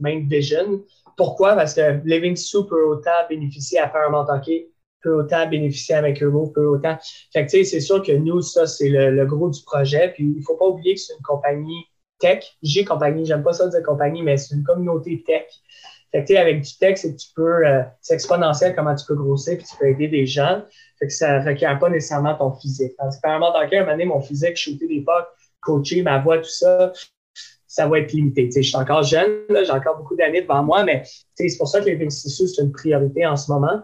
main 0.00 0.20
vision. 0.28 0.82
Pourquoi? 1.16 1.54
Parce 1.54 1.72
que 1.72 2.00
Living 2.04 2.36
Sissou 2.36 2.64
peut 2.64 2.84
autant 2.84 3.10
bénéficier 3.30 3.78
à 3.78 3.86
Paramount 3.86 4.26
Hockey 4.28 4.68
peut 5.06 5.14
autant 5.14 5.48
bénéficier 5.48 5.94
avec 5.94 6.20
Euro, 6.20 6.48
peut 6.48 6.66
autant. 6.66 6.98
Fait 7.32 7.46
que, 7.46 7.64
c'est 7.64 7.80
sûr 7.80 8.02
que 8.02 8.12
nous, 8.12 8.42
ça, 8.42 8.66
c'est 8.66 8.88
le, 8.88 9.24
gros 9.24 9.48
du 9.48 9.62
projet. 9.62 10.12
Puis, 10.14 10.34
il 10.36 10.42
faut 10.42 10.56
pas 10.56 10.66
oublier 10.66 10.94
que 10.94 11.00
c'est 11.00 11.14
une 11.14 11.22
compagnie 11.22 11.86
tech. 12.18 12.44
J'ai 12.62 12.84
compagnie, 12.84 13.24
j'aime 13.24 13.44
pas 13.44 13.52
ça 13.52 13.68
dire 13.68 13.82
compagnie, 13.84 14.22
mais 14.22 14.36
c'est 14.36 14.56
une 14.56 14.64
communauté 14.64 15.22
tech. 15.24 15.46
Fait 16.10 16.24
que, 16.24 16.34
avec 16.34 16.62
du 16.62 16.76
tech, 16.78 16.98
c'est 16.98 17.14
tu 17.14 17.28
peux, 17.36 17.66
euh, 17.66 17.82
c'est 18.00 18.14
exponentiel 18.14 18.74
comment 18.74 18.94
tu 18.96 19.06
peux 19.06 19.14
grossir, 19.14 19.56
puis 19.58 19.66
tu 19.66 19.76
peux 19.78 19.86
aider 19.86 20.08
des 20.08 20.26
gens. 20.26 20.62
Fait 20.98 21.06
que 21.06 21.12
ça 21.12 21.40
requiert 21.40 21.78
pas 21.78 21.88
nécessairement 21.88 22.34
ton 22.34 22.52
physique. 22.52 22.92
Tandis 22.98 23.18
que, 23.22 23.28
moment 23.28 23.52
dans 23.52 23.60
un 23.60 23.96
moment 23.96 24.16
mon 24.16 24.20
physique, 24.20 24.56
shooter 24.56 24.88
des 24.88 25.02
potes, 25.02 25.28
coacher, 25.60 26.02
ma 26.02 26.18
voix, 26.18 26.38
tout 26.38 26.48
ça, 26.48 26.92
ça 27.66 27.86
va 27.86 28.00
être 28.00 28.12
limité. 28.12 28.48
Je 28.54 28.62
suis 28.62 28.76
encore 28.76 29.02
jeune, 29.02 29.44
j'ai 29.50 29.70
encore 29.70 29.98
beaucoup 29.98 30.16
d'années 30.16 30.42
devant 30.42 30.64
moi, 30.64 30.82
mais 30.82 31.02
c'est 31.34 31.56
pour 31.58 31.68
ça 31.68 31.80
que 31.80 31.86
les 31.86 32.10
c'est 32.10 32.62
une 32.62 32.72
priorité 32.72 33.26
en 33.26 33.36
ce 33.36 33.52
moment. 33.52 33.82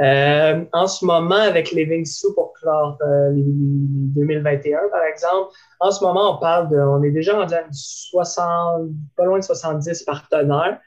Euh, 0.00 0.64
en 0.72 0.86
ce 0.88 1.04
moment, 1.04 1.36
avec 1.36 1.70
Living 1.70 2.04
Sous 2.04 2.34
pour 2.34 2.52
clore 2.54 2.98
euh, 3.02 3.30
les, 3.30 3.44
2021, 3.46 4.88
par 4.90 5.04
exemple, 5.04 5.52
en 5.78 5.90
ce 5.92 6.02
moment, 6.04 6.36
on 6.36 6.40
parle 6.40 6.68
de, 6.68 6.76
on 6.76 7.02
est 7.04 7.12
déjà 7.12 7.38
rendu 7.38 7.54
à 7.54 7.64
60, 7.70 8.90
pas 9.16 9.24
loin 9.24 9.38
de 9.38 9.44
70 9.44 10.02
partenaires. 10.02 10.80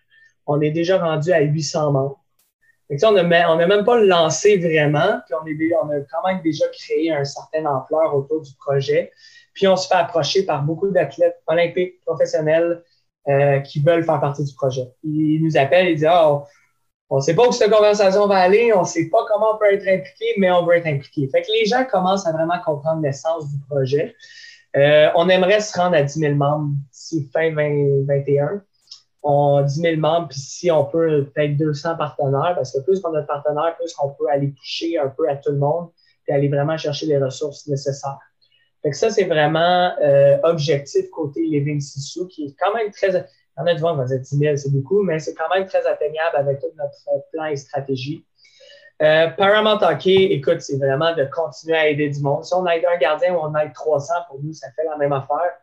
On 0.46 0.60
est 0.62 0.72
déjà 0.72 0.98
rendu 0.98 1.32
à 1.32 1.42
800 1.42 1.92
membres. 1.92 2.20
on 2.90 3.12
n'a 3.12 3.52
on 3.52 3.60
a 3.60 3.68
même 3.68 3.86
pas 3.86 3.98
lancé 4.00 4.58
vraiment, 4.58 5.20
puis 5.26 5.36
on 5.36 5.90
a 5.90 6.00
quand 6.12 6.28
même 6.28 6.42
déjà 6.42 6.66
créé 6.68 7.12
un 7.12 7.24
certain 7.24 7.66
ampleur 7.66 8.14
autour 8.14 8.42
du 8.42 8.52
projet. 8.60 9.12
Puis 9.54 9.68
on 9.68 9.76
se 9.76 9.88
fait 9.88 9.96
approcher 9.96 10.46
par 10.46 10.64
beaucoup 10.64 10.90
d'athlètes 10.90 11.42
olympiques 11.48 12.00
professionnels 12.06 12.84
euh, 13.28 13.60
qui 13.60 13.82
veulent 13.82 14.04
faire 14.04 14.20
partie 14.20 14.44
du 14.44 14.54
projet. 14.54 14.88
Ils 15.04 15.44
nous 15.44 15.58
appellent 15.58 15.88
et 15.88 15.96
disent 15.96 16.10
oh, 16.10 16.44
on 17.10 17.18
ne 17.18 17.22
sait 17.22 17.36
pas 17.36 17.48
où 17.48 17.52
cette 17.52 17.72
conversation 17.72 18.28
va 18.28 18.38
aller, 18.38 18.74
on 18.74 18.82
ne 18.82 18.88
sait 18.88 19.10
pas 19.10 19.26
comment 19.28 19.56
on 19.56 19.58
peut 19.58 19.74
être 19.74 19.88
impliqué, 19.88 20.34
mais 20.38 20.52
on 20.52 20.66
veut 20.66 20.76
être 20.76 20.88
impliqué. 20.88 21.30
Fait 21.30 21.42
que 21.42 21.52
les 21.52 21.66
gens 21.66 21.86
commencent 21.86 22.28
à 22.28 22.34
vraiment 22.34 22.60
comprendre 22.66 23.02
l'essence 23.02 23.50
du 23.50 23.60
projet. 23.70 24.16
Euh, 24.76 25.10
on 25.16 25.30
aimerait 25.30 25.62
se 25.62 25.78
rendre 25.78 25.96
à 25.96 26.04
10 26.04 26.20
000 26.20 26.36
membres 26.36 26.74
d'ici 26.92 27.30
fin 27.34 27.50
2021. 27.50 28.62
On 29.24 29.62
10 29.62 29.82
000 29.82 29.98
membres, 29.98 30.28
puis 30.28 30.40
si 30.40 30.70
on 30.70 30.86
peut, 30.86 31.30
peut-être 31.34 31.58
200 31.58 31.96
partenaires, 31.96 32.54
parce 32.56 32.74
que 32.74 32.84
plus 32.84 33.00
qu'on 33.00 33.14
a 33.16 33.22
de 33.22 33.26
partenaires, 33.26 33.76
plus 33.78 33.94
on 34.04 34.10
peut 34.10 34.30
aller 34.30 34.54
toucher 34.54 35.00
un 35.00 35.08
peu 35.08 35.30
à 35.30 35.38
tout 35.38 35.52
le 35.52 35.58
monde 35.58 35.90
et 36.28 36.34
aller 36.34 36.50
vraiment 36.50 36.78
chercher 36.78 37.06
les 37.06 37.18
ressources 37.18 37.68
nécessaires. 37.68 38.20
Fait 38.82 38.92
que 38.92 38.98
ça, 38.98 39.10
c'est 39.10 39.24
vraiment 39.24 39.92
euh, 40.04 40.38
objectif 40.44 41.10
côté 41.10 41.42
Living 41.42 41.80
Sissou, 41.80 42.28
qui 42.28 42.46
est 42.46 42.56
quand 42.60 42.74
même 42.76 42.92
très 42.92 43.16
y 43.58 43.62
en 43.62 43.66
a 43.66 43.76
qui 43.76 43.82
va 43.82 44.06
dire 44.06 44.20
10 44.20 44.38
000, 44.38 44.58
c'est 44.58 44.72
beaucoup, 44.72 45.04
mais 45.04 45.20
c'est 45.20 45.34
quand 45.34 45.50
même 45.54 45.66
très 45.66 45.86
atteignable 45.86 46.36
avec 46.36 46.60
tout 46.60 46.68
notre 46.78 47.30
plan 47.32 47.46
et 47.46 47.56
stratégie. 47.56 48.26
Euh, 49.02 49.30
Paramount 49.38 49.80
écoute, 50.06 50.62
c'est 50.62 50.78
vraiment 50.78 51.16
de 51.16 51.26
continuer 51.26 51.78
à 51.78 51.88
aider 51.88 52.10
du 52.10 52.20
monde. 52.20 52.44
Si 52.44 52.54
on 52.56 52.66
aide 52.66 52.84
un 52.92 52.98
gardien 52.98 53.36
ou 53.36 53.40
on 53.40 53.56
aide 53.56 53.74
300, 53.74 54.14
pour 54.28 54.42
nous, 54.42 54.54
ça 54.54 54.68
fait 54.76 54.86
la 54.86 54.98
même 54.98 55.14
affaire. 55.14 55.54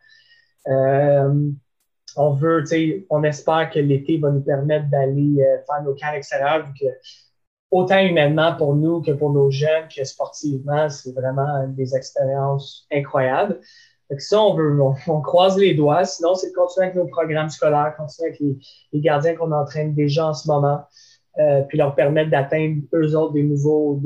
Euh, 0.67 1.49
on 2.15 2.31
veut, 2.31 2.61
tu 2.61 2.67
sais, 2.67 3.05
on 3.09 3.23
espère 3.23 3.69
que 3.69 3.79
l'été 3.79 4.17
va 4.17 4.31
nous 4.31 4.41
permettre 4.41 4.89
d'aller 4.89 5.35
euh, 5.41 5.57
faire 5.65 5.83
nos 5.83 5.93
camps 5.95 6.13
extérieurs, 6.13 6.65
vu 6.65 6.71
que 6.79 6.85
autant 7.71 7.99
humainement 7.99 8.55
pour 8.55 8.73
nous 8.73 9.01
que 9.01 9.11
pour 9.11 9.31
nos 9.31 9.51
jeunes, 9.51 9.87
que 9.93 10.03
sportivement, 10.05 10.87
c'est 10.89 11.11
vraiment 11.11 11.67
des 11.67 11.93
expériences 11.95 12.87
incroyables. 12.91 13.59
Fait 14.07 14.17
que 14.17 14.23
ça, 14.23 14.41
on 14.41 14.53
veut, 14.53 14.79
on, 15.07 15.21
croise 15.21 15.57
les 15.57 15.73
doigts. 15.73 16.03
Sinon, 16.05 16.35
c'est 16.35 16.49
de 16.49 16.55
continuer 16.55 16.87
avec 16.87 16.95
nos 16.95 17.07
programmes 17.07 17.49
scolaires, 17.49 17.93
continuer 17.97 18.29
avec 18.29 18.39
les, 18.93 18.99
gardiens 19.01 19.35
qu'on 19.35 19.51
entraîne 19.51 19.95
déjà 19.95 20.27
en 20.27 20.33
ce 20.33 20.47
moment, 20.47 20.83
euh, 21.39 21.61
puis 21.63 21.77
leur 21.77 21.95
permettre 21.95 22.29
d'atteindre 22.29 22.81
eux 22.93 23.15
autres 23.15 23.33
des 23.33 23.43
nouveaux, 23.43 23.99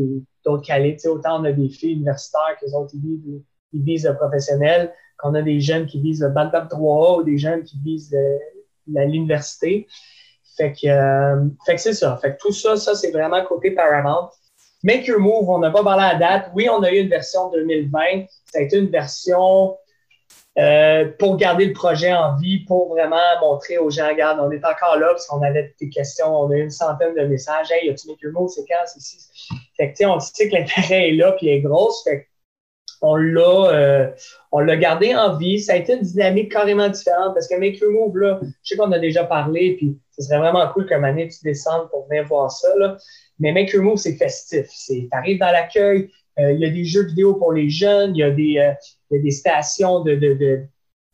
d'autres 0.46 0.66
qualités. 0.66 1.08
autant 1.10 1.42
on 1.42 1.44
a 1.44 1.52
des 1.52 1.70
filles 1.70 1.94
universitaires 1.94 2.58
que 2.62 2.66
autres, 2.74 2.94
ils 2.94 3.02
visent, 3.02 3.44
visent 3.74 4.08
le 4.08 4.16
professionnel, 4.16 4.94
qu'on 5.18 5.36
a 5.36 5.42
des 5.42 5.60
jeunes 5.60 5.86
qui 5.86 6.02
visent 6.02 6.22
le 6.22 6.30
Bantam 6.30 6.68
3A 6.68 7.20
ou 7.20 7.24
des 7.24 7.38
jeunes 7.38 7.64
qui 7.64 7.78
visent 7.84 8.16
l'université. 8.88 9.86
Fait 10.56 10.74
que, 10.74 10.88
euh, 10.88 11.48
fait 11.66 11.76
que 11.76 11.82
c'est 11.82 11.94
ça. 11.94 12.18
Fait 12.22 12.34
que 12.34 12.38
tout 12.38 12.52
ça, 12.52 12.76
ça, 12.76 12.96
c'est 12.96 13.12
vraiment 13.12 13.44
côté 13.46 13.72
Paramount. 13.72 14.30
Make 14.84 15.08
Your 15.08 15.20
Move, 15.20 15.50
on 15.50 15.60
n'a 15.60 15.72
pas 15.72 15.84
parlé 15.84 16.04
à 16.04 16.16
date. 16.16 16.52
Oui, 16.54 16.70
on 16.70 16.82
a 16.84 16.92
eu 16.92 17.00
une 17.00 17.10
version 17.10 17.50
2020. 17.50 18.26
Ça 18.46 18.60
a 18.60 18.62
été 18.62 18.78
une 18.78 18.90
version 18.90 19.78
euh, 20.58 21.06
pour 21.20 21.38
garder 21.38 21.66
le 21.66 21.74
projet 21.74 22.14
en 22.14 22.36
vie, 22.36 22.66
pour 22.66 22.90
vraiment 22.90 23.18
montrer 23.42 23.78
aux 23.78 23.90
gens, 23.90 24.10
regarde, 24.10 24.40
on 24.42 24.52
est 24.52 24.66
encore 24.66 24.98
là 24.98 25.08
parce 25.10 25.28
qu'on 25.28 25.42
avait 25.42 25.74
des 25.80 25.90
questions, 25.90 26.36
on 26.36 26.50
a 26.52 26.56
une 26.58 26.72
centaine 26.72 27.16
de 27.16 27.22
messages. 27.22 27.72
Hey, 27.72 27.90
as-tu 27.90 28.08
mis 28.08 28.18
le 28.22 28.32
mot, 28.32 28.48
c'est 28.48 28.66
quand, 28.68 28.84
c'est 28.86 29.00
ici? 29.00 29.20
Fait 29.78 29.94
que, 29.94 30.06
on 30.06 30.20
sait 30.20 30.50
que 30.50 30.56
l'intérêt 30.56 31.10
est 31.10 31.14
là 31.14 31.34
puis 31.34 31.50
est 31.50 31.62
grosse. 31.62 32.04
Fait 32.04 32.28
on 33.02 33.16
l'a, 33.16 33.72
euh, 33.72 34.12
on 34.52 34.60
l'a 34.60 34.76
gardé 34.76 35.16
en 35.16 35.38
vie. 35.38 35.60
Ça 35.60 35.74
a 35.74 35.76
été 35.78 35.94
une 35.94 36.02
dynamique 36.02 36.52
carrément 36.52 36.90
différente 36.90 37.34
parce 37.34 37.48
que 37.48 37.56
Make 37.56 37.80
Your 37.80 37.92
Move, 37.92 38.18
là, 38.18 38.40
je 38.42 38.50
sais 38.64 38.76
qu'on 38.76 38.92
a 38.92 39.00
déjà 39.00 39.24
parlé, 39.24 39.76
puis 39.78 39.98
ce 40.12 40.24
serait 40.24 40.40
vraiment 40.40 40.68
cool 40.74 40.86
qu'un 40.88 41.04
année 41.04 41.28
tu 41.28 41.40
descendes 41.44 41.90
pour 41.90 42.08
venir 42.08 42.26
voir 42.26 42.52
ça. 42.52 42.68
Là. 42.78 42.98
Mais 43.40 43.52
Make 43.52 43.72
Your 43.72 43.84
Move, 43.84 43.98
c'est 43.98 44.16
festif. 44.16 44.68
Tu 44.86 45.08
arrives 45.12 45.40
dans 45.40 45.52
l'accueil, 45.52 46.12
il 46.40 46.60
y 46.60 46.66
a 46.66 46.70
des 46.70 46.86
jeux 46.86 47.06
vidéo 47.06 47.36
pour 47.36 47.54
les 47.54 47.70
jeunes, 47.70 48.16
il 48.16 48.20
y 48.20 48.24
a 48.24 48.32
des, 48.32 48.60
a 48.60 48.76
des 49.12 49.32
stations 49.32 50.02
de, 50.02 50.16
de, 50.16 50.34
de, 50.34 50.66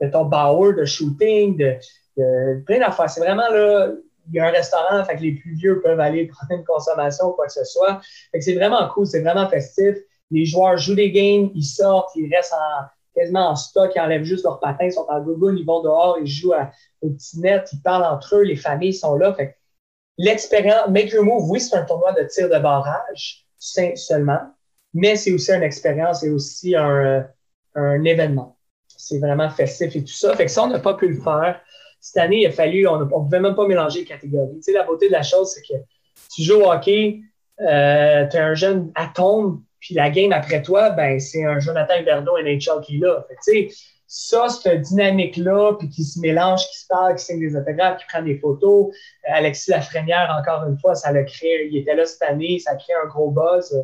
de 0.01 0.07
Bauer, 0.09 0.73
de 0.73 0.85
shooting, 0.85 1.57
de, 1.57 1.75
de 2.17 2.61
plein 2.65 2.79
d'affaires. 2.79 3.09
C'est 3.09 3.21
vraiment 3.21 3.49
là, 3.49 3.91
il 4.27 4.35
y 4.35 4.39
a 4.39 4.47
un 4.47 4.51
restaurant, 4.51 5.03
fait 5.03 5.17
que 5.17 5.21
les 5.21 5.33
plus 5.33 5.53
vieux 5.55 5.81
peuvent 5.81 5.99
aller 5.99 6.27
prendre 6.27 6.51
une 6.51 6.65
consommation 6.65 7.27
ou 7.29 7.31
quoi 7.31 7.47
que 7.47 7.53
ce 7.53 7.63
soit. 7.63 8.01
Fait 8.31 8.39
que 8.39 8.43
c'est 8.45 8.55
vraiment 8.55 8.87
cool, 8.89 9.05
c'est 9.05 9.21
vraiment 9.21 9.47
festif. 9.49 9.95
Les 10.31 10.45
joueurs 10.45 10.77
jouent 10.77 10.95
des 10.95 11.11
games, 11.11 11.51
ils 11.53 11.63
sortent, 11.63 12.09
ils 12.15 12.33
restent 12.33 12.53
en, 12.53 12.85
quasiment 13.15 13.49
en 13.49 13.55
stock, 13.55 13.91
ils 13.95 13.99
enlèvent 13.99 14.23
juste 14.23 14.43
leurs 14.43 14.59
patins, 14.59 14.85
ils 14.85 14.93
sont 14.93 15.05
en 15.07 15.21
google, 15.21 15.57
ils 15.57 15.65
vont 15.65 15.81
dehors, 15.81 16.17
ils 16.19 16.27
jouent 16.27 16.53
au 17.01 17.09
petit 17.09 17.39
net, 17.39 17.69
ils 17.71 17.81
parlent 17.81 18.03
entre 18.03 18.37
eux, 18.37 18.41
les 18.41 18.55
familles 18.55 18.93
sont 18.93 19.15
là. 19.15 19.33
Fait 19.33 19.55
l'expérience, 20.17 20.89
Make 20.89 21.11
Your 21.11 21.23
Move, 21.23 21.49
oui, 21.49 21.59
c'est 21.59 21.75
un 21.75 21.85
tournoi 21.85 22.13
de 22.13 22.23
tir 22.23 22.49
de 22.49 22.59
barrage 22.59 23.45
seulement, 23.59 24.39
mais 24.95 25.15
c'est 25.17 25.31
aussi 25.31 25.51
une 25.51 25.61
expérience 25.61 26.23
et 26.23 26.29
aussi 26.31 26.75
un, 26.75 27.27
un 27.75 28.03
événement. 28.03 28.57
C'est 28.87 29.19
vraiment 29.19 29.49
festif 29.49 29.95
et 29.95 30.01
tout 30.01 30.13
ça. 30.13 30.35
Fait 30.35 30.45
que 30.45 30.51
ça, 30.51 30.63
on 30.63 30.67
n'a 30.67 30.79
pas 30.79 30.95
pu 30.95 31.09
le 31.09 31.21
faire, 31.21 31.61
cette 31.99 32.17
année, 32.17 32.41
il 32.41 32.45
a 32.45 32.51
fallu, 32.51 32.87
on 32.87 32.99
ne 32.99 33.05
pouvait 33.05 33.39
même 33.39 33.55
pas 33.55 33.67
mélanger 33.67 33.99
les 33.99 34.05
catégories. 34.05 34.55
Tu 34.57 34.61
sais, 34.61 34.73
la 34.73 34.83
beauté 34.83 35.07
de 35.07 35.11
la 35.11 35.23
chose, 35.23 35.51
c'est 35.51 35.61
que 35.61 35.79
tu 36.33 36.43
joues 36.43 36.61
au 36.61 36.71
hockey, 36.71 37.19
euh, 37.61 38.27
tu 38.27 38.37
es 38.37 38.39
un 38.39 38.53
jeune 38.53 38.91
atome, 38.95 39.63
puis 39.79 39.95
la 39.95 40.09
game 40.09 40.31
après 40.31 40.61
toi, 40.61 40.91
ben, 40.91 41.19
c'est 41.19 41.43
un 41.43 41.59
Jonathan 41.59 41.99
Huberdeau 41.99 42.37
NHL 42.37 42.81
qui 42.83 42.97
est 42.97 42.99
là. 42.99 43.25
Fait, 43.43 43.69
ça, 44.07 44.49
cette 44.49 44.81
dynamique-là, 44.81 45.73
puis 45.79 45.89
qui 45.89 46.03
se 46.03 46.19
mélange, 46.19 46.61
qui 46.67 46.79
se 46.79 46.87
parle, 46.87 47.15
qui 47.15 47.25
signe 47.25 47.39
des 47.39 47.55
autographes, 47.55 47.97
qui 47.97 48.05
prend 48.07 48.21
des 48.21 48.37
photos. 48.37 48.93
Euh, 49.27 49.31
Alexis 49.33 49.71
Lafrenière, 49.71 50.35
encore 50.39 50.67
une 50.69 50.77
fois, 50.77 50.93
ça 50.93 51.11
l'a 51.11 51.23
créé. 51.23 51.67
Il 51.71 51.77
était 51.77 51.95
là 51.95 52.05
cette 52.05 52.21
année, 52.21 52.59
ça 52.59 52.73
a 52.73 52.75
créé 52.75 52.95
un 53.03 53.07
gros 53.07 53.31
buzz 53.31 53.73
euh, 53.73 53.81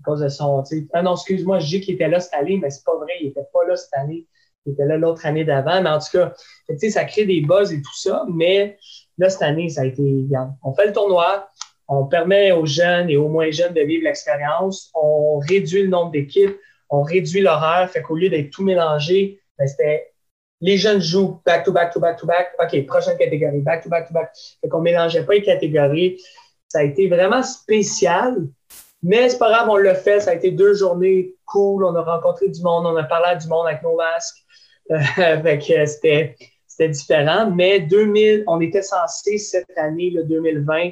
à 0.00 0.02
cause 0.04 0.20
de 0.20 0.28
son. 0.28 0.62
Ah 0.92 1.02
non, 1.02 1.14
excuse-moi, 1.14 1.58
je 1.58 1.66
dis 1.66 1.80
qu'il 1.80 1.94
était 1.94 2.08
là 2.08 2.20
cette 2.20 2.34
année, 2.34 2.58
mais 2.60 2.70
c'est 2.70 2.84
pas 2.84 2.96
vrai, 2.96 3.12
il 3.20 3.28
était 3.28 3.46
pas 3.52 3.64
là 3.66 3.76
cette 3.76 3.94
année. 3.94 4.26
Il 4.64 4.72
était 4.72 4.84
là 4.84 4.96
l'autre 4.96 5.24
année 5.24 5.44
d'avant. 5.44 5.80
Mais 5.80 5.90
en 5.90 5.98
tout 5.98 6.10
cas, 6.12 6.32
ça 6.90 7.04
crée 7.04 7.24
des 7.24 7.40
buzz 7.40 7.72
et 7.72 7.80
tout 7.80 7.96
ça. 7.96 8.24
Mais 8.32 8.78
là, 9.18 9.30
cette 9.30 9.42
année, 9.42 9.68
ça 9.68 9.82
a 9.82 9.84
été. 9.84 10.26
On 10.64 10.74
fait 10.74 10.86
le 10.86 10.92
tournoi, 10.92 11.48
on 11.88 12.06
permet 12.06 12.52
aux 12.52 12.66
jeunes 12.66 13.08
et 13.10 13.16
aux 13.16 13.28
moins 13.28 13.50
jeunes 13.50 13.74
de 13.74 13.82
vivre 13.82 14.04
l'expérience, 14.04 14.90
on 14.94 15.38
réduit 15.38 15.82
le 15.82 15.88
nombre 15.88 16.10
d'équipes, 16.10 16.56
on 16.90 17.02
réduit 17.02 17.40
l'horaire, 17.40 17.88
fait 17.90 18.02
qu'au 18.02 18.16
lieu 18.16 18.28
d'être 18.28 18.50
tout 18.50 18.64
mélangé, 18.64 19.40
ben, 19.58 19.66
c'était 19.66 20.12
les 20.60 20.78
jeunes 20.78 21.00
jouent 21.00 21.40
back 21.44 21.64
to 21.64 21.72
back 21.72 21.92
to 21.92 22.00
back 22.00 22.18
to 22.18 22.26
back. 22.26 22.54
OK, 22.58 22.86
prochaine 22.86 23.16
catégorie, 23.18 23.60
back 23.60 23.82
to 23.82 23.90
back 23.90 24.08
to 24.08 24.14
back. 24.14 24.30
Fait 24.60 24.68
qu'on 24.68 24.80
mélangeait 24.80 25.24
pas 25.24 25.34
les 25.34 25.42
catégories. 25.42 26.20
Ça 26.68 26.80
a 26.80 26.82
été 26.82 27.08
vraiment 27.08 27.42
spécial, 27.42 28.36
mais 29.06 29.28
c'est 29.28 29.38
pas 29.38 29.50
grave, 29.50 29.68
on 29.70 29.76
l'a 29.76 29.94
fait. 29.94 30.20
Ça 30.20 30.32
a 30.32 30.34
été 30.34 30.50
deux 30.50 30.74
journées 30.74 31.34
cool. 31.44 31.84
On 31.84 31.94
a 31.94 32.02
rencontré 32.02 32.48
du 32.48 32.60
monde, 32.62 32.86
on 32.86 32.96
a 32.96 33.04
parlé 33.04 33.26
à 33.28 33.36
du 33.36 33.46
monde 33.46 33.66
avec 33.66 33.82
nos 33.82 33.96
masques. 33.96 34.44
que 34.88 35.86
c'était, 35.86 36.36
c'était 36.66 36.88
différent. 36.88 37.50
Mais 37.50 37.80
2000, 37.80 38.44
on 38.48 38.60
était 38.60 38.82
censé 38.82 39.38
cette 39.38 39.76
année, 39.76 40.10
le 40.10 40.24
2020, 40.24 40.90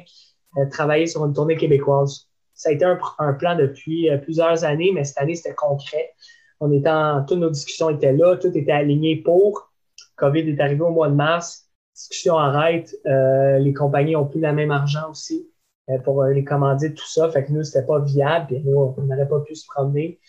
euh, 0.57 0.65
travailler 0.69 1.07
sur 1.07 1.25
une 1.25 1.33
tournée 1.33 1.57
québécoise. 1.57 2.27
Ça 2.53 2.69
a 2.69 2.71
été 2.71 2.85
un, 2.85 3.33
plan 3.33 3.55
depuis 3.55 4.09
euh, 4.09 4.17
plusieurs 4.17 4.63
années, 4.63 4.91
mais 4.93 5.03
cette 5.03 5.17
année, 5.17 5.35
c'était 5.35 5.53
concret. 5.53 6.13
On 6.61 6.71
était 6.71 6.89
toutes 7.27 7.39
nos 7.39 7.49
discussions 7.49 7.89
étaient 7.89 8.13
là, 8.13 8.37
tout 8.37 8.57
était 8.57 8.71
aligné 8.71 9.17
pour. 9.17 9.71
COVID 10.15 10.49
est 10.49 10.61
arrivé 10.61 10.81
au 10.81 10.91
mois 10.91 11.09
de 11.09 11.15
mars, 11.15 11.65
discussion 11.93 12.37
arrête, 12.37 12.95
euh, 13.05 13.59
les 13.59 13.73
compagnies 13.73 14.13
n'ont 14.13 14.25
plus 14.25 14.39
le 14.39 14.53
même 14.53 14.71
argent 14.71 15.09
aussi 15.11 15.49
euh, 15.49 15.54
pour 16.03 16.23
euh, 16.23 16.33
les 16.33 16.43
commander 16.43 16.93
tout 16.93 17.07
ça. 17.07 17.29
Fait 17.29 17.45
que 17.45 17.51
nous, 17.51 17.63
c'était 17.63 17.85
pas 17.85 17.99
viable, 17.99 18.47
puis 18.47 18.61
nous, 18.63 18.95
on 18.97 19.01
n'aurait 19.01 19.27
pas 19.27 19.39
pu 19.41 19.55
se 19.55 19.65
promener, 19.67 20.19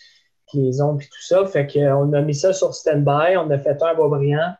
puis 0.47 0.59
les 0.59 0.81
ondes, 0.81 0.99
puis 0.99 1.07
tout 1.07 1.23
ça. 1.23 1.45
Fait 1.45 1.67
qu'on 1.67 2.13
a 2.13 2.21
mis 2.21 2.35
ça 2.35 2.53
sur 2.53 2.73
stand-by, 2.73 3.37
on 3.37 3.49
a 3.49 3.57
fait 3.57 3.81
un 3.81 3.95
Boisbriand. 3.95 4.53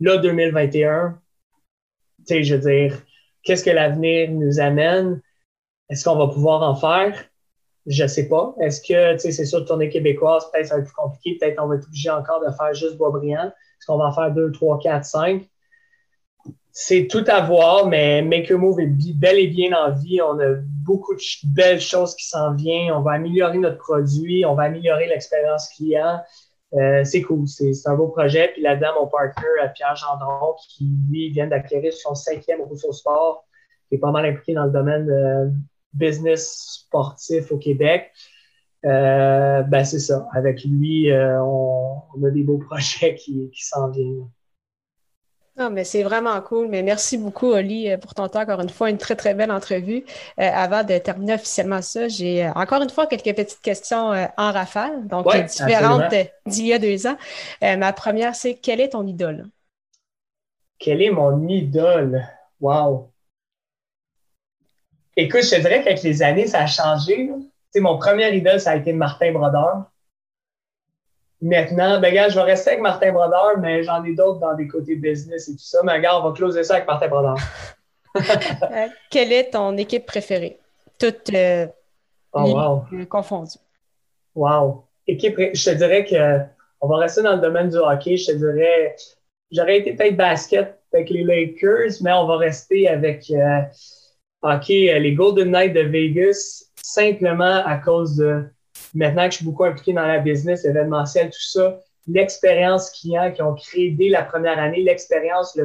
Là, 0.00 0.16
2021, 0.18 1.18
tu 2.18 2.24
sais, 2.24 2.44
je 2.44 2.54
veux 2.54 2.70
dire, 2.70 3.02
qu'est-ce 3.42 3.64
que 3.64 3.70
l'avenir 3.70 4.30
nous 4.30 4.60
amène? 4.60 5.20
Est-ce 5.90 6.04
qu'on 6.04 6.16
va 6.16 6.28
pouvoir 6.28 6.62
en 6.62 6.74
faire? 6.74 7.24
Je 7.86 8.06
sais 8.06 8.28
pas. 8.28 8.54
Est-ce 8.60 8.80
que, 8.80 9.14
tu 9.14 9.20
sais, 9.20 9.32
c'est 9.32 9.46
sûr, 9.46 9.64
tournée 9.64 9.88
québécoise, 9.88 10.50
peut-être 10.50 10.66
ça 10.66 10.74
va 10.74 10.80
être 10.80 10.86
plus 10.86 10.94
compliqué. 10.94 11.38
Peut-être 11.40 11.62
on 11.62 11.68
va 11.68 11.76
être 11.76 11.86
obligé 11.86 12.10
encore 12.10 12.44
de 12.44 12.52
faire 12.52 12.74
juste 12.74 12.96
Boisbriand. 12.96 13.46
Est-ce 13.46 13.86
qu'on 13.86 13.98
va 13.98 14.06
en 14.06 14.12
faire 14.12 14.32
deux, 14.32 14.52
trois, 14.52 14.78
quatre, 14.78 15.04
cinq? 15.04 15.48
C'est 16.80 17.08
tout 17.08 17.24
à 17.26 17.40
voir, 17.40 17.88
mais 17.88 18.22
Make 18.22 18.52
Move 18.52 18.78
est 18.78 19.12
bel 19.12 19.36
et 19.36 19.48
bien 19.48 19.72
en 19.72 19.90
vie. 19.90 20.22
On 20.22 20.38
a 20.38 20.54
beaucoup 20.84 21.12
de 21.12 21.20
belles 21.44 21.80
choses 21.80 22.14
qui 22.14 22.28
s'en 22.28 22.54
viennent. 22.54 22.92
On 22.92 23.00
va 23.00 23.14
améliorer 23.14 23.58
notre 23.58 23.78
produit. 23.78 24.44
On 24.44 24.54
va 24.54 24.62
améliorer 24.62 25.08
l'expérience 25.08 25.68
client. 25.70 26.20
Euh, 26.74 27.02
c'est 27.02 27.22
cool. 27.22 27.48
C'est 27.48 27.72
un 27.86 27.96
beau 27.96 28.06
projet. 28.06 28.50
Puis 28.52 28.62
là-dedans, 28.62 28.90
mon 29.00 29.06
partner, 29.08 29.48
euh, 29.60 29.66
Pierre 29.74 29.96
Gendron, 29.96 30.54
qui, 30.68 30.88
lui, 31.10 31.30
vient 31.30 31.48
d'acquérir 31.48 31.92
son 31.92 32.14
cinquième 32.14 32.60
Rousseau 32.60 32.92
Sport, 32.92 33.44
qui 33.88 33.96
est 33.96 33.98
pas 33.98 34.12
mal 34.12 34.24
impliqué 34.26 34.54
dans 34.54 34.66
le 34.66 34.70
domaine 34.70 35.60
business 35.94 36.84
sportif 36.84 37.50
au 37.50 37.58
Québec. 37.58 38.12
Euh, 38.84 39.62
ben 39.62 39.84
c'est 39.84 39.98
ça. 39.98 40.28
Avec 40.32 40.62
lui, 40.62 41.10
euh, 41.10 41.42
on, 41.42 42.24
a 42.24 42.30
des 42.30 42.44
beaux 42.44 42.58
projets 42.70 43.16
qui 43.16 43.50
s'en 43.54 43.90
viennent. 43.90 44.28
Ah, 45.60 45.70
mais 45.70 45.82
c'est 45.82 46.04
vraiment 46.04 46.40
cool. 46.40 46.68
Mais 46.68 46.82
merci 46.82 47.18
beaucoup, 47.18 47.48
Oli, 47.48 47.88
pour 48.00 48.14
ton 48.14 48.28
temps. 48.28 48.42
Encore 48.42 48.60
une 48.60 48.68
fois, 48.68 48.90
une 48.90 48.98
très, 48.98 49.16
très 49.16 49.34
belle 49.34 49.50
entrevue. 49.50 50.04
Euh, 50.38 50.50
avant 50.54 50.84
de 50.84 50.96
terminer 50.98 51.34
officiellement 51.34 51.82
ça, 51.82 52.06
j'ai 52.06 52.48
encore 52.54 52.80
une 52.82 52.90
fois 52.90 53.06
quelques 53.08 53.34
petites 53.36 53.60
questions 53.60 54.12
en 54.36 54.52
rafale, 54.52 55.06
donc 55.08 55.26
différentes 55.46 56.14
d'il 56.46 56.66
y 56.66 56.72
a 56.72 56.78
deux 56.78 57.06
ans. 57.06 57.16
ma 57.60 57.92
première, 57.92 58.34
c'est 58.36 58.54
quelle 58.54 58.80
est 58.80 58.90
ton 58.90 59.06
idole? 59.06 59.46
Quelle 60.78 61.02
est 61.02 61.10
mon 61.10 61.48
idole? 61.48 62.24
Wow! 62.60 63.10
Écoute, 65.16 65.42
je 65.42 65.50
te 65.50 65.60
dirais 65.60 65.82
qu'avec 65.82 66.00
les 66.04 66.22
années, 66.22 66.46
ça 66.46 66.60
a 66.60 66.66
changé. 66.68 67.28
mon 67.74 67.98
premier 67.98 68.32
idole, 68.36 68.60
ça 68.60 68.70
a 68.70 68.76
été 68.76 68.92
Martin 68.92 69.32
Brodeur. 69.32 69.90
Maintenant, 71.40 72.00
ben, 72.00 72.12
gars, 72.12 72.28
je 72.28 72.34
vais 72.34 72.42
rester 72.42 72.70
avec 72.70 72.82
Martin 72.82 73.12
Brodeur, 73.12 73.58
mais 73.58 73.82
j'en 73.84 74.02
ai 74.04 74.12
d'autres 74.12 74.40
dans 74.40 74.54
des 74.54 74.66
côtés 74.66 74.96
business 74.96 75.48
et 75.48 75.52
tout 75.52 75.58
ça. 75.58 75.80
Mais 75.84 76.00
gars, 76.00 76.18
on 76.18 76.28
va 76.28 76.32
closer 76.34 76.64
ça 76.64 76.74
avec 76.74 76.86
Martin 76.86 77.08
Brodeur. 77.08 77.36
Euh, 78.16 78.88
quelle 79.10 79.32
est 79.32 79.50
ton 79.50 79.76
équipe 79.76 80.04
préférée? 80.04 80.58
Toutes 80.98 81.32
euh, 81.32 81.68
oh, 82.32 82.82
confondues. 83.08 83.58
Wow. 84.34 84.86
Équipe, 85.06 85.38
je 85.38 85.70
te 85.70 85.76
dirais 85.76 86.04
que 86.04 86.40
on 86.80 86.88
va 86.88 86.96
rester 86.96 87.22
dans 87.22 87.34
le 87.36 87.40
domaine 87.40 87.68
du 87.68 87.76
hockey. 87.76 88.16
Je 88.16 88.32
te 88.32 88.36
dirais, 88.36 88.96
j'aurais 89.52 89.78
été 89.78 89.92
peut-être 89.92 90.16
basket 90.16 90.80
avec 90.92 91.10
les 91.10 91.22
Lakers, 91.22 92.00
mais 92.00 92.12
on 92.12 92.26
va 92.26 92.38
rester 92.38 92.88
avec. 92.88 93.30
Euh, 93.30 93.60
euh, 94.44 94.98
les 94.98 95.14
Golden 95.14 95.50
Knights 95.50 95.74
de 95.74 95.80
Vegas, 95.80 96.64
simplement 96.80 97.62
à 97.64 97.76
cause 97.76 98.16
de, 98.16 98.44
maintenant 98.94 99.26
que 99.26 99.32
je 99.32 99.36
suis 99.36 99.44
beaucoup 99.44 99.64
impliqué 99.64 99.92
dans 99.92 100.06
la 100.06 100.18
business, 100.18 100.64
événementiel, 100.64 101.30
tout 101.30 101.40
ça, 101.40 101.80
l'expérience 102.06 102.90
client 102.90 103.30
qu'ils 103.32 103.44
ont 103.44 103.54
créé 103.54 103.90
dès 103.90 104.08
la 104.08 104.22
première 104.22 104.58
année, 104.58 104.82
l'expérience 104.82 105.58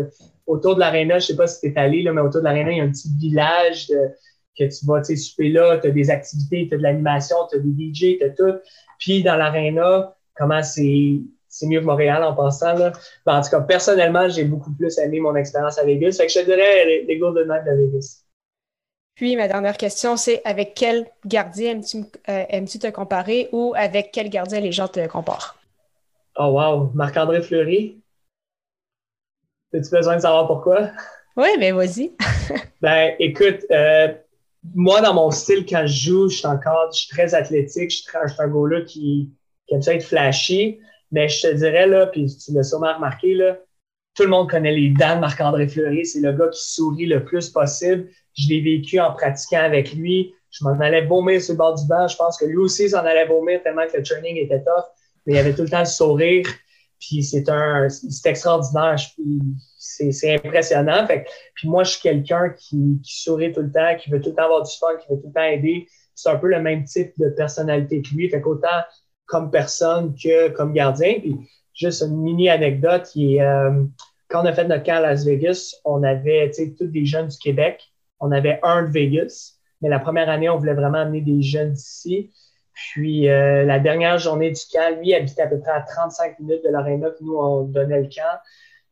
autour 0.46 0.76
de 0.76 0.80
l'aréna, 0.80 1.20
je 1.20 1.28
sais 1.28 1.36
pas 1.36 1.48
si 1.48 1.62
tu 1.62 1.68
es 1.68 1.80
allé, 1.80 2.04
là, 2.04 2.12
mais 2.12 2.22
autour 2.22 2.42
de 2.42 2.46
l'aréna, 2.46 2.72
il 2.72 2.78
y 2.78 2.82
a 2.82 2.84
un 2.84 2.92
petit 2.92 3.10
village 3.18 3.88
que 4.58 4.64
tu 4.66 4.86
vas 4.86 5.04
souper 5.04 5.50
là, 5.50 5.78
tu 5.78 5.88
as 5.88 5.92
des 5.92 6.10
activités, 6.10 6.68
tu 6.68 6.76
as 6.76 6.78
de 6.78 6.84
l'animation, 6.84 7.36
tu 7.50 7.58
as 7.58 7.60
des 7.60 7.70
DJ, 7.70 8.18
tu 8.20 8.24
as 8.24 8.30
tout. 8.30 8.60
Puis 9.00 9.24
dans 9.24 9.36
l'aréna, 9.36 10.16
comment 10.36 10.62
c'est 10.62 11.22
c'est 11.54 11.68
mieux 11.68 11.82
que 11.82 11.86
Montréal 11.86 12.24
en 12.24 12.34
passant. 12.34 12.74
Là. 12.74 12.92
Ben, 13.28 13.38
en 13.38 13.42
tout 13.44 13.52
cas, 13.52 13.62
personnellement, 13.62 14.28
j'ai 14.28 14.44
beaucoup 14.44 14.74
plus 14.74 14.98
aimé 14.98 15.20
mon 15.20 15.36
expérience 15.36 15.78
à 15.78 15.84
Vegas. 15.86 16.16
Fait 16.18 16.26
que 16.26 16.32
je 16.32 16.40
te 16.40 16.46
dirais 16.46 16.86
les, 16.88 17.04
les 17.04 17.18
Golden 17.20 17.48
Knights 17.48 17.66
de 17.66 17.76
Vegas. 17.76 18.23
Puis 19.16 19.36
ma 19.36 19.48
dernière 19.48 19.78
question, 19.78 20.18
c'est 20.18 20.42
avec 20.44 20.74
quel 20.76 21.08
gardien 21.26 21.74
aimes-tu 21.74 21.98
euh, 22.30 22.66
te 22.82 22.90
comparer 22.90 23.50
ou 23.52 23.74
avec 23.76 24.12
quel 24.12 24.30
gardien 24.30 24.60
les 24.60 24.72
gens 24.72 24.88
te 24.88 25.06
comparent? 25.08 25.56
Oh 26.36 26.48
wow, 26.48 26.92
Marc-André 26.96 27.42
Fleury. 27.42 28.02
As-tu 29.74 29.90
besoin 29.92 30.16
de 30.16 30.22
savoir 30.22 30.48
pourquoi? 30.48 30.90
Oui, 31.36 31.50
mais 31.60 31.72
vas-y. 31.72 32.12
ben, 32.82 33.16
écoute, 33.20 33.66
euh, 33.70 34.14
moi, 34.74 35.02
dans 35.02 35.14
mon 35.14 35.30
style, 35.30 35.66
quand 35.68 35.86
je 35.86 36.10
joue, 36.10 36.30
je 36.30 36.38
suis 36.38 36.48
encore, 36.48 36.92
je 36.92 37.02
suis 37.02 37.10
très 37.10 37.36
athlétique, 37.36 37.92
je 37.92 37.98
suis, 37.98 38.12
un 38.16 38.48
gars-là 38.48 38.82
qui, 38.82 39.32
qui, 39.68 39.76
aime 39.76 39.82
ça 39.82 39.94
être 39.94 40.06
flashy, 40.06 40.80
mais 41.12 41.28
je 41.28 41.48
te 41.48 41.54
dirais, 41.54 41.88
là, 41.88 42.08
puis 42.08 42.26
tu 42.36 42.52
l'as 42.54 42.64
sûrement 42.64 42.96
remarqué, 42.96 43.36
là, 43.36 43.58
tout 44.16 44.24
le 44.24 44.30
monde 44.30 44.50
connaît 44.50 44.72
les 44.72 44.90
dents 44.90 45.16
de 45.16 45.22
Marc-André 45.22 45.68
Fleury. 45.68 46.06
C'est 46.06 46.20
le 46.20 46.34
gars 46.34 46.48
qui 46.50 46.62
sourit 46.62 47.06
le 47.06 47.26
plus 47.26 47.50
possible. 47.50 48.10
Je 48.36 48.50
l'ai 48.50 48.62
vécu 48.62 49.00
en 49.00 49.14
pratiquant 49.14 49.64
avec 49.64 49.94
lui. 49.94 50.34
Je 50.52 50.64
m'en 50.64 50.80
allais 50.80 51.06
vomir 51.06 51.42
sur 51.42 51.54
le 51.54 51.58
bord 51.58 51.76
du 51.76 51.88
banc. 51.88 52.08
Je 52.08 52.16
pense 52.16 52.38
que 52.38 52.46
lui 52.46 52.58
aussi 52.58 52.90
s'en 52.90 53.00
allait 53.00 53.26
vomir 53.26 53.62
tellement 53.64 53.88
que 53.88 53.98
le 53.98 54.04
training 54.04 54.38
était 54.38 54.60
tough. 54.60 54.86
Mais 55.26 55.34
il 55.34 55.38
avait 55.38 55.54
tout 55.54 55.64
le 55.64 55.70
temps 55.70 55.80
le 55.80 55.86
sourire. 55.86 56.46
Puis 57.00 57.24
c'est 57.24 57.50
un, 57.50 57.90
c'est 57.90 58.30
extraordinaire. 58.30 58.96
C'est 59.78 60.36
impressionnant. 60.36 61.06
Fait, 61.08 61.26
puis 61.56 61.68
moi, 61.68 61.84
je 61.84 61.92
suis 61.92 62.02
quelqu'un 62.02 62.50
qui, 62.58 63.00
qui, 63.04 63.22
sourit 63.22 63.52
tout 63.52 63.62
le 63.62 63.72
temps, 63.72 63.96
qui 64.00 64.10
veut 64.10 64.22
tout 64.22 64.30
le 64.30 64.36
temps 64.36 64.46
avoir 64.46 64.64
du 64.64 64.72
fun, 64.80 64.96
qui 65.02 65.08
veut 65.14 65.20
tout 65.20 65.28
le 65.28 65.34
temps 65.34 65.44
aider. 65.44 65.88
C'est 66.16 66.30
un 66.30 66.38
peu 66.38 66.48
le 66.48 66.62
même 66.62 66.86
type 66.86 67.12
de 67.18 67.30
personnalité 67.30 68.02
que 68.02 68.16
lui. 68.16 68.30
Fait 68.30 68.42
qu'autant 68.42 68.84
comme 69.26 69.52
personne 69.52 70.16
que 70.16 70.50
comme 70.50 70.74
gardien. 70.74 71.20
Puis 71.20 71.36
juste 71.74 72.04
une 72.04 72.22
mini 72.22 72.50
anecdote 72.50 73.10
est, 73.16 73.42
euh, 73.42 73.84
quand 74.30 74.44
on 74.44 74.46
a 74.46 74.54
fait 74.54 74.68
notre 74.68 74.84
camp 74.84 74.96
à 74.96 75.02
Las 75.02 75.26
Vegas, 75.26 75.76
on 75.86 76.04
avait 76.04 76.52
tous 76.78 76.88
des 76.88 77.06
jeunes 77.06 77.28
du 77.28 77.38
Québec. 77.38 77.82
On 78.20 78.32
avait 78.32 78.60
un 78.64 78.84
de 78.84 78.90
Vegas, 78.90 79.54
mais 79.82 79.90
la 79.90 80.00
première 80.00 80.30
année, 80.30 80.50
on 80.50 80.58
voulait 80.58 80.74
vraiment 80.74 81.00
amener 81.00 81.22
des 81.22 81.42
jeunes 81.42 81.74
d'ici. 81.74 82.32
Puis 82.74 83.30
euh, 83.30 83.66
la 83.66 83.80
dernière 83.80 84.18
journée 84.18 84.52
du 84.52 84.62
camp, 84.72 84.98
lui 85.00 85.14
habitait 85.14 85.44
à 85.44 85.48
peu 85.48 85.60
près 85.60 85.72
à 85.72 85.82
35 85.82 86.40
minutes 86.40 86.64
de 86.64 86.70
l'aréna 86.70 87.10
que 87.12 87.24
nous, 87.24 87.38
on 87.38 87.64
donnait 87.64 88.02
le 88.02 88.08
camp. 88.08 88.40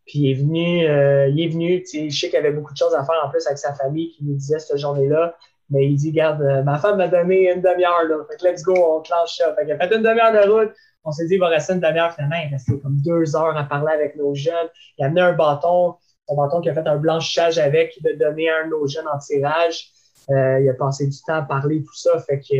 Puis 0.06 0.20
il 0.20 0.32
est 0.32 0.34
venu, 0.34 0.86
euh, 0.88 1.28
il 1.30 1.42
est 1.42 1.48
venu, 1.48 1.84
je 1.86 2.10
sais 2.10 2.30
qu'il 2.30 2.38
avait 2.38 2.52
beaucoup 2.52 2.74
de 2.74 2.78
choses 2.78 2.94
à 2.94 3.04
faire 3.04 3.16
en 3.26 3.30
plus 3.30 3.46
avec 3.48 3.58
sa 3.58 3.74
famille 3.74 4.12
qui 4.12 4.24
nous 4.26 4.36
disait 4.36 4.60
cette 4.60 4.78
journée-là. 4.78 5.36
Mais 5.70 5.88
il 5.88 5.96
dit, 5.96 6.10
regarde, 6.10 6.42
ma 6.66 6.78
femme 6.78 6.98
m'a 6.98 7.08
donné 7.08 7.50
une 7.50 7.62
demi-heure, 7.62 8.04
là. 8.04 8.18
Fait 8.30 8.36
que 8.36 8.46
let's 8.46 8.62
go, 8.62 8.74
on 8.76 9.02
clenche 9.02 9.38
ça. 9.38 9.56
Fait 9.56 9.64
qu'il 9.64 9.72
a 9.72 9.78
fait 9.78 9.96
une 9.96 10.04
demi-heure 10.04 10.34
de 10.34 10.50
route. 10.50 10.74
On 11.04 11.12
s'est 11.12 11.26
dit, 11.28 11.36
il 11.36 11.40
va 11.40 11.48
rester 11.48 11.74
une 11.74 11.80
demi-heure 11.80 12.14
finalement. 12.14 12.36
Il 12.46 12.52
restait 12.52 12.78
comme 12.80 12.98
deux 12.98 13.36
heures 13.36 13.56
à 13.58 13.64
parler 13.64 13.94
avec 13.94 14.16
nos 14.18 14.36
jeunes. 14.36 14.68
Il 14.98 15.04
a 15.04 15.08
amené 15.08 15.22
un 15.22 15.34
bâton. 15.34 15.96
Son 16.32 16.42
menton 16.42 16.62
qui 16.62 16.70
a 16.70 16.74
fait 16.74 16.88
un 16.88 16.98
blanchissage 16.98 17.58
avec, 17.60 17.98
il 17.98 18.08
a 18.08 18.16
donné 18.16 18.50
un 18.50 18.66
de 18.66 18.70
nos 18.72 18.88
jeunes 18.88 19.08
en 19.08 19.18
tirage. 19.18 19.92
il 20.30 20.70
a 20.70 20.74
passé 20.74 21.08
du 21.08 21.18
temps 21.26 21.36
à 21.36 21.42
parler, 21.42 21.84
tout 21.84 21.96
ça. 21.96 22.20
Fait 22.20 22.40
que 22.40 22.56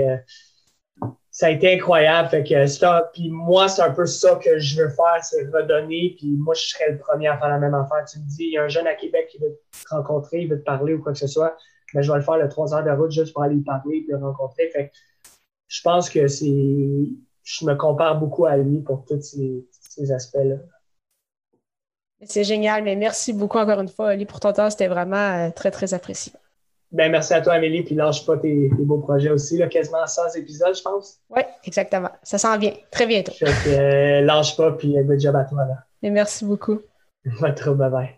ça 1.32 1.48
a 1.48 1.50
été 1.50 1.74
incroyable. 1.74 2.30
Fait 2.30 2.44
que 2.44 3.12
puis 3.14 3.30
moi, 3.30 3.70
c'est 3.70 3.82
un 3.82 3.92
peu 3.92 4.06
ça 4.06 4.36
que 4.36 4.60
je 4.60 4.82
veux 4.82 4.90
faire, 4.90 5.24
c'est 5.24 5.46
redonner. 5.46 6.16
Puis 6.18 6.36
moi, 6.38 6.54
je 6.54 6.62
serais 6.62 6.92
le 6.92 6.98
premier 6.98 7.28
à 7.28 7.38
faire 7.38 7.50
la 7.50 7.60
même 7.60 7.74
affaire. 7.74 8.04
Tu 8.06 8.20
me 8.20 8.26
dis, 8.26 8.46
il 8.46 8.54
y 8.54 8.58
a 8.58 8.64
un 8.64 8.68
jeune 8.68 8.88
à 8.88 8.96
Québec 8.96 9.28
qui 9.32 9.38
veut 9.40 9.58
te 9.72 9.96
rencontrer, 9.96 10.42
il 10.42 10.50
veut 10.50 10.60
te 10.60 10.66
parler 10.66 10.94
ou 10.94 11.02
quoi 11.02 11.14
que 11.14 11.20
ce 11.20 11.28
soit. 11.28 11.56
Mais 11.94 12.04
je 12.04 12.12
vais 12.12 12.18
le 12.18 12.24
faire 12.24 12.38
le 12.38 12.50
trois 12.50 12.74
heures 12.74 12.84
de 12.84 12.92
route 12.92 13.12
juste 13.12 13.34
pour 13.34 13.44
aller 13.44 13.56
lui 13.56 13.64
parler 13.64 14.06
et 14.08 14.12
le 14.12 14.18
rencontrer. 14.18 14.70
Fait 14.70 14.92
je 15.68 15.82
pense 15.82 16.10
que 16.10 16.28
c'est. 16.28 17.08
Je 17.44 17.66
me 17.66 17.76
compare 17.76 18.20
beaucoup 18.20 18.46
à 18.46 18.58
lui 18.58 18.82
pour 18.82 19.06
tous 19.06 19.22
ces, 19.22 20.12
aspects-là. 20.12 20.58
C'est 22.24 22.44
génial, 22.44 22.84
mais 22.84 22.96
merci 22.96 23.34
beaucoup 23.34 23.58
encore 23.58 23.80
une 23.80 23.88
fois, 23.88 24.10
Ali, 24.10 24.26
pour 24.26 24.40
ton 24.40 24.54
temps. 24.54 24.70
C'était 24.70 24.88
vraiment 24.88 25.16
euh, 25.48 25.50
très, 25.50 25.72
très 25.72 25.94
apprécié. 25.94 26.34
Ben, 26.92 27.10
merci 27.10 27.34
à 27.34 27.42
toi, 27.42 27.54
Amélie, 27.54 27.84
puis 27.84 27.96
lâche 27.96 28.26
pas 28.26 28.38
tes, 28.38 28.70
beaux 28.80 28.98
projets 28.98 29.30
aussi, 29.30 29.58
là, 29.58 29.68
quasiment 29.68 30.06
100 30.06 30.36
épisodes, 30.36 30.76
je 30.76 30.82
pense. 30.82 31.20
Oui, 31.30 31.42
exactement. 31.64 32.10
Ça 32.22 32.38
s'en 32.38 32.58
vient 32.58 32.74
très 32.92 33.08
bientôt. 33.08 33.32
Fait 33.32 33.46
que, 33.46 33.70
euh, 33.70 34.22
lâche 34.22 34.58
pas, 34.58 34.74
puis 34.74 34.94
good 34.94 35.20
job 35.20 35.36
à 35.36 35.46
toi. 35.46 35.66
Là. 35.66 35.76
Et 36.04 36.10
merci 36.10 36.44
beaucoup. 36.44 36.80
Pas 37.40 37.52
trop, 37.52 37.76
bye 37.76 37.90
bye. 37.90 38.10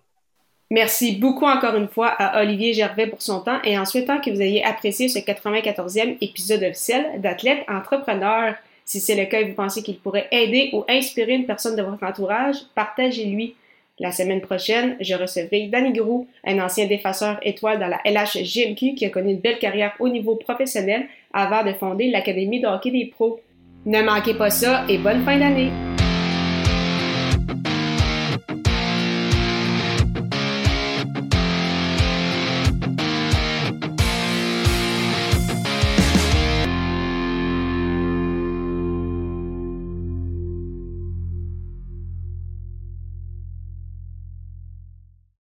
Merci 0.72 1.18
beaucoup 1.18 1.46
encore 1.46 1.76
une 1.76 1.88
fois 1.88 2.08
à 2.08 2.42
Olivier 2.42 2.74
Gervais 2.74 3.06
pour 3.06 3.22
son 3.22 3.42
temps 3.42 3.60
et 3.64 3.78
en 3.78 3.86
souhaitant 3.86 4.20
que 4.20 4.32
vous 4.32 4.42
ayez 4.42 4.64
apprécié 4.64 5.08
ce 5.08 5.20
94e 5.20 6.18
épisode 6.20 6.64
officiel 6.64 7.22
d'Athlète 7.22 7.60
Entrepreneur. 7.68 8.56
Si 8.84 9.00
c'est 9.00 9.16
le 9.16 9.26
cas 9.26 9.42
et 9.42 9.44
vous 9.44 9.54
pensez 9.54 9.84
qu'il 9.84 10.00
pourrait 10.00 10.28
aider 10.32 10.72
ou 10.74 10.84
inspirer 10.90 11.34
une 11.34 11.46
personne 11.46 11.76
de 11.76 11.84
votre 11.84 12.04
entourage, 12.04 12.56
partagez-lui. 12.74 13.56
La 14.04 14.12
semaine 14.12 14.42
prochaine, 14.42 14.98
je 15.00 15.16
recevrai 15.16 15.70
Danny 15.72 15.94
Grou, 15.94 16.28
un 16.44 16.60
ancien 16.60 16.88
défaceur 16.88 17.40
étoile 17.42 17.80
dans 17.80 17.88
la 17.88 18.02
LHGMQ 18.04 18.96
qui 18.96 19.06
a 19.06 19.10
connu 19.10 19.32
une 19.32 19.40
belle 19.40 19.60
carrière 19.60 19.94
au 20.02 20.10
niveau 20.10 20.36
professionnel 20.36 21.06
avant 21.32 21.64
de 21.64 21.72
fonder 21.72 22.12
l'Académie 22.12 22.60
de 22.60 22.68
hockey 22.68 22.92
des 22.92 23.06
pros. 23.06 23.40
Ne 23.86 24.04
manquez 24.04 24.34
pas 24.34 24.50
ça 24.50 24.84
et 24.90 24.98
bonne 24.98 25.24
fin 25.24 25.40
d'année! 25.40 25.93